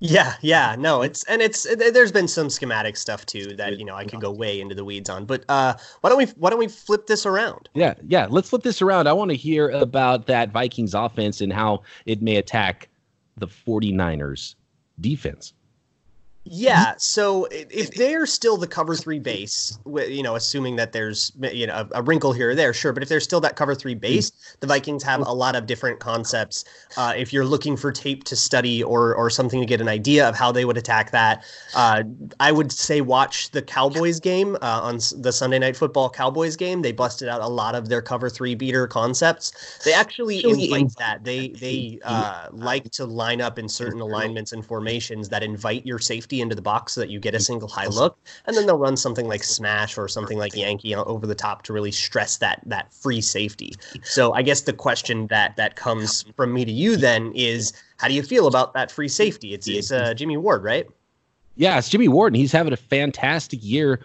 Yeah, 0.00 0.34
yeah, 0.42 0.76
no, 0.78 1.02
it's 1.02 1.24
and 1.24 1.42
it's 1.42 1.66
there's 1.74 2.12
been 2.12 2.28
some 2.28 2.50
schematic 2.50 2.96
stuff 2.96 3.26
too 3.26 3.56
that 3.56 3.78
you 3.80 3.84
know 3.84 3.96
I 3.96 4.04
could 4.04 4.20
go 4.20 4.30
way 4.30 4.60
into 4.60 4.74
the 4.74 4.84
weeds 4.84 5.10
on, 5.10 5.24
but 5.24 5.44
uh, 5.48 5.74
why 6.02 6.10
don't 6.10 6.18
we 6.18 6.26
why 6.36 6.50
don't 6.50 6.58
we 6.60 6.68
flip 6.68 7.08
this 7.08 7.26
around? 7.26 7.68
Yeah, 7.74 7.94
yeah, 8.06 8.28
let's 8.30 8.48
flip 8.48 8.62
this 8.62 8.80
around. 8.80 9.08
I 9.08 9.12
want 9.12 9.32
to 9.32 9.36
hear 9.36 9.70
about 9.70 10.26
that 10.26 10.50
Vikings 10.50 10.94
offense 10.94 11.40
and 11.40 11.52
how 11.52 11.82
it 12.06 12.22
may 12.22 12.36
attack 12.36 12.88
the 13.36 13.48
49ers 13.48 14.54
defense. 15.00 15.52
Yeah, 16.50 16.94
so 16.98 17.46
if 17.50 17.94
they're 17.94 18.26
still 18.26 18.56
the 18.56 18.66
cover 18.66 18.94
three 18.94 19.18
base, 19.18 19.78
you 19.86 20.22
know, 20.22 20.36
assuming 20.36 20.76
that 20.76 20.92
there's 20.92 21.32
you 21.40 21.66
know 21.66 21.88
a, 21.92 22.02
wrinkle 22.02 22.32
here 22.32 22.50
or 22.50 22.54
there, 22.54 22.72
sure. 22.72 22.92
But 22.92 23.02
if 23.02 23.08
they're 23.08 23.20
still 23.20 23.40
that 23.40 23.56
cover 23.56 23.74
three 23.74 23.94
base, 23.94 24.32
the 24.60 24.66
Vikings 24.66 25.02
have 25.02 25.20
a 25.20 25.32
lot 25.32 25.56
of 25.56 25.66
different 25.66 26.00
concepts. 26.00 26.64
Uh, 26.96 27.14
if 27.16 27.32
you're 27.32 27.44
looking 27.44 27.76
for 27.76 27.92
tape 27.92 28.24
to 28.24 28.36
study 28.36 28.82
or 28.82 29.14
or 29.14 29.30
something 29.30 29.60
to 29.60 29.66
get 29.66 29.80
an 29.80 29.88
idea 29.88 30.28
of 30.28 30.34
how 30.34 30.50
they 30.50 30.64
would 30.64 30.76
attack 30.76 31.10
that, 31.10 31.44
uh, 31.74 32.02
I 32.40 32.52
would 32.52 32.72
say 32.72 33.00
watch 33.00 33.50
the 33.50 33.62
Cowboys 33.62 34.20
game 34.20 34.56
uh, 34.56 34.80
on 34.82 34.98
the 35.16 35.32
Sunday 35.32 35.58
Night 35.58 35.76
Football 35.76 36.10
Cowboys 36.10 36.56
game. 36.56 36.82
They 36.82 36.92
busted 36.92 37.28
out 37.28 37.40
a 37.40 37.48
lot 37.48 37.74
of 37.74 37.88
their 37.88 38.02
cover 38.02 38.30
three 38.30 38.54
beater 38.54 38.86
concepts. 38.86 39.78
They 39.84 39.92
actually 39.92 40.44
invite 40.44 40.96
that. 40.98 41.24
They 41.24 41.48
they 41.48 41.98
uh, 42.04 42.48
like 42.52 42.90
to 42.92 43.04
line 43.04 43.40
up 43.40 43.58
in 43.58 43.68
certain 43.68 44.00
alignments 44.00 44.52
and 44.52 44.64
formations 44.64 45.28
that 45.28 45.42
invite 45.42 45.84
your 45.84 45.98
safety 45.98 46.37
into 46.40 46.54
the 46.54 46.62
box 46.62 46.92
so 46.92 47.00
that 47.00 47.10
you 47.10 47.20
get 47.20 47.34
a 47.34 47.40
single 47.40 47.68
high 47.68 47.86
look, 47.86 48.18
and 48.46 48.56
then 48.56 48.66
they'll 48.66 48.78
run 48.78 48.96
something 48.96 49.26
like 49.26 49.42
smash 49.42 49.96
or 49.98 50.08
something 50.08 50.38
like 50.38 50.54
Yankee 50.54 50.94
over 50.94 51.26
the 51.26 51.34
top 51.34 51.62
to 51.62 51.72
really 51.72 51.92
stress 51.92 52.38
that 52.38 52.60
that 52.66 52.92
free 52.92 53.20
safety. 53.20 53.74
So 54.02 54.32
I 54.32 54.42
guess 54.42 54.62
the 54.62 54.72
question 54.72 55.26
that 55.28 55.56
that 55.56 55.76
comes 55.76 56.24
from 56.36 56.52
me 56.52 56.64
to 56.64 56.72
you 56.72 56.96
then 56.96 57.32
is, 57.34 57.72
how 57.98 58.08
do 58.08 58.14
you 58.14 58.22
feel 58.22 58.46
about 58.46 58.74
that 58.74 58.90
free 58.90 59.08
safety? 59.08 59.54
It's 59.54 59.68
it's 59.68 59.92
uh, 59.92 60.14
Jimmy 60.14 60.36
Ward, 60.36 60.62
right? 60.62 60.86
Yeah, 61.56 61.78
it's 61.78 61.88
Jimmy 61.88 62.08
Ward, 62.08 62.32
and 62.32 62.40
he's 62.40 62.52
having 62.52 62.72
a 62.72 62.76
fantastic 62.76 63.58
year. 63.62 64.00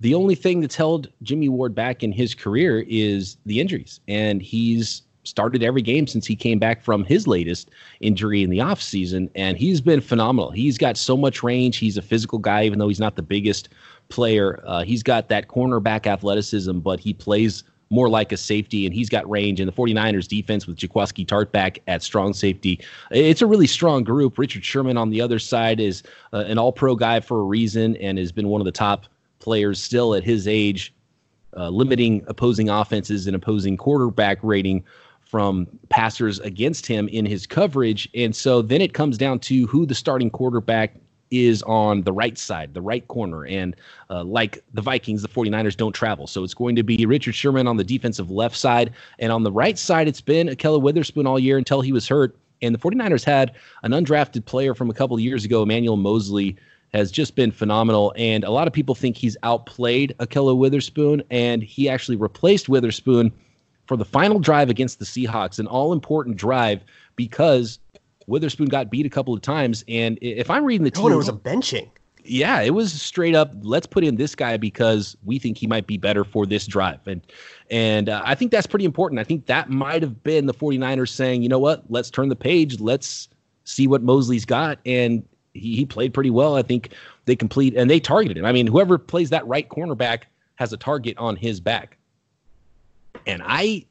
The 0.00 0.14
only 0.14 0.34
thing 0.34 0.60
that's 0.60 0.76
held 0.76 1.08
Jimmy 1.22 1.48
Ward 1.48 1.74
back 1.74 2.02
in 2.02 2.12
his 2.12 2.34
career 2.34 2.84
is 2.86 3.36
the 3.46 3.60
injuries, 3.60 4.00
and 4.06 4.40
he's 4.40 5.02
started 5.28 5.62
every 5.62 5.82
game 5.82 6.06
since 6.06 6.26
he 6.26 6.34
came 6.34 6.58
back 6.58 6.82
from 6.82 7.04
his 7.04 7.26
latest 7.26 7.70
injury 8.00 8.42
in 8.42 8.50
the 8.50 8.58
offseason, 8.58 9.30
and 9.34 9.56
he's 9.56 9.80
been 9.80 10.00
phenomenal. 10.00 10.50
He's 10.50 10.78
got 10.78 10.96
so 10.96 11.16
much 11.16 11.42
range. 11.42 11.76
He's 11.76 11.96
a 11.96 12.02
physical 12.02 12.38
guy, 12.38 12.64
even 12.64 12.78
though 12.78 12.88
he's 12.88 13.00
not 13.00 13.16
the 13.16 13.22
biggest 13.22 13.68
player. 14.08 14.62
Uh, 14.66 14.82
he's 14.82 15.02
got 15.02 15.28
that 15.28 15.48
cornerback 15.48 16.06
athleticism, 16.06 16.78
but 16.78 16.98
he 16.98 17.12
plays 17.12 17.64
more 17.90 18.08
like 18.08 18.32
a 18.32 18.36
safety, 18.36 18.84
and 18.84 18.94
he's 18.94 19.08
got 19.08 19.28
range. 19.30 19.60
And 19.60 19.68
the 19.68 19.72
49ers 19.72 20.28
defense 20.28 20.66
with 20.66 20.76
Jaquiski 20.76 21.26
Tartt 21.26 21.52
back 21.52 21.78
at 21.86 22.02
strong 22.02 22.34
safety, 22.34 22.80
it's 23.10 23.42
a 23.42 23.46
really 23.46 23.66
strong 23.66 24.04
group. 24.04 24.38
Richard 24.38 24.64
Sherman 24.64 24.96
on 24.96 25.10
the 25.10 25.20
other 25.20 25.38
side 25.38 25.80
is 25.80 26.02
uh, 26.32 26.44
an 26.46 26.58
all 26.58 26.72
pro 26.72 26.94
guy 26.94 27.20
for 27.20 27.40
a 27.40 27.44
reason 27.44 27.96
and 27.96 28.18
has 28.18 28.32
been 28.32 28.48
one 28.48 28.60
of 28.60 28.66
the 28.66 28.72
top 28.72 29.06
players 29.38 29.80
still 29.80 30.14
at 30.14 30.24
his 30.24 30.46
age, 30.46 30.92
uh, 31.56 31.68
limiting 31.70 32.22
opposing 32.26 32.68
offenses 32.68 33.26
and 33.26 33.34
opposing 33.34 33.76
quarterback 33.76 34.38
rating 34.42 34.84
from 35.28 35.68
passers 35.90 36.40
against 36.40 36.86
him 36.86 37.06
in 37.08 37.26
his 37.26 37.46
coverage. 37.46 38.08
And 38.14 38.34
so 38.34 38.62
then 38.62 38.80
it 38.80 38.94
comes 38.94 39.18
down 39.18 39.40
to 39.40 39.66
who 39.66 39.84
the 39.84 39.94
starting 39.94 40.30
quarterback 40.30 40.96
is 41.30 41.62
on 41.64 42.00
the 42.02 42.12
right 42.14 42.38
side, 42.38 42.72
the 42.72 42.80
right 42.80 43.06
corner. 43.08 43.44
And 43.44 43.76
uh, 44.08 44.24
like 44.24 44.64
the 44.72 44.80
Vikings, 44.80 45.20
the 45.20 45.28
49ers 45.28 45.76
don't 45.76 45.92
travel. 45.92 46.26
So 46.26 46.44
it's 46.44 46.54
going 46.54 46.76
to 46.76 46.82
be 46.82 47.04
Richard 47.04 47.34
Sherman 47.34 47.66
on 47.66 47.76
the 47.76 47.84
defensive 47.84 48.30
left 48.30 48.56
side. 48.56 48.94
And 49.18 49.30
on 49.30 49.42
the 49.42 49.52
right 49.52 49.78
side, 49.78 50.08
it's 50.08 50.22
been 50.22 50.48
Ahkello 50.48 50.80
Witherspoon 50.80 51.26
all 51.26 51.38
year 51.38 51.58
until 51.58 51.82
he 51.82 51.92
was 51.92 52.08
hurt. 52.08 52.34
And 52.62 52.74
the 52.74 52.78
49ers 52.78 53.22
had 53.22 53.54
an 53.82 53.92
undrafted 53.92 54.46
player 54.46 54.74
from 54.74 54.88
a 54.88 54.94
couple 54.94 55.14
of 55.14 55.20
years 55.20 55.44
ago, 55.44 55.62
Emmanuel 55.62 55.98
Moseley, 55.98 56.56
has 56.94 57.10
just 57.10 57.34
been 57.34 57.52
phenomenal. 57.52 58.14
And 58.16 58.44
a 58.44 58.50
lot 58.50 58.66
of 58.66 58.72
people 58.72 58.94
think 58.94 59.18
he's 59.18 59.36
outplayed 59.42 60.14
Ahkello 60.20 60.56
Witherspoon, 60.56 61.22
and 61.30 61.62
he 61.62 61.86
actually 61.86 62.16
replaced 62.16 62.70
Witherspoon– 62.70 63.30
for 63.88 63.96
the 63.96 64.04
final 64.04 64.38
drive 64.38 64.68
against 64.68 64.98
the 64.98 65.04
Seahawks, 65.04 65.58
an 65.58 65.66
all 65.66 65.92
important 65.92 66.36
drive 66.36 66.84
because 67.16 67.80
Witherspoon 68.26 68.68
got 68.68 68.90
beat 68.90 69.06
a 69.06 69.10
couple 69.10 69.34
of 69.34 69.40
times. 69.40 69.82
And 69.88 70.18
if 70.20 70.50
I'm 70.50 70.64
reading 70.64 70.84
the 70.84 70.90
team, 70.90 71.06
oh, 71.06 71.08
it 71.08 71.16
was 71.16 71.28
a 71.28 71.32
benching. 71.32 71.88
Yeah, 72.22 72.60
it 72.60 72.74
was 72.74 72.92
straight 72.92 73.34
up. 73.34 73.52
Let's 73.62 73.86
put 73.86 74.04
in 74.04 74.16
this 74.16 74.34
guy 74.34 74.58
because 74.58 75.16
we 75.24 75.38
think 75.38 75.56
he 75.56 75.66
might 75.66 75.86
be 75.86 75.96
better 75.96 76.24
for 76.24 76.44
this 76.44 76.66
drive, 76.66 77.00
and 77.06 77.22
and 77.70 78.10
uh, 78.10 78.20
I 78.22 78.34
think 78.34 78.50
that's 78.50 78.66
pretty 78.66 78.84
important. 78.84 79.18
I 79.18 79.24
think 79.24 79.46
that 79.46 79.70
might 79.70 80.02
have 80.02 80.22
been 80.22 80.44
the 80.44 80.52
49ers 80.52 81.08
saying, 81.08 81.42
you 81.42 81.48
know 81.48 81.58
what, 81.58 81.84
let's 81.88 82.10
turn 82.10 82.28
the 82.28 82.36
page, 82.36 82.80
let's 82.80 83.30
see 83.64 83.86
what 83.86 84.02
Moseley's 84.02 84.44
got, 84.44 84.78
and 84.84 85.26
he, 85.54 85.76
he 85.76 85.86
played 85.86 86.12
pretty 86.12 86.28
well. 86.28 86.54
I 86.54 86.62
think 86.62 86.92
they 87.24 87.34
complete 87.34 87.74
and 87.74 87.88
they 87.88 88.00
targeted 88.00 88.36
him. 88.36 88.44
I 88.44 88.52
mean, 88.52 88.66
whoever 88.66 88.98
plays 88.98 89.30
that 89.30 89.46
right 89.46 89.66
cornerback 89.66 90.24
has 90.56 90.74
a 90.74 90.76
target 90.76 91.16
on 91.16 91.34
his 91.34 91.60
back. 91.60 91.97
And 93.28 93.42
I 93.44 93.84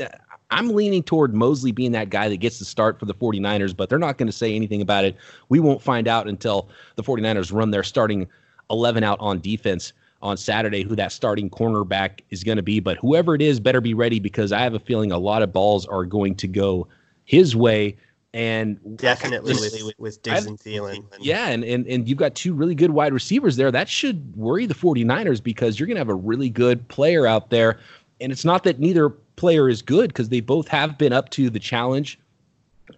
uh, 0.00 0.06
I'm 0.50 0.70
leaning 0.70 1.02
toward 1.02 1.34
Moseley 1.34 1.72
being 1.72 1.92
that 1.92 2.10
guy 2.10 2.28
that 2.28 2.38
gets 2.38 2.58
the 2.58 2.64
start 2.64 2.98
for 2.98 3.04
the 3.04 3.14
49ers, 3.14 3.76
but 3.76 3.88
they're 3.88 3.98
not 3.98 4.16
going 4.16 4.28
to 4.28 4.32
say 4.32 4.54
anything 4.54 4.80
about 4.80 5.04
it. 5.04 5.16
We 5.50 5.60
won't 5.60 5.82
find 5.82 6.08
out 6.08 6.26
until 6.26 6.68
the 6.96 7.02
49ers 7.02 7.52
run 7.52 7.70
their 7.70 7.82
starting 7.82 8.26
11 8.70 9.04
out 9.04 9.18
on 9.20 9.40
defense 9.40 9.92
on 10.22 10.36
Saturday 10.36 10.82
who 10.82 10.96
that 10.96 11.12
starting 11.12 11.48
cornerback 11.50 12.20
is 12.30 12.42
going 12.42 12.56
to 12.56 12.62
be. 12.62 12.80
But 12.80 12.96
whoever 12.98 13.34
it 13.34 13.42
is, 13.42 13.60
better 13.60 13.80
be 13.80 13.94
ready 13.94 14.20
because 14.20 14.52
I 14.52 14.60
have 14.60 14.74
a 14.74 14.80
feeling 14.80 15.12
a 15.12 15.18
lot 15.18 15.42
of 15.42 15.52
balls 15.52 15.86
are 15.86 16.04
going 16.04 16.34
to 16.36 16.48
go 16.48 16.88
his 17.24 17.54
way. 17.54 17.96
And 18.34 18.78
definitely 18.98 19.54
this, 19.54 19.82
with, 19.82 19.98
with 19.98 20.22
Diggs 20.22 20.46
and 20.46 20.58
Thielen. 20.58 21.04
Yeah, 21.18 21.48
and, 21.48 21.64
and 21.64 21.86
and 21.86 22.06
you've 22.06 22.18
got 22.18 22.34
two 22.34 22.52
really 22.52 22.74
good 22.74 22.90
wide 22.90 23.14
receivers 23.14 23.56
there. 23.56 23.70
That 23.70 23.88
should 23.88 24.36
worry 24.36 24.66
the 24.66 24.74
49ers 24.74 25.42
because 25.42 25.80
you're 25.80 25.86
going 25.86 25.96
to 25.96 26.00
have 26.00 26.10
a 26.10 26.14
really 26.14 26.50
good 26.50 26.86
player 26.88 27.26
out 27.26 27.48
there 27.48 27.78
and 28.20 28.32
it's 28.32 28.44
not 28.44 28.64
that 28.64 28.78
neither 28.78 29.10
player 29.10 29.68
is 29.68 29.82
good 29.82 30.08
because 30.08 30.28
they 30.28 30.40
both 30.40 30.68
have 30.68 30.98
been 30.98 31.12
up 31.12 31.30
to 31.30 31.50
the 31.50 31.58
challenge 31.58 32.18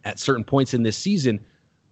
at 0.04 0.18
certain 0.18 0.44
points 0.44 0.74
in 0.74 0.82
this 0.82 0.96
season 0.96 1.40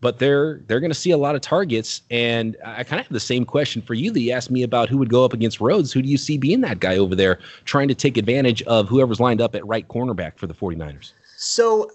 but 0.01 0.19
they're 0.19 0.61
they're 0.67 0.81
going 0.81 0.91
to 0.91 0.99
see 0.99 1.11
a 1.11 1.17
lot 1.17 1.35
of 1.35 1.41
targets. 1.41 2.03
And 2.11 2.57
i 2.65 2.85
kind 2.85 3.01
of 3.01 3.07
have 3.07 3.13
the 3.13 3.21
same 3.21 3.45
question 3.45 3.83
for 3.83 3.95
you 3.95 4.11
that 4.13 4.21
you 4.21 4.33
asked 4.33 4.51
me 4.51 4.63
about 4.63 4.89
who 4.89 4.99
would 4.99 5.11
go 5.11 5.25
up 5.25 5.33
against 5.33 5.61
rhodes. 5.61 5.93
Who 5.93 6.03
do 6.03 6.09
you 6.09 6.19
see 6.19 6.39
being 6.39 6.61
that 6.63 6.81
guy 6.81 6.97
over 6.97 7.15
there 7.15 7.39
trying 7.65 7.89
to 7.89 7.95
take 7.95 8.17
advantage 8.17 8.63
of 8.63 8.89
whoever's 8.89 9.21
lined 9.21 9.41
up 9.41 9.55
at 9.55 9.67
right 9.67 9.87
cornerback 9.89 10.37
for 10.37 10.47
the 10.47 10.55
49ers 10.55 11.13
so 11.37 11.91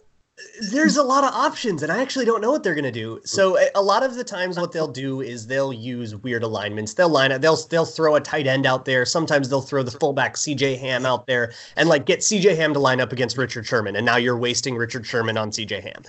there's 0.72 0.98
a 0.98 1.04
lot 1.04 1.24
of 1.24 1.32
options 1.34 1.84
and 1.84 1.92
i 1.92 2.02
actually 2.02 2.26
don't 2.26 2.42
know 2.42 2.52
what 2.52 2.64
they're 2.64 2.74
going 2.74 2.84
to 2.84 2.92
do. 2.92 3.20
So 3.24 3.58
a 3.76 3.82
lot 3.82 4.02
of 4.02 4.16
the 4.16 4.24
times 4.24 4.58
what 4.58 4.72
they'll 4.72 4.88
do 4.88 5.22
is 5.22 5.46
they'll 5.46 5.74
use 5.74 6.16
weird 6.16 6.42
alignments. 6.42 6.96
They'll 6.96 7.10
line 7.10 7.32
up 7.32 7.42
they'll 7.42 7.58
they'll 7.68 7.86
throw 7.86 8.16
a 8.16 8.22
tight 8.22 8.48
end 8.48 8.66
out 8.66 8.86
there. 8.86 9.06
Sometimes 9.06 9.50
they'll 9.50 9.62
throw 9.62 9.84
the 9.84 9.92
fullback 9.92 10.36
cj 10.36 10.80
ham 10.80 11.06
out 11.06 11.28
there 11.28 11.54
and 11.76 11.88
like 11.88 12.06
get 12.06 12.20
cj 12.20 12.56
ham 12.56 12.74
to 12.74 12.80
line 12.80 13.00
up 13.00 13.12
against 13.12 13.38
richard 13.38 13.66
sherman 13.66 13.96
and 13.96 14.06
now 14.06 14.18
you're 14.18 14.38
wasting 14.38 14.76
richard 14.76 15.06
sherman 15.06 15.38
on 15.38 15.52
cj 15.52 15.82
ham. 15.84 16.04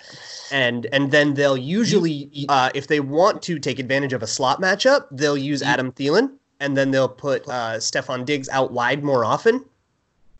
And 0.50 0.86
and 0.92 1.10
then 1.10 1.34
they'll 1.34 1.58
usually 1.58 2.46
uh, 2.48 2.70
if 2.74 2.86
they 2.86 3.00
want 3.00 3.42
to 3.42 3.58
take 3.58 3.78
advantage 3.78 4.14
of 4.14 4.22
a 4.22 4.26
slot 4.26 4.60
matchup 4.60 5.06
they'll 5.10 5.38
use 5.38 5.62
adam 5.62 5.92
Thielen 5.92 6.32
and 6.60 6.76
then 6.76 6.90
they'll 6.92 7.08
put 7.08 7.46
uh, 7.48 7.76
Stefon 7.76 8.24
Diggs 8.24 8.48
out 8.48 8.72
wide 8.72 9.04
more 9.04 9.24
often 9.24 9.64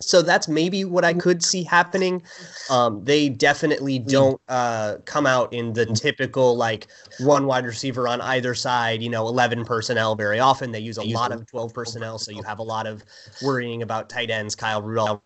So 0.05 0.23
that's 0.23 0.49
maybe 0.49 0.85
what 0.85 1.05
I 1.05 1.15
could 1.15 1.43
see 1.43 1.63
happening. 1.63 2.23
Um, 2.71 3.05
they 3.05 3.29
definitely 3.29 3.99
don't 3.99 4.41
uh, 4.49 4.97
come 5.05 5.27
out 5.27 5.53
in 5.53 5.73
the 5.73 5.87
typical 5.87 6.57
like 6.57 6.89
one 7.21 7.47
wide 7.47 7.65
receiver 7.65 8.07
on 8.09 8.21
either 8.21 8.55
side, 8.55 9.03
you 9.03 9.09
know, 9.09 9.27
11 9.27 9.65
personnel 9.65 10.15
very 10.15 10.41
often. 10.41 10.73
They 10.73 10.81
use 10.81 10.99
a 10.99 11.03
lot 11.03 11.33
of 11.33 11.47
12 11.47 11.73
personnel. 11.73 12.19
So 12.19 12.31
you 12.31 12.43
have 12.43 12.59
a 12.59 12.63
lot 12.63 12.87
of 12.87 13.03
worrying 13.43 13.83
about 13.83 14.09
tight 14.09 14.31
ends, 14.31 14.55
Kyle 14.55 14.83
Rudolph 14.83 15.21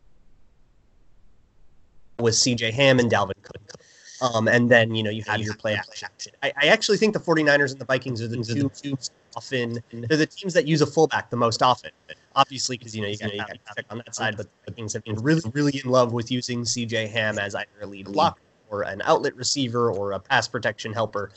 with 2.19 2.35
CJ 2.35 2.73
Ham 2.73 2.99
and 2.99 3.11
Dalvin 3.11 3.41
Cook. 3.43 3.79
Um, 4.21 4.49
and 4.49 4.69
then, 4.69 4.95
you 4.95 5.03
know, 5.03 5.11
you 5.11 5.23
have 5.29 5.41
your 5.41 5.55
play 5.55 5.75
action. 5.75 6.09
I, 6.43 6.53
I 6.61 6.67
actually 6.67 6.97
think 6.97 7.15
the 7.15 7.21
49ers 7.21 7.73
and 7.73 7.81
the 7.81 7.85
Vikings 7.85 8.21
are 8.21 8.27
the 8.27 8.43
two, 8.43 8.69
two 8.71 8.97
often, 9.37 9.79
they're 9.93 10.17
the 10.17 10.27
teams 10.27 10.55
that 10.55 10.67
use 10.67 10.83
a 10.83 10.87
fullback 10.87 11.31
the 11.31 11.37
most 11.37 11.63
often. 11.63 11.91
Obviously, 12.35 12.77
because, 12.79 12.95
you 12.95 13.03
know, 13.03 13.09
you 13.09 13.19
got 13.19 13.31
to 13.31 13.59
check 13.77 13.87
on 13.91 13.99
that 13.99 14.15
side, 14.15 14.37
but 14.37 14.47
the 14.65 14.73
Vikings 14.73 14.93
have 14.93 15.05
been 15.05 15.17
really, 15.17 15.43
really 15.53 15.81
in 15.83 15.91
love 15.91 16.13
with 16.13 16.31
using 16.31 16.63
CJ 16.63 17.11
Ham 17.11 17.39
as 17.39 17.55
either 17.55 17.69
a 17.83 17.87
lead 17.87 18.07
blocker 18.07 18.41
or 18.71 18.83
an 18.83 19.01
outlet 19.05 19.35
receiver 19.37 19.91
or 19.91 20.13
a 20.13 20.21
pass 20.21 20.47
protection 20.47 20.93
helper. 20.93 21.31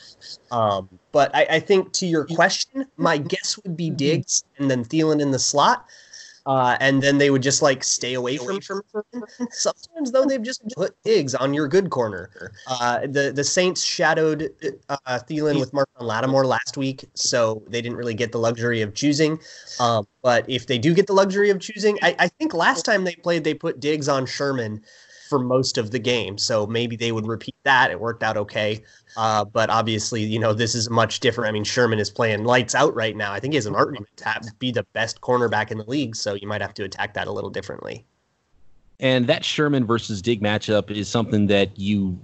Um, 0.50 0.88
but 1.12 1.34
I, 1.34 1.46
I 1.50 1.60
think 1.60 1.92
to 1.94 2.06
your 2.06 2.26
question, 2.26 2.86
my 2.96 3.18
guess 3.18 3.58
would 3.62 3.76
be 3.76 3.90
Diggs 3.90 4.44
and 4.58 4.70
then 4.70 4.84
Thielen 4.84 5.20
in 5.20 5.30
the 5.30 5.38
slot. 5.38 5.86
Uh, 6.44 6.76
and 6.80 7.02
then 7.02 7.18
they 7.18 7.30
would 7.30 7.42
just 7.42 7.62
like 7.62 7.84
stay 7.84 8.14
away 8.14 8.36
from 8.36 8.60
from. 8.60 8.82
Sometimes 9.50 10.10
though 10.10 10.24
they've 10.24 10.42
just 10.42 10.62
put 10.74 10.94
Diggs 11.04 11.34
on 11.34 11.54
your 11.54 11.68
good 11.68 11.90
corner. 11.90 12.30
Uh, 12.66 13.00
the 13.06 13.32
the 13.34 13.44
Saints 13.44 13.82
shadowed 13.84 14.50
uh, 14.88 14.96
Thielen 15.28 15.60
with 15.60 15.72
Marshon 15.72 16.00
Lattimore 16.00 16.44
last 16.46 16.76
week, 16.76 17.04
so 17.14 17.62
they 17.68 17.80
didn't 17.80 17.96
really 17.96 18.14
get 18.14 18.32
the 18.32 18.38
luxury 18.38 18.82
of 18.82 18.94
choosing. 18.94 19.38
Um, 19.78 20.06
but 20.22 20.48
if 20.48 20.66
they 20.66 20.78
do 20.78 20.94
get 20.94 21.06
the 21.06 21.12
luxury 21.12 21.50
of 21.50 21.60
choosing, 21.60 21.98
I, 22.02 22.16
I 22.18 22.28
think 22.28 22.54
last 22.54 22.84
time 22.84 23.04
they 23.04 23.14
played, 23.14 23.44
they 23.44 23.54
put 23.54 23.78
Diggs 23.78 24.08
on 24.08 24.26
Sherman 24.26 24.82
for 25.32 25.38
most 25.38 25.78
of 25.78 25.90
the 25.92 25.98
game. 25.98 26.36
So 26.36 26.66
maybe 26.66 26.94
they 26.94 27.10
would 27.10 27.26
repeat 27.26 27.54
that. 27.64 27.90
It 27.90 27.98
worked 27.98 28.22
out 28.22 28.36
okay. 28.36 28.84
Uh, 29.16 29.46
but 29.46 29.70
obviously, 29.70 30.22
you 30.22 30.38
know, 30.38 30.52
this 30.52 30.74
is 30.74 30.90
much 30.90 31.20
different. 31.20 31.48
I 31.48 31.52
mean, 31.52 31.64
Sherman 31.64 31.98
is 31.98 32.10
playing 32.10 32.44
lights 32.44 32.74
out 32.74 32.94
right 32.94 33.16
now. 33.16 33.32
I 33.32 33.40
think 33.40 33.54
he 33.54 33.56
has 33.56 33.64
an 33.64 33.74
argument 33.74 34.14
to 34.18 34.54
be 34.58 34.72
the 34.72 34.82
best 34.92 35.22
cornerback 35.22 35.70
in 35.70 35.78
the 35.78 35.84
league. 35.84 36.14
So 36.16 36.34
you 36.34 36.46
might 36.46 36.60
have 36.60 36.74
to 36.74 36.84
attack 36.84 37.14
that 37.14 37.28
a 37.28 37.32
little 37.32 37.48
differently. 37.48 38.04
And 39.00 39.26
that 39.26 39.42
Sherman 39.42 39.86
versus 39.86 40.20
Dig 40.20 40.42
matchup 40.42 40.90
is 40.90 41.08
something 41.08 41.46
that 41.46 41.78
you, 41.78 42.20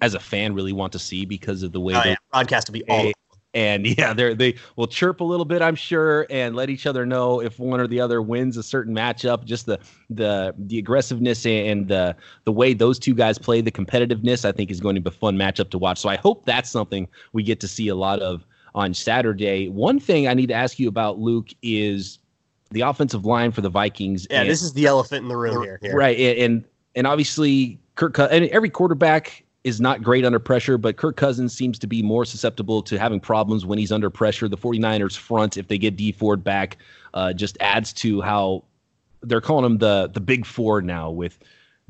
as 0.00 0.14
a 0.14 0.20
fan, 0.20 0.52
really 0.52 0.72
want 0.72 0.92
to 0.94 0.98
see 0.98 1.24
because 1.24 1.62
of 1.62 1.70
the 1.70 1.78
way 1.78 1.94
oh, 1.94 2.02
yeah. 2.04 2.16
broadcast 2.32 2.68
will 2.68 2.72
be 2.72 2.84
all 2.88 3.12
and 3.54 3.86
yeah, 3.98 4.12
they 4.12 4.34
they 4.34 4.54
will 4.76 4.86
chirp 4.86 5.20
a 5.20 5.24
little 5.24 5.44
bit, 5.44 5.62
I'm 5.62 5.74
sure, 5.74 6.26
and 6.30 6.54
let 6.54 6.70
each 6.70 6.86
other 6.86 7.06
know 7.06 7.40
if 7.40 7.58
one 7.58 7.80
or 7.80 7.86
the 7.86 8.00
other 8.00 8.22
wins 8.22 8.56
a 8.56 8.62
certain 8.62 8.94
matchup. 8.94 9.44
Just 9.44 9.66
the 9.66 9.78
the 10.10 10.54
the 10.58 10.78
aggressiveness 10.78 11.46
and 11.46 11.88
the 11.88 12.16
the 12.44 12.52
way 12.52 12.74
those 12.74 12.98
two 12.98 13.14
guys 13.14 13.38
play, 13.38 13.60
the 13.60 13.72
competitiveness, 13.72 14.44
I 14.44 14.52
think 14.52 14.70
is 14.70 14.80
going 14.80 14.94
to 14.94 15.00
be 15.00 15.08
a 15.08 15.12
fun 15.12 15.36
matchup 15.36 15.70
to 15.70 15.78
watch. 15.78 15.98
So 15.98 16.08
I 16.08 16.16
hope 16.16 16.44
that's 16.44 16.70
something 16.70 17.08
we 17.32 17.42
get 17.42 17.60
to 17.60 17.68
see 17.68 17.88
a 17.88 17.94
lot 17.94 18.20
of 18.20 18.46
on 18.74 18.94
Saturday. 18.94 19.68
One 19.68 19.98
thing 19.98 20.28
I 20.28 20.34
need 20.34 20.48
to 20.48 20.54
ask 20.54 20.78
you 20.78 20.88
about, 20.88 21.18
Luke, 21.18 21.48
is 21.62 22.18
the 22.70 22.82
offensive 22.82 23.24
line 23.24 23.50
for 23.50 23.60
the 23.60 23.70
Vikings. 23.70 24.26
Yeah, 24.30 24.42
and, 24.42 24.50
this 24.50 24.62
is 24.62 24.74
the 24.74 24.86
elephant 24.86 25.22
in 25.22 25.28
the 25.28 25.36
room 25.36 25.62
here. 25.62 25.78
here. 25.82 25.96
right? 25.96 26.18
And 26.18 26.64
and 26.94 27.06
obviously 27.06 27.78
Kirk 27.94 28.18
and 28.18 28.46
every 28.46 28.70
quarterback 28.70 29.44
is 29.64 29.80
not 29.80 30.02
great 30.02 30.24
under 30.24 30.38
pressure, 30.38 30.78
but 30.78 30.96
Kirk 30.96 31.16
Cousins 31.16 31.52
seems 31.54 31.78
to 31.80 31.86
be 31.86 32.02
more 32.02 32.24
susceptible 32.24 32.82
to 32.82 32.98
having 32.98 33.20
problems 33.20 33.66
when 33.66 33.78
he's 33.78 33.92
under 33.92 34.10
pressure. 34.10 34.48
The 34.48 34.56
49ers 34.56 35.16
front, 35.16 35.56
if 35.56 35.68
they 35.68 35.78
get 35.78 35.96
Dee 35.96 36.12
Ford 36.12 36.44
back, 36.44 36.78
uh, 37.14 37.32
just 37.32 37.56
adds 37.60 37.92
to 37.94 38.20
how 38.20 38.64
they're 39.22 39.40
calling 39.40 39.64
him 39.64 39.78
the 39.78 40.10
the 40.12 40.20
big 40.20 40.46
four 40.46 40.80
now 40.80 41.10
with 41.10 41.38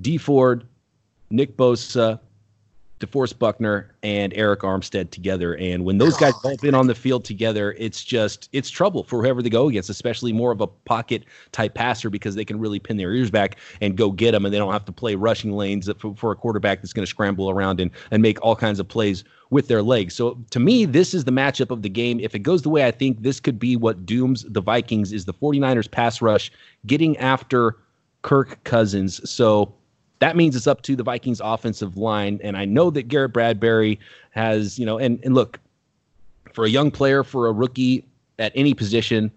Dee 0.01 0.19
Ford, 0.19 0.67
Nick 1.31 1.57
Bosa, 1.57 2.21
DeForest 3.01 3.39
Buckner 3.39 3.95
and 4.03 4.33
Arik 4.33 4.59
Armstead 4.59 5.11
together. 5.11 5.55
And 5.57 5.85
when 5.85 5.99
those 5.99 6.17
guys 6.17 6.35
bump 6.43 6.65
in 6.65 6.75
on 6.75 6.87
the 6.87 6.95
field 6.95 7.25
together, 7.25 7.75
it's 7.79 8.03
just 8.05 8.49
it's 8.53 8.71
trouble 8.71 9.05
for 9.05 9.23
whoever 9.23 9.43
they 9.43 9.51
go 9.51 9.69
against, 9.69 9.89
especially 9.89 10.33
more 10.33 10.51
of 10.51 10.61
a 10.61 10.67
pocket 10.67 11.25
type 11.53 11.75
passer 11.75 12.11
because 12.11 12.35
they 12.35 12.45
can 12.45 12.59
really 12.59 12.79
pin 12.79 12.97
their 12.97 13.13
ears 13.13 13.31
back 13.31 13.57
and 13.81 13.97
go 13.97 14.11
get 14.11 14.33
them, 14.33 14.45
and 14.45 14.53
they 14.53 14.59
don't 14.59 14.73
have 14.73 14.85
to 14.87 14.93
play 14.93 15.15
rushing 15.15 15.53
lanes 15.53 15.89
for, 15.99 16.15
for 16.17 16.33
a 16.33 16.37
quarterback 16.37 16.81
that's 16.83 16.93
going 16.93 17.05
to 17.05 17.11
scramble 17.11 17.51
around 17.51 17.81
and 17.81 17.91
and 18.11 18.23
make 18.23 18.43
all 18.43 18.57
kinds 18.57 18.81
of 18.81 18.89
plays 18.89 19.25
with 19.51 19.69
their 19.69 19.83
legs. 19.83 20.15
So 20.15 20.39
to 20.51 20.61
me, 20.61 20.85
this 20.85 21.15
is 21.15 21.25
the 21.25 21.33
matchup 21.33 21.71
of 21.71 21.83
the 21.83 21.89
game. 21.89 22.21
If 22.21 22.35
it 22.35 22.41
goes 22.41 22.63
the 22.63 22.69
way 22.69 22.87
I 22.87 22.91
think 22.91 23.23
this 23.23 23.41
could 23.41 23.59
be 23.59 23.77
what 23.77 24.05
dooms 24.05 24.45
the 24.49 24.61
Vikings 24.61 25.13
is 25.13 25.25
the 25.25 25.35
49ers 25.35 25.91
pass 25.91 26.21
rush 26.21 26.51
getting 26.87 27.17
after 27.19 27.77
Kirk 28.23 28.63
Cousins. 28.65 29.29
So 29.29 29.73
that 30.21 30.37
means 30.37 30.57
it's 30.57 30.67
up 30.67 30.83
to 30.83 30.97
the 30.97 31.03
Vikings 31.03 31.41
offensive 31.43 31.97
line. 31.97 32.41
And 32.43 32.57
I 32.57 32.65
know 32.65 32.91
that 32.91 33.09
Garrett 33.09 33.33
Bradbury 33.33 33.99
has, 34.31 34.79
you 34.79 34.87
know, 34.87 34.99
and, 34.99 35.21
and 35.25 35.35
look, 35.35 35.61
for 36.53 36.65
a 36.65 36.69
young 36.69 36.91
player, 36.91 37.23
for 37.23 37.47
a 37.47 37.53
rookie 37.53 38.05
at 38.39 38.53
any 38.55 38.75
position, 38.75 39.31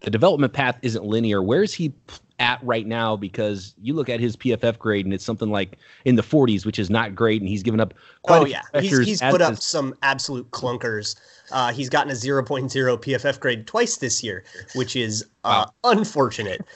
the 0.00 0.10
development 0.10 0.52
path 0.52 0.76
isn't 0.82 1.04
linear. 1.04 1.42
Where's 1.42 1.72
he 1.72 1.92
at 2.38 2.58
right 2.62 2.86
now? 2.86 3.16
Because 3.16 3.74
you 3.80 3.94
look 3.94 4.08
at 4.08 4.20
his 4.20 4.36
PFF 4.36 4.78
grade 4.78 5.04
and 5.04 5.14
it's 5.14 5.24
something 5.24 5.50
like 5.50 5.78
in 6.04 6.16
the 6.16 6.22
40s, 6.22 6.66
which 6.66 6.78
is 6.78 6.90
not 6.90 7.14
great. 7.14 7.40
And 7.40 7.48
he's 7.48 7.62
given 7.62 7.80
up 7.80 7.94
quite 8.22 8.42
oh, 8.42 8.46
yeah. 8.46 8.62
He's, 8.80 8.98
he's 8.98 9.20
put 9.20 9.40
up 9.40 9.56
some 9.56 9.94
absolute 10.02 10.50
clunkers 10.50 11.16
uh, 11.50 11.72
he's 11.72 11.88
gotten 11.88 12.10
a 12.10 12.14
0.0 12.14 12.46
PFF 12.70 13.40
grade 13.40 13.66
twice 13.66 13.96
this 13.96 14.22
year, 14.22 14.44
which 14.74 14.96
is 14.96 15.24
uh, 15.44 15.66
wow. 15.66 15.92
unfortunate. 15.92 16.64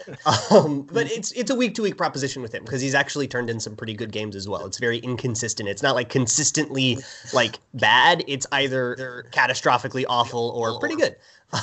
Um, 0.51 0.83
but 0.93 1.11
it's 1.11 1.33
it's 1.33 1.51
a 1.51 1.55
week 1.55 1.75
to 1.75 1.83
week 1.83 1.97
proposition 1.97 2.43
with 2.43 2.55
him 2.55 2.65
because 2.65 2.81
he's 2.81 2.95
actually 2.95 3.27
turned 3.29 3.51
in 3.51 3.61
some 3.61 3.77
pretty 3.77 3.95
good 3.95 4.11
games 4.11 4.35
as 4.35 4.49
well. 4.49 4.67
It's 4.67 4.79
very 4.79 4.99
inconsistent. 4.99 5.69
It's 5.69 5.83
not 5.83 5.95
like 5.95 6.09
consistently 6.09 6.99
like 7.33 7.59
bad. 7.75 8.25
It's 8.27 8.47
either 8.53 9.27
catastrophically 9.33 10.05
awful 10.09 10.51
or 10.51 10.79
pretty 10.79 10.97
good. 10.97 11.17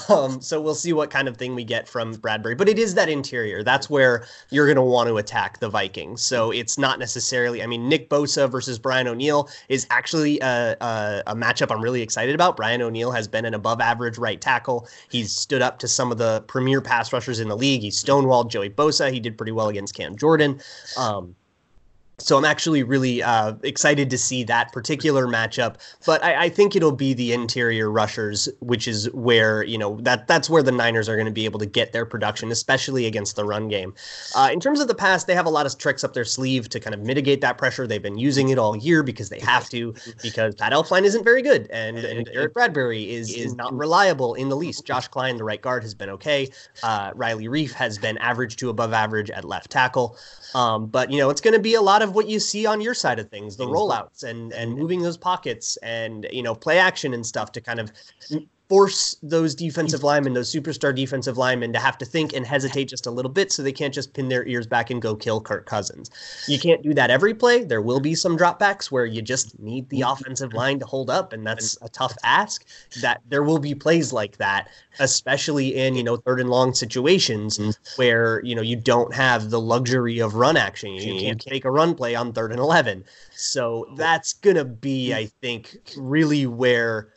Um, 0.10 0.42
so 0.42 0.60
we'll 0.60 0.76
see 0.76 0.94
what 0.94 1.10
kind 1.10 1.28
of 1.28 1.38
thing 1.38 1.56
we 1.56 1.64
get 1.64 1.88
from 1.88 2.14
Bradbury. 2.14 2.56
But 2.56 2.68
it 2.70 2.78
is 2.78 2.96
that 2.96 3.10
interior. 3.10 3.64
That's 3.64 3.90
where 3.90 4.26
you're 4.50 4.66
going 4.66 4.76
to 4.76 4.82
want 4.82 5.08
to 5.08 5.18
attack 5.18 5.60
the 5.60 5.70
Vikings. 5.70 6.22
So 6.22 6.52
it's 6.52 6.78
not 6.78 7.00
necessarily, 7.00 7.64
I 7.64 7.68
mean, 7.68 7.88
Nick 7.88 8.10
Bosa 8.10 8.50
versus 8.50 8.80
Brian 8.80 9.08
O'Neill 9.08 9.50
is 9.70 9.88
actually 9.90 10.40
a, 10.42 10.76
a, 10.82 11.24
a 11.28 11.36
matchup 11.36 11.72
I'm 11.72 11.82
really 11.82 12.02
excited 12.02 12.36
about. 12.36 12.58
Brian 12.58 12.82
O'Neill 12.82 13.12
has 13.12 13.28
been 13.28 13.46
an 13.46 13.54
above 13.54 13.82
average 13.82 14.18
right 14.18 14.42
tackle. 14.42 14.88
He's 15.10 15.32
stood 15.32 15.62
up 15.62 15.80
to 15.80 15.88
some 15.88 16.12
of 16.12 16.18
the 16.18 16.44
premier 16.48 16.82
pass 16.82 17.14
rushers 17.14 17.40
in 17.40 17.48
the 17.48 17.58
league. 17.58 17.82
He 17.82 17.90
stonewalled 17.90 18.50
Joey 18.50 18.70
Bosa. 18.70 19.12
He 19.12 19.20
did 19.20 19.38
pretty 19.38 19.52
well 19.52 19.70
against 19.70 19.96
Cam 19.96 20.18
Jordan. 20.18 20.60
Um, 20.98 21.36
so 22.20 22.36
I'm 22.36 22.46
actually 22.46 22.82
really 22.82 23.22
uh, 23.22 23.54
excited 23.62 24.10
to 24.10 24.18
see 24.18 24.44
that 24.46 24.72
particular 24.72 25.28
matchup. 25.28 25.76
But 26.04 26.24
I, 26.24 26.46
I, 26.46 26.50
think 26.50 26.76
it'll 26.76 26.92
be 26.92 27.14
the 27.14 27.32
interior 27.32 27.92
rushers, 27.92 28.50
which 28.60 28.88
is 28.88 29.12
where 29.12 29.64
you 29.64 29.78
know 29.78 30.00
that 30.02 30.28
that's 30.28 30.50
where 30.50 30.64
the 30.64 30.72
Niners 30.72 31.08
are 31.08 31.16
going 31.16 31.28
to 31.28 31.32
be 31.32 31.46
able 31.46 31.60
to 31.60 31.68
get 31.68 31.94
their 31.94 32.08
production, 32.08 32.52
especially 32.52 33.06
against 33.06 33.36
the 33.36 33.46
run 33.46 33.68
game. 33.68 33.94
Uh, 34.36 34.50
in 34.52 34.60
terms 34.60 34.80
of 34.80 34.88
the 34.88 34.96
pass, 34.96 35.26
they 35.26 35.36
have 35.36 35.46
a 35.46 35.52
lot 35.52 35.68
of 35.68 35.78
tricks 35.78 36.04
up 36.04 36.14
their 36.14 36.26
sleeve 36.26 36.70
to 36.70 36.80
kind 36.80 36.96
of 36.96 37.02
mitigate 37.02 37.40
that 37.42 37.60
pressure. 37.60 37.86
They've 37.86 38.02
been 38.02 38.18
using 38.18 38.50
it 38.50 38.58
all 38.58 38.76
year 38.76 39.04
because 39.04 39.30
they 39.30 39.40
have 39.42 39.70
to, 39.70 39.94
because 40.24 40.56
Pat 40.56 40.74
Elflein 40.74 41.04
isn't 41.04 41.24
very 41.24 41.44
good, 41.44 41.70
and 41.70 42.00
and 42.00 42.28
Eric 42.34 42.56
Bradbury 42.56 43.12
is 43.12 43.32
is 43.32 43.54
not 43.54 43.72
reliable 43.74 44.34
in 44.34 44.50
the 44.50 44.56
least. 44.56 44.86
Josh 44.86 45.08
Kline, 45.08 45.38
the 45.38 45.44
right 45.44 45.62
guard, 45.62 45.84
has 45.84 45.94
been 45.94 46.10
okay. 46.10 46.50
Uh, 46.82 47.12
Riley 47.14 47.48
Reiff 47.48 47.74
has 47.74 48.00
been 48.00 48.18
average 48.18 48.56
to 48.56 48.70
above 48.70 48.92
average 48.92 49.30
at 49.30 49.46
left 49.46 49.70
tackle. 49.70 50.18
Um, 50.56 50.88
but 50.88 51.12
you 51.12 51.20
know, 51.20 51.30
it's 51.30 51.42
going 51.42 51.54
to 51.54 51.60
be 51.60 51.76
a 51.76 51.82
lot 51.82 52.02
of 52.02 52.07
what 52.14 52.28
you 52.28 52.40
see 52.40 52.66
on 52.66 52.82
your 52.82 52.94
side 52.94 53.20
of 53.20 53.30
things, 53.30 53.58
the 53.58 53.66
mm-hmm. 53.66 53.74
rollouts 53.74 54.24
and 54.24 54.54
and 54.54 54.76
moving 54.76 55.02
those 55.02 55.18
pockets 55.18 55.78
and 55.78 56.28
you 56.32 56.44
know 56.44 56.56
play 56.56 56.80
action 56.80 57.14
and 57.14 57.26
stuff 57.26 57.52
to 57.54 57.62
kind 57.62 57.80
of 57.80 57.92
force 58.70 59.16
those 59.24 59.56
defensive 59.56 60.04
linemen, 60.04 60.34
those 60.34 60.54
superstar 60.54 60.94
defensive 60.94 61.38
linemen, 61.38 61.72
to 61.72 61.80
have 61.80 61.98
to 61.98 62.06
think 62.06 62.34
and 62.34 62.46
hesitate 62.46 62.86
just 62.86 63.08
a 63.08 63.12
little 63.12 63.32
bit 63.32 63.52
so 63.52 63.64
they 63.64 63.72
can't 63.72 63.94
just 63.94 64.14
pin 64.14 64.28
their 64.28 64.46
ears 64.46 64.68
back 64.68 64.90
and 64.90 65.02
go 65.02 65.16
kill 65.16 65.40
Kirk 65.40 65.66
Cousins. 65.66 66.12
You 66.48 66.60
can't 66.60 66.84
do 66.84 66.94
that 66.94 67.10
every 67.10 67.34
play. 67.34 67.64
There 67.64 67.82
will 67.82 68.02
be 68.02 68.14
some 68.14 68.38
dropbacks 68.38 68.92
where 68.92 69.06
you 69.06 69.22
just 69.22 69.58
need 69.60 69.90
the 69.90 70.02
mm-hmm. 70.02 70.12
offensive 70.12 70.54
line 70.54 70.80
to 70.80 70.86
hold 70.86 71.10
up, 71.10 71.32
and 71.32 71.48
that's 71.48 71.78
a 71.82 71.90
tough 71.90 72.16
ask. 72.24 72.66
That 73.02 73.22
there 73.30 73.44
will 73.44 73.60
be 73.60 73.74
plays 73.74 74.12
like 74.12 74.38
that, 74.38 74.70
especially 75.00 75.76
in 75.76 75.96
you 75.96 76.04
know 76.04 76.18
third 76.18 76.42
and 76.42 76.50
long 76.50 76.74
situations 76.74 77.58
mm-hmm. 77.58 78.02
where 78.02 78.44
you 78.44 78.56
know 78.56 78.62
you 78.62 78.76
don't 78.76 79.14
have 79.14 79.50
the 79.50 79.62
luxury 79.62 80.20
of 80.20 80.36
run 80.36 80.58
action. 80.58 80.92
You 80.92 81.20
can't 81.22 81.40
take 81.40 81.64
a 81.64 81.72
run 81.72 81.96
play 81.96 82.16
on 82.16 82.34
third 82.34 82.52
and 82.52 82.60
eleven. 82.60 83.06
So 83.32 83.88
that's 83.96 84.34
gonna 84.34 84.66
be, 84.66 85.10
mm-hmm. 85.10 85.20
I 85.20 85.32
think, 85.42 85.78
really 85.96 86.46
where 86.48 87.10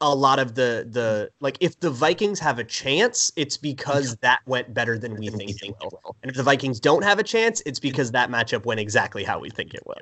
a 0.00 0.14
lot 0.14 0.38
of 0.38 0.54
the 0.54 0.86
the 0.88 1.30
like 1.40 1.56
if 1.60 1.78
the 1.80 1.90
Vikings 1.90 2.38
have 2.40 2.58
a 2.58 2.64
chance, 2.64 3.32
it's 3.36 3.56
because 3.56 4.16
that 4.16 4.40
went 4.46 4.74
better 4.74 4.98
than 4.98 5.16
we 5.16 5.28
think 5.30 5.62
it 5.62 5.74
will. 5.80 6.16
And 6.22 6.30
if 6.30 6.36
the 6.36 6.42
Vikings 6.42 6.80
don't 6.80 7.04
have 7.04 7.18
a 7.18 7.22
chance, 7.22 7.62
it's 7.66 7.78
because 7.78 8.10
that 8.12 8.30
matchup 8.30 8.64
went 8.64 8.80
exactly 8.80 9.24
how 9.24 9.38
we 9.38 9.50
think 9.50 9.74
it 9.74 9.86
will. 9.86 9.94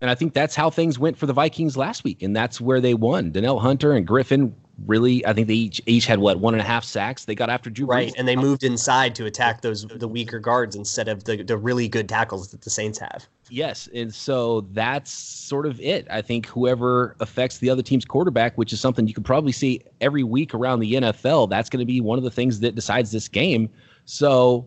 And 0.00 0.10
I 0.10 0.14
think 0.14 0.32
that's 0.32 0.54
how 0.54 0.70
things 0.70 0.98
went 0.98 1.18
for 1.18 1.26
the 1.26 1.32
Vikings 1.32 1.76
last 1.76 2.04
week, 2.04 2.22
and 2.22 2.34
that's 2.34 2.60
where 2.60 2.80
they 2.80 2.94
won. 2.94 3.32
Danielle 3.32 3.58
Hunter 3.58 3.92
and 3.92 4.06
Griffen 4.06 4.52
really. 4.86 5.24
I 5.26 5.32
think 5.32 5.48
they 5.48 5.54
each 5.54 5.80
each 5.86 6.06
had 6.06 6.18
what 6.18 6.38
one 6.40 6.54
and 6.54 6.60
a 6.60 6.64
half 6.64 6.84
sacks. 6.84 7.24
They 7.24 7.34
got 7.34 7.50
after 7.50 7.70
Drew 7.70 7.86
right, 7.86 8.08
Brees. 8.08 8.14
and 8.18 8.26
they 8.26 8.36
moved 8.36 8.64
inside 8.64 9.14
to 9.16 9.26
attack 9.26 9.62
those 9.62 9.86
the 9.86 10.08
weaker 10.08 10.38
guards 10.38 10.76
instead 10.76 11.08
of 11.08 11.24
the 11.24 11.42
the 11.42 11.56
really 11.56 11.88
good 11.88 12.08
tackles 12.08 12.50
that 12.50 12.62
the 12.62 12.70
Saints 12.70 12.98
have. 12.98 13.26
Yes, 13.50 13.88
and 13.94 14.14
so 14.14 14.62
that's 14.72 15.10
sort 15.10 15.66
of 15.66 15.80
it. 15.80 16.06
I 16.10 16.22
think 16.22 16.46
whoever 16.46 17.16
affects 17.20 17.58
the 17.58 17.68
other 17.68 17.82
team's 17.82 18.04
quarterback, 18.04 18.56
which 18.56 18.72
is 18.72 18.80
something 18.80 19.08
you 19.08 19.14
can 19.14 19.24
probably 19.24 19.52
see 19.52 19.82
every 20.00 20.22
week 20.22 20.54
around 20.54 20.80
the 20.80 20.94
NFL, 20.94 21.50
that's 21.50 21.68
going 21.68 21.80
to 21.80 21.86
be 21.86 22.00
one 22.00 22.18
of 22.18 22.24
the 22.24 22.30
things 22.30 22.60
that 22.60 22.74
decides 22.74 23.10
this 23.10 23.28
game. 23.28 23.68
So, 24.04 24.66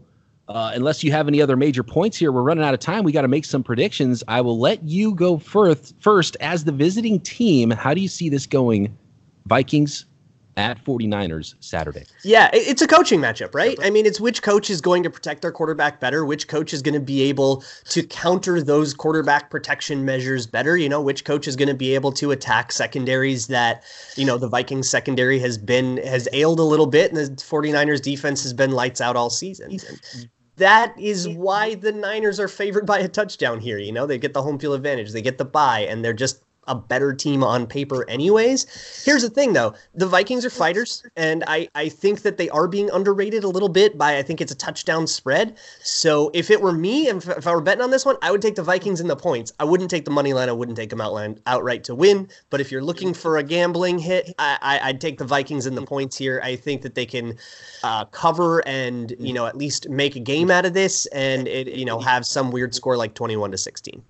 uh, 0.49 0.71
unless 0.75 1.03
you 1.03 1.11
have 1.13 1.29
any 1.29 1.41
other 1.41 1.55
major 1.55 1.83
points 1.83 2.17
here, 2.17 2.31
we're 2.31 2.41
running 2.41 2.63
out 2.63 2.73
of 2.73 2.81
time. 2.81 3.03
We 3.03 3.13
got 3.13 3.21
to 3.21 3.29
make 3.29 3.45
some 3.45 3.63
predictions. 3.63 4.23
I 4.27 4.41
will 4.41 4.59
let 4.59 4.83
you 4.83 5.15
go 5.15 5.37
first. 5.37 5.95
First, 5.99 6.35
as 6.41 6.65
the 6.65 6.73
visiting 6.73 7.21
team, 7.21 7.71
how 7.71 7.93
do 7.93 8.01
you 8.01 8.09
see 8.09 8.27
this 8.27 8.45
going? 8.45 8.95
Vikings 9.45 10.05
at 10.55 10.83
49ers 10.83 11.55
Saturday. 11.59 12.03
Yeah, 12.23 12.49
it's 12.53 12.81
a 12.81 12.87
coaching 12.87 13.19
matchup, 13.19 13.55
right? 13.55 13.77
I 13.81 13.89
mean, 13.89 14.05
it's 14.05 14.19
which 14.19 14.41
coach 14.41 14.69
is 14.69 14.81
going 14.81 15.03
to 15.03 15.09
protect 15.09 15.41
their 15.41 15.51
quarterback 15.51 15.99
better, 15.99 16.25
which 16.25 16.47
coach 16.47 16.73
is 16.73 16.81
going 16.81 16.93
to 16.93 16.99
be 16.99 17.23
able 17.23 17.63
to 17.85 18.03
counter 18.03 18.61
those 18.61 18.93
quarterback 18.93 19.49
protection 19.49 20.05
measures 20.05 20.45
better, 20.45 20.77
you 20.77 20.89
know, 20.89 21.01
which 21.01 21.25
coach 21.25 21.47
is 21.47 21.55
going 21.55 21.69
to 21.69 21.73
be 21.73 21.95
able 21.95 22.11
to 22.11 22.31
attack 22.31 22.71
secondaries 22.71 23.47
that, 23.47 23.83
you 24.15 24.25
know, 24.25 24.37
the 24.37 24.47
Vikings 24.47 24.89
secondary 24.89 25.39
has 25.39 25.57
been 25.57 25.97
has 25.97 26.27
ailed 26.33 26.59
a 26.59 26.63
little 26.63 26.87
bit 26.87 27.11
and 27.11 27.17
the 27.17 27.41
49ers 27.41 28.01
defense 28.01 28.43
has 28.43 28.53
been 28.53 28.71
lights 28.71 29.01
out 29.01 29.15
all 29.15 29.29
season. 29.29 29.79
That 30.57 30.93
is 30.99 31.27
why 31.27 31.73
the 31.73 31.91
Niners 31.91 32.39
are 32.39 32.47
favored 32.47 32.85
by 32.85 32.99
a 32.99 33.07
touchdown 33.07 33.59
here, 33.59 33.79
you 33.79 33.91
know. 33.91 34.05
They 34.05 34.19
get 34.19 34.35
the 34.35 34.43
home 34.43 34.59
field 34.59 34.75
advantage, 34.75 35.11
they 35.11 35.23
get 35.23 35.39
the 35.39 35.45
bye 35.45 35.79
and 35.79 36.05
they're 36.05 36.13
just 36.13 36.43
a 36.67 36.75
better 36.75 37.13
team 37.13 37.43
on 37.43 37.67
paper 37.67 38.07
anyways. 38.09 39.03
Here's 39.03 39.21
the 39.21 39.29
thing 39.29 39.53
though, 39.53 39.73
the 39.93 40.07
Vikings 40.07 40.45
are 40.45 40.49
fighters 40.49 41.03
and 41.15 41.43
I 41.47 41.67
I 41.75 41.89
think 41.89 42.21
that 42.21 42.37
they 42.37 42.49
are 42.49 42.67
being 42.67 42.89
underrated 42.91 43.43
a 43.43 43.49
little 43.49 43.69
bit 43.69 43.97
by 43.97 44.17
I 44.17 44.23
think 44.23 44.41
it's 44.41 44.51
a 44.51 44.55
touchdown 44.55 45.07
spread. 45.07 45.57
So 45.81 46.31
if 46.33 46.49
it 46.49 46.61
were 46.61 46.71
me 46.71 47.07
if, 47.07 47.27
if 47.27 47.47
I 47.47 47.53
were 47.53 47.61
betting 47.61 47.83
on 47.83 47.91
this 47.91 48.05
one, 48.05 48.17
I 48.21 48.31
would 48.31 48.41
take 48.41 48.55
the 48.55 48.63
Vikings 48.63 48.99
in 48.99 49.07
the 49.07 49.15
points. 49.15 49.51
I 49.59 49.63
wouldn't 49.63 49.89
take 49.89 50.05
the 50.05 50.11
money 50.11 50.33
line, 50.33 50.49
I 50.49 50.53
wouldn't 50.53 50.77
take 50.77 50.89
them 50.89 51.01
outline 51.01 51.39
outright 51.45 51.83
to 51.85 51.95
win, 51.95 52.29
but 52.49 52.61
if 52.61 52.71
you're 52.71 52.83
looking 52.83 53.13
for 53.13 53.37
a 53.37 53.43
gambling 53.43 53.99
hit, 53.99 54.33
I, 54.39 54.79
I 54.83 54.91
would 54.91 55.01
take 55.01 55.17
the 55.17 55.25
Vikings 55.25 55.65
in 55.65 55.75
the 55.75 55.85
points 55.85 56.17
here. 56.17 56.41
I 56.43 56.55
think 56.55 56.81
that 56.81 56.95
they 56.95 57.05
can 57.05 57.37
uh, 57.83 58.05
cover 58.05 58.59
and, 58.67 59.13
you 59.19 59.33
know, 59.33 59.45
at 59.45 59.57
least 59.57 59.89
make 59.89 60.15
a 60.15 60.19
game 60.19 60.51
out 60.51 60.65
of 60.65 60.73
this 60.73 61.05
and 61.07 61.47
it, 61.47 61.67
you 61.67 61.85
know, 61.85 61.99
have 61.99 62.25
some 62.25 62.51
weird 62.51 62.73
score 62.73 62.97
like 62.97 63.13
21 63.13 63.51
to 63.51 63.57
16. 63.57 64.03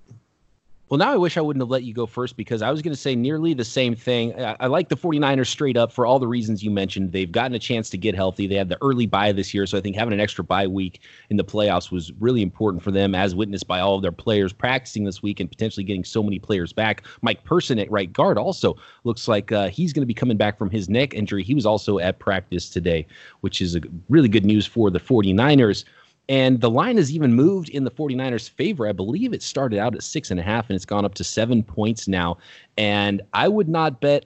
Well, 0.93 0.99
now 0.99 1.11
I 1.11 1.17
wish 1.17 1.37
I 1.37 1.41
wouldn't 1.41 1.59
have 1.63 1.71
let 1.71 1.81
you 1.81 1.91
go 1.91 2.05
first 2.05 2.37
because 2.37 2.61
I 2.61 2.69
was 2.69 2.83
going 2.83 2.93
to 2.93 3.01
say 3.01 3.15
nearly 3.15 3.55
the 3.55 3.65
same 3.65 3.95
thing. 3.95 4.39
I, 4.39 4.55
I, 4.59 4.67
like 4.67 4.89
the 4.89 4.95
49ers 4.95 5.47
straight 5.47 5.75
up 5.75 5.91
for 5.91 6.05
all 6.05 6.19
the 6.19 6.27
reasons 6.27 6.61
you 6.61 6.69
mentioned. 6.69 7.13
They've 7.13 7.31
gotten 7.31 7.55
a 7.55 7.57
chance 7.57 7.89
to 7.89 7.97
get 7.97 8.13
healthy. 8.13 8.45
They 8.45 8.53
had 8.53 8.69
the 8.69 8.77
early 8.79 9.07
bye 9.07 9.31
this 9.31 9.55
year, 9.55 9.65
so 9.65 9.75
I 9.75 9.81
think 9.81 9.95
having 9.95 10.13
an 10.13 10.19
extra 10.19 10.43
bye 10.43 10.67
week 10.67 10.99
in 11.31 11.37
the 11.37 11.43
playoffs 11.43 11.89
was 11.89 12.11
really 12.19 12.43
important 12.43 12.83
for 12.83 12.91
them, 12.91 13.15
as 13.15 13.33
witnessed 13.33 13.65
by 13.65 13.79
all 13.79 13.95
of 13.95 14.03
their 14.03 14.11
players 14.11 14.53
practicing 14.53 15.03
this 15.03 15.23
week 15.23 15.39
and 15.39 15.49
potentially 15.49 15.83
getting 15.83 16.03
so 16.03 16.21
many 16.21 16.37
players 16.37 16.71
back. 16.71 17.07
Mike 17.23 17.43
Person 17.43 17.79
at 17.79 17.89
right 17.89 18.13
guard 18.13 18.37
also 18.37 18.77
looks 19.03 19.27
like 19.27 19.51
uh, 19.51 19.69
he's 19.69 19.93
going 19.93 20.03
to 20.03 20.05
be 20.05 20.13
coming 20.13 20.37
back 20.37 20.59
from 20.59 20.69
his 20.69 20.89
neck 20.89 21.15
injury. 21.15 21.41
He 21.41 21.55
was 21.55 21.65
also 21.65 21.97
at 21.97 22.19
practice 22.19 22.69
today, 22.69 23.07
which 23.41 23.63
is 23.63 23.75
a 23.75 23.81
really 24.09 24.29
good 24.29 24.45
news 24.45 24.67
for 24.67 24.91
the 24.91 24.99
49ers. 24.99 25.85
And 26.29 26.61
the 26.61 26.69
line 26.69 26.97
has 26.97 27.11
even 27.11 27.33
moved 27.33 27.69
in 27.69 27.83
the 27.83 27.91
49ers' 27.91 28.49
favor. 28.49 28.87
I 28.87 28.93
believe 28.93 29.33
it 29.33 29.43
started 29.43 29.79
out 29.79 29.93
at 29.93 30.03
six 30.03 30.31
and 30.31 30.39
a 30.39 30.43
half 30.43 30.69
and 30.69 30.75
it's 30.75 30.85
gone 30.85 31.03
up 31.05 31.15
to 31.15 31.23
seven 31.23 31.63
points 31.63 32.07
now. 32.07 32.37
And 32.77 33.21
I 33.33 33.47
would 33.47 33.67
not 33.67 33.99
bet, 33.99 34.25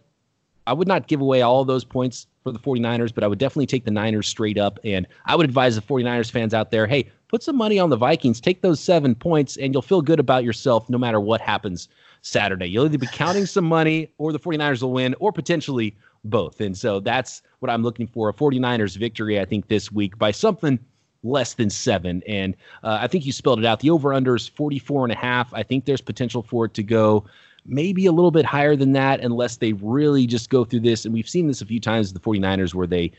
I 0.67 0.73
would 0.73 0.87
not 0.87 1.07
give 1.07 1.21
away 1.21 1.41
all 1.41 1.65
those 1.65 1.83
points 1.83 2.27
for 2.43 2.51
the 2.51 2.59
49ers, 2.59 3.13
but 3.13 3.23
I 3.23 3.27
would 3.27 3.39
definitely 3.39 3.65
take 3.65 3.85
the 3.85 3.91
Niners 3.91 4.27
straight 4.27 4.57
up. 4.57 4.79
And 4.83 5.07
I 5.25 5.35
would 5.35 5.45
advise 5.45 5.75
the 5.75 5.81
49ers 5.81 6.29
fans 6.29 6.53
out 6.53 6.69
there 6.69 6.85
hey, 6.85 7.09
put 7.29 7.41
some 7.41 7.57
money 7.57 7.79
on 7.79 7.89
the 7.89 7.97
Vikings, 7.97 8.39
take 8.39 8.61
those 8.61 8.79
seven 8.79 9.15
points, 9.15 9.57
and 9.57 9.73
you'll 9.73 9.81
feel 9.81 10.01
good 10.01 10.19
about 10.19 10.43
yourself 10.43 10.89
no 10.89 10.99
matter 10.99 11.19
what 11.19 11.41
happens 11.41 11.89
Saturday. 12.21 12.67
You'll 12.67 12.85
either 12.85 12.97
be 12.97 13.07
counting 13.07 13.45
some 13.45 13.65
money 13.65 14.11
or 14.17 14.31
the 14.31 14.39
49ers 14.39 14.81
will 14.83 14.93
win 14.93 15.15
or 15.19 15.31
potentially 15.31 15.95
both. 16.23 16.61
And 16.61 16.77
so 16.77 16.99
that's 16.99 17.41
what 17.59 17.69
I'm 17.69 17.83
looking 17.83 18.07
for 18.07 18.29
a 18.29 18.33
49ers 18.33 18.97
victory, 18.97 19.39
I 19.39 19.45
think, 19.45 19.67
this 19.67 19.91
week 19.91 20.17
by 20.17 20.31
something 20.31 20.79
less 21.27 21.53
than 21.55 21.69
seven. 21.69 22.23
And 22.27 22.55
uh, 22.83 22.99
I 23.01 23.07
think 23.07 23.25
you 23.25 23.31
spelled 23.31 23.59
it 23.59 23.65
out. 23.65 23.79
The 23.79 23.89
over 23.89 24.13
under 24.13 24.35
is 24.35 24.47
44 24.47 25.05
and 25.05 25.11
a 25.11 25.17
half. 25.17 25.53
I 25.53 25.63
think 25.63 25.85
there's 25.85 26.01
potential 26.01 26.41
for 26.41 26.65
it 26.65 26.73
to 26.75 26.83
go 26.83 27.25
maybe 27.65 28.05
a 28.05 28.11
little 28.11 28.31
bit 28.31 28.45
higher 28.45 28.75
than 28.75 28.93
that 28.93 29.19
unless 29.19 29.57
they 29.57 29.73
really 29.73 30.25
just 30.25 30.49
go 30.49 30.63
through 30.63 30.79
this. 30.81 31.05
And 31.05 31.13
we've 31.13 31.27
seen 31.27 31.47
this 31.47 31.61
a 31.61 31.65
few 31.65 31.79
times 31.79 32.13
the 32.13 32.19
49ers 32.19 32.73
where 32.73 32.87
they 32.87 33.11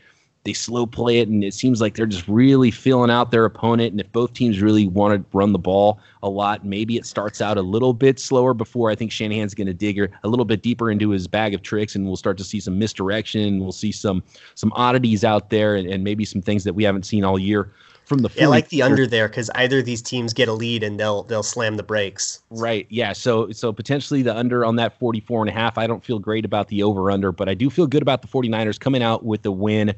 they 0.43 0.53
slow 0.53 0.85
play 0.85 1.19
it 1.19 1.27
and 1.27 1.43
it 1.43 1.53
seems 1.53 1.81
like 1.81 1.95
they're 1.95 2.05
just 2.05 2.27
really 2.27 2.71
feeling 2.71 3.11
out 3.11 3.31
their 3.31 3.45
opponent 3.45 3.91
and 3.91 3.99
if 3.99 4.11
both 4.11 4.33
teams 4.33 4.61
really 4.61 4.87
want 4.87 5.13
to 5.13 5.37
run 5.37 5.51
the 5.51 5.59
ball 5.59 5.99
a 6.23 6.29
lot 6.29 6.65
maybe 6.65 6.95
it 6.95 7.05
starts 7.05 7.41
out 7.41 7.57
a 7.57 7.61
little 7.61 7.93
bit 7.93 8.19
slower 8.19 8.53
before 8.53 8.89
i 8.89 8.95
think 8.95 9.11
shanahan's 9.11 9.53
going 9.53 9.67
to 9.67 9.73
dig 9.73 9.99
a 9.99 10.27
little 10.27 10.45
bit 10.45 10.61
deeper 10.61 10.89
into 10.89 11.09
his 11.09 11.27
bag 11.27 11.53
of 11.53 11.61
tricks 11.61 11.95
and 11.95 12.05
we'll 12.05 12.15
start 12.15 12.37
to 12.37 12.43
see 12.43 12.59
some 12.59 12.79
misdirection 12.79 13.59
we'll 13.59 13.71
see 13.71 13.91
some 13.91 14.23
some 14.55 14.71
oddities 14.75 15.23
out 15.23 15.49
there 15.49 15.75
and, 15.75 15.87
and 15.89 16.03
maybe 16.03 16.23
some 16.23 16.41
things 16.41 16.63
that 16.63 16.73
we 16.73 16.83
haven't 16.83 17.05
seen 17.05 17.23
all 17.23 17.37
year 17.37 17.73
from 18.09 18.19
the 18.19 18.29
yeah, 18.35 18.45
I 18.45 18.47
like 18.47 18.69
the 18.69 18.81
under 18.81 19.05
there 19.05 19.29
because 19.29 19.51
either 19.53 19.79
of 19.79 19.85
these 19.85 20.01
teams 20.01 20.33
get 20.33 20.49
a 20.49 20.53
lead 20.53 20.81
and 20.81 20.99
they'll 20.99 21.23
they'll 21.23 21.43
slam 21.43 21.77
the 21.77 21.83
brakes. 21.83 22.41
Right. 22.49 22.87
Yeah. 22.89 23.13
So 23.13 23.51
so 23.51 23.71
potentially 23.71 24.23
the 24.23 24.35
under 24.35 24.65
on 24.65 24.75
that 24.77 24.97
44 24.97 25.43
and 25.43 25.49
a 25.49 25.53
half. 25.53 25.77
I 25.77 25.85
don't 25.85 26.03
feel 26.03 26.17
great 26.17 26.43
about 26.43 26.67
the 26.67 26.81
over 26.81 27.11
under, 27.11 27.31
but 27.31 27.47
I 27.47 27.53
do 27.53 27.69
feel 27.69 27.85
good 27.85 28.01
about 28.01 28.23
the 28.23 28.27
49ers 28.27 28.79
coming 28.79 29.03
out 29.03 29.23
with 29.23 29.43
the 29.43 29.51
win 29.51 29.93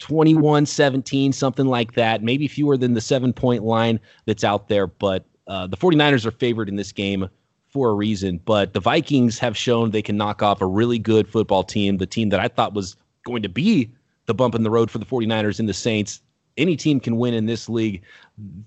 21 0.00 0.66
17, 0.66 1.32
something 1.32 1.66
like 1.66 1.94
that. 1.94 2.22
Maybe 2.22 2.46
fewer 2.46 2.76
than 2.76 2.92
the 2.92 3.00
seven 3.00 3.32
point 3.32 3.64
line 3.64 3.98
that's 4.26 4.44
out 4.44 4.68
there, 4.68 4.86
but 4.86 5.24
uh, 5.46 5.66
the 5.66 5.78
49ers 5.78 6.26
are 6.26 6.30
favored 6.30 6.68
in 6.68 6.76
this 6.76 6.92
game 6.92 7.28
for 7.70 7.88
a 7.88 7.94
reason. 7.94 8.38
But 8.44 8.74
the 8.74 8.80
Vikings 8.80 9.38
have 9.38 9.56
shown 9.56 9.92
they 9.92 10.02
can 10.02 10.18
knock 10.18 10.42
off 10.42 10.60
a 10.60 10.66
really 10.66 10.98
good 10.98 11.26
football 11.26 11.64
team, 11.64 11.96
the 11.96 12.06
team 12.06 12.28
that 12.28 12.40
I 12.40 12.48
thought 12.48 12.74
was 12.74 12.96
going 13.24 13.42
to 13.42 13.48
be 13.48 13.90
the 14.26 14.34
bump 14.34 14.54
in 14.54 14.62
the 14.62 14.70
road 14.70 14.90
for 14.90 14.98
the 14.98 15.06
49ers 15.06 15.58
and 15.58 15.68
the 15.68 15.74
Saints 15.74 16.20
any 16.56 16.76
team 16.76 17.00
can 17.00 17.16
win 17.16 17.34
in 17.34 17.46
this 17.46 17.68
league. 17.68 18.02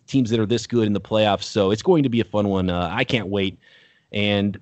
Teams 0.08 0.30
that 0.30 0.39
are 0.39 0.45
this 0.45 0.67
good 0.67 0.88
in 0.88 0.93
the 0.93 1.02
playoffs, 1.02 1.43
so 1.43 1.71
it's 1.71 1.82
going 1.82 2.04
to 2.04 2.10
be 2.10 2.21
a 2.21 2.23
fun 2.23 2.47
one. 2.47 2.69
Uh, 2.69 2.89
I 2.91 3.04
can't 3.04 3.28
wait. 3.28 3.60
And 4.12 4.58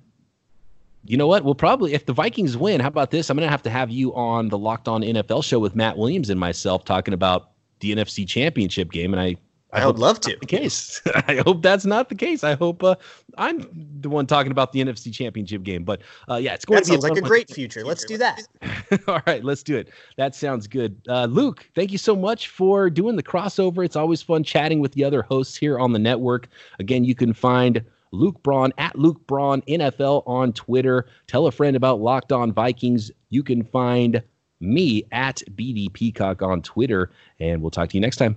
you 1.04 1.16
know 1.16 1.28
what? 1.28 1.44
We'll 1.44 1.54
probably 1.54 1.94
if 1.94 2.06
the 2.06 2.12
Vikings 2.12 2.56
win. 2.56 2.80
How 2.80 2.88
about 2.88 3.10
this? 3.10 3.30
I'm 3.30 3.36
going 3.36 3.46
to 3.46 3.50
have 3.50 3.62
to 3.62 3.70
have 3.70 3.90
you 3.90 4.14
on 4.14 4.48
the 4.48 4.58
Locked 4.58 4.88
On 4.88 5.02
NFL 5.02 5.44
show 5.44 5.58
with 5.58 5.76
Matt 5.76 5.96
Williams 5.96 6.30
and 6.30 6.40
myself 6.40 6.84
talking 6.84 7.14
about 7.14 7.50
the 7.80 7.94
NFC 7.94 8.26
Championship 8.26 8.90
game, 8.90 9.14
and 9.14 9.20
I 9.20 9.36
I, 9.72 9.82
I 9.82 9.86
would 9.86 9.98
love 9.98 10.20
to. 10.20 10.36
The 10.38 10.46
case. 10.46 11.02
I 11.26 11.42
hope 11.44 11.62
that's 11.62 11.84
not 11.84 12.08
the 12.08 12.14
case. 12.14 12.44
I 12.44 12.54
hope 12.54 12.84
uh, 12.84 12.94
I'm 13.36 13.68
the 14.00 14.08
one 14.08 14.26
talking 14.26 14.52
about 14.52 14.72
the 14.72 14.80
NFC 14.80 15.12
Championship 15.12 15.64
game. 15.64 15.84
But 15.84 16.02
uh, 16.30 16.36
yeah, 16.36 16.54
it's 16.54 16.64
going 16.64 16.76
that 16.76 16.84
to 16.84 16.90
be 16.90 16.94
sounds 16.94 17.04
like 17.04 17.18
a 17.18 17.22
great 17.22 17.50
future. 17.50 17.84
Let's 17.84 18.04
do 18.04 18.16
that. 18.18 18.42
All 19.08 19.20
right, 19.26 19.42
let's 19.42 19.62
do 19.62 19.76
it. 19.76 19.88
That 20.16 20.34
sounds 20.34 20.66
good. 20.66 21.00
Uh, 21.08 21.26
Luke, 21.26 21.68
thank 21.74 21.90
you 21.90 21.98
so 21.98 22.14
much 22.14 22.48
for 22.48 22.88
doing 22.88 23.16
the 23.16 23.22
crossover. 23.22 23.84
It's 23.84 23.96
always 23.96 24.22
fun 24.22 24.44
chatting 24.44 24.80
with 24.80 24.92
the 24.92 25.04
other 25.04 25.22
hosts 25.22 25.56
here 25.56 25.78
on 25.78 25.92
the 25.92 25.98
network. 25.98 26.48
Again, 26.78 27.04
you 27.04 27.14
can 27.14 27.32
find 27.32 27.84
Luke 28.12 28.40
Braun 28.42 28.72
at 28.78 28.96
Luke 28.96 29.26
Braun 29.26 29.62
NFL 29.62 30.22
on 30.26 30.52
Twitter. 30.52 31.06
Tell 31.26 31.46
a 31.46 31.52
friend 31.52 31.76
about 31.76 32.00
Locked 32.00 32.32
On 32.32 32.52
Vikings. 32.52 33.10
You 33.30 33.42
can 33.42 33.64
find 33.64 34.22
me 34.60 35.04
at 35.12 35.42
BD 35.54 35.92
Peacock 35.92 36.40
on 36.40 36.62
Twitter, 36.62 37.10
and 37.40 37.60
we'll 37.60 37.70
talk 37.70 37.88
to 37.90 37.96
you 37.96 38.00
next 38.00 38.16
time. 38.16 38.36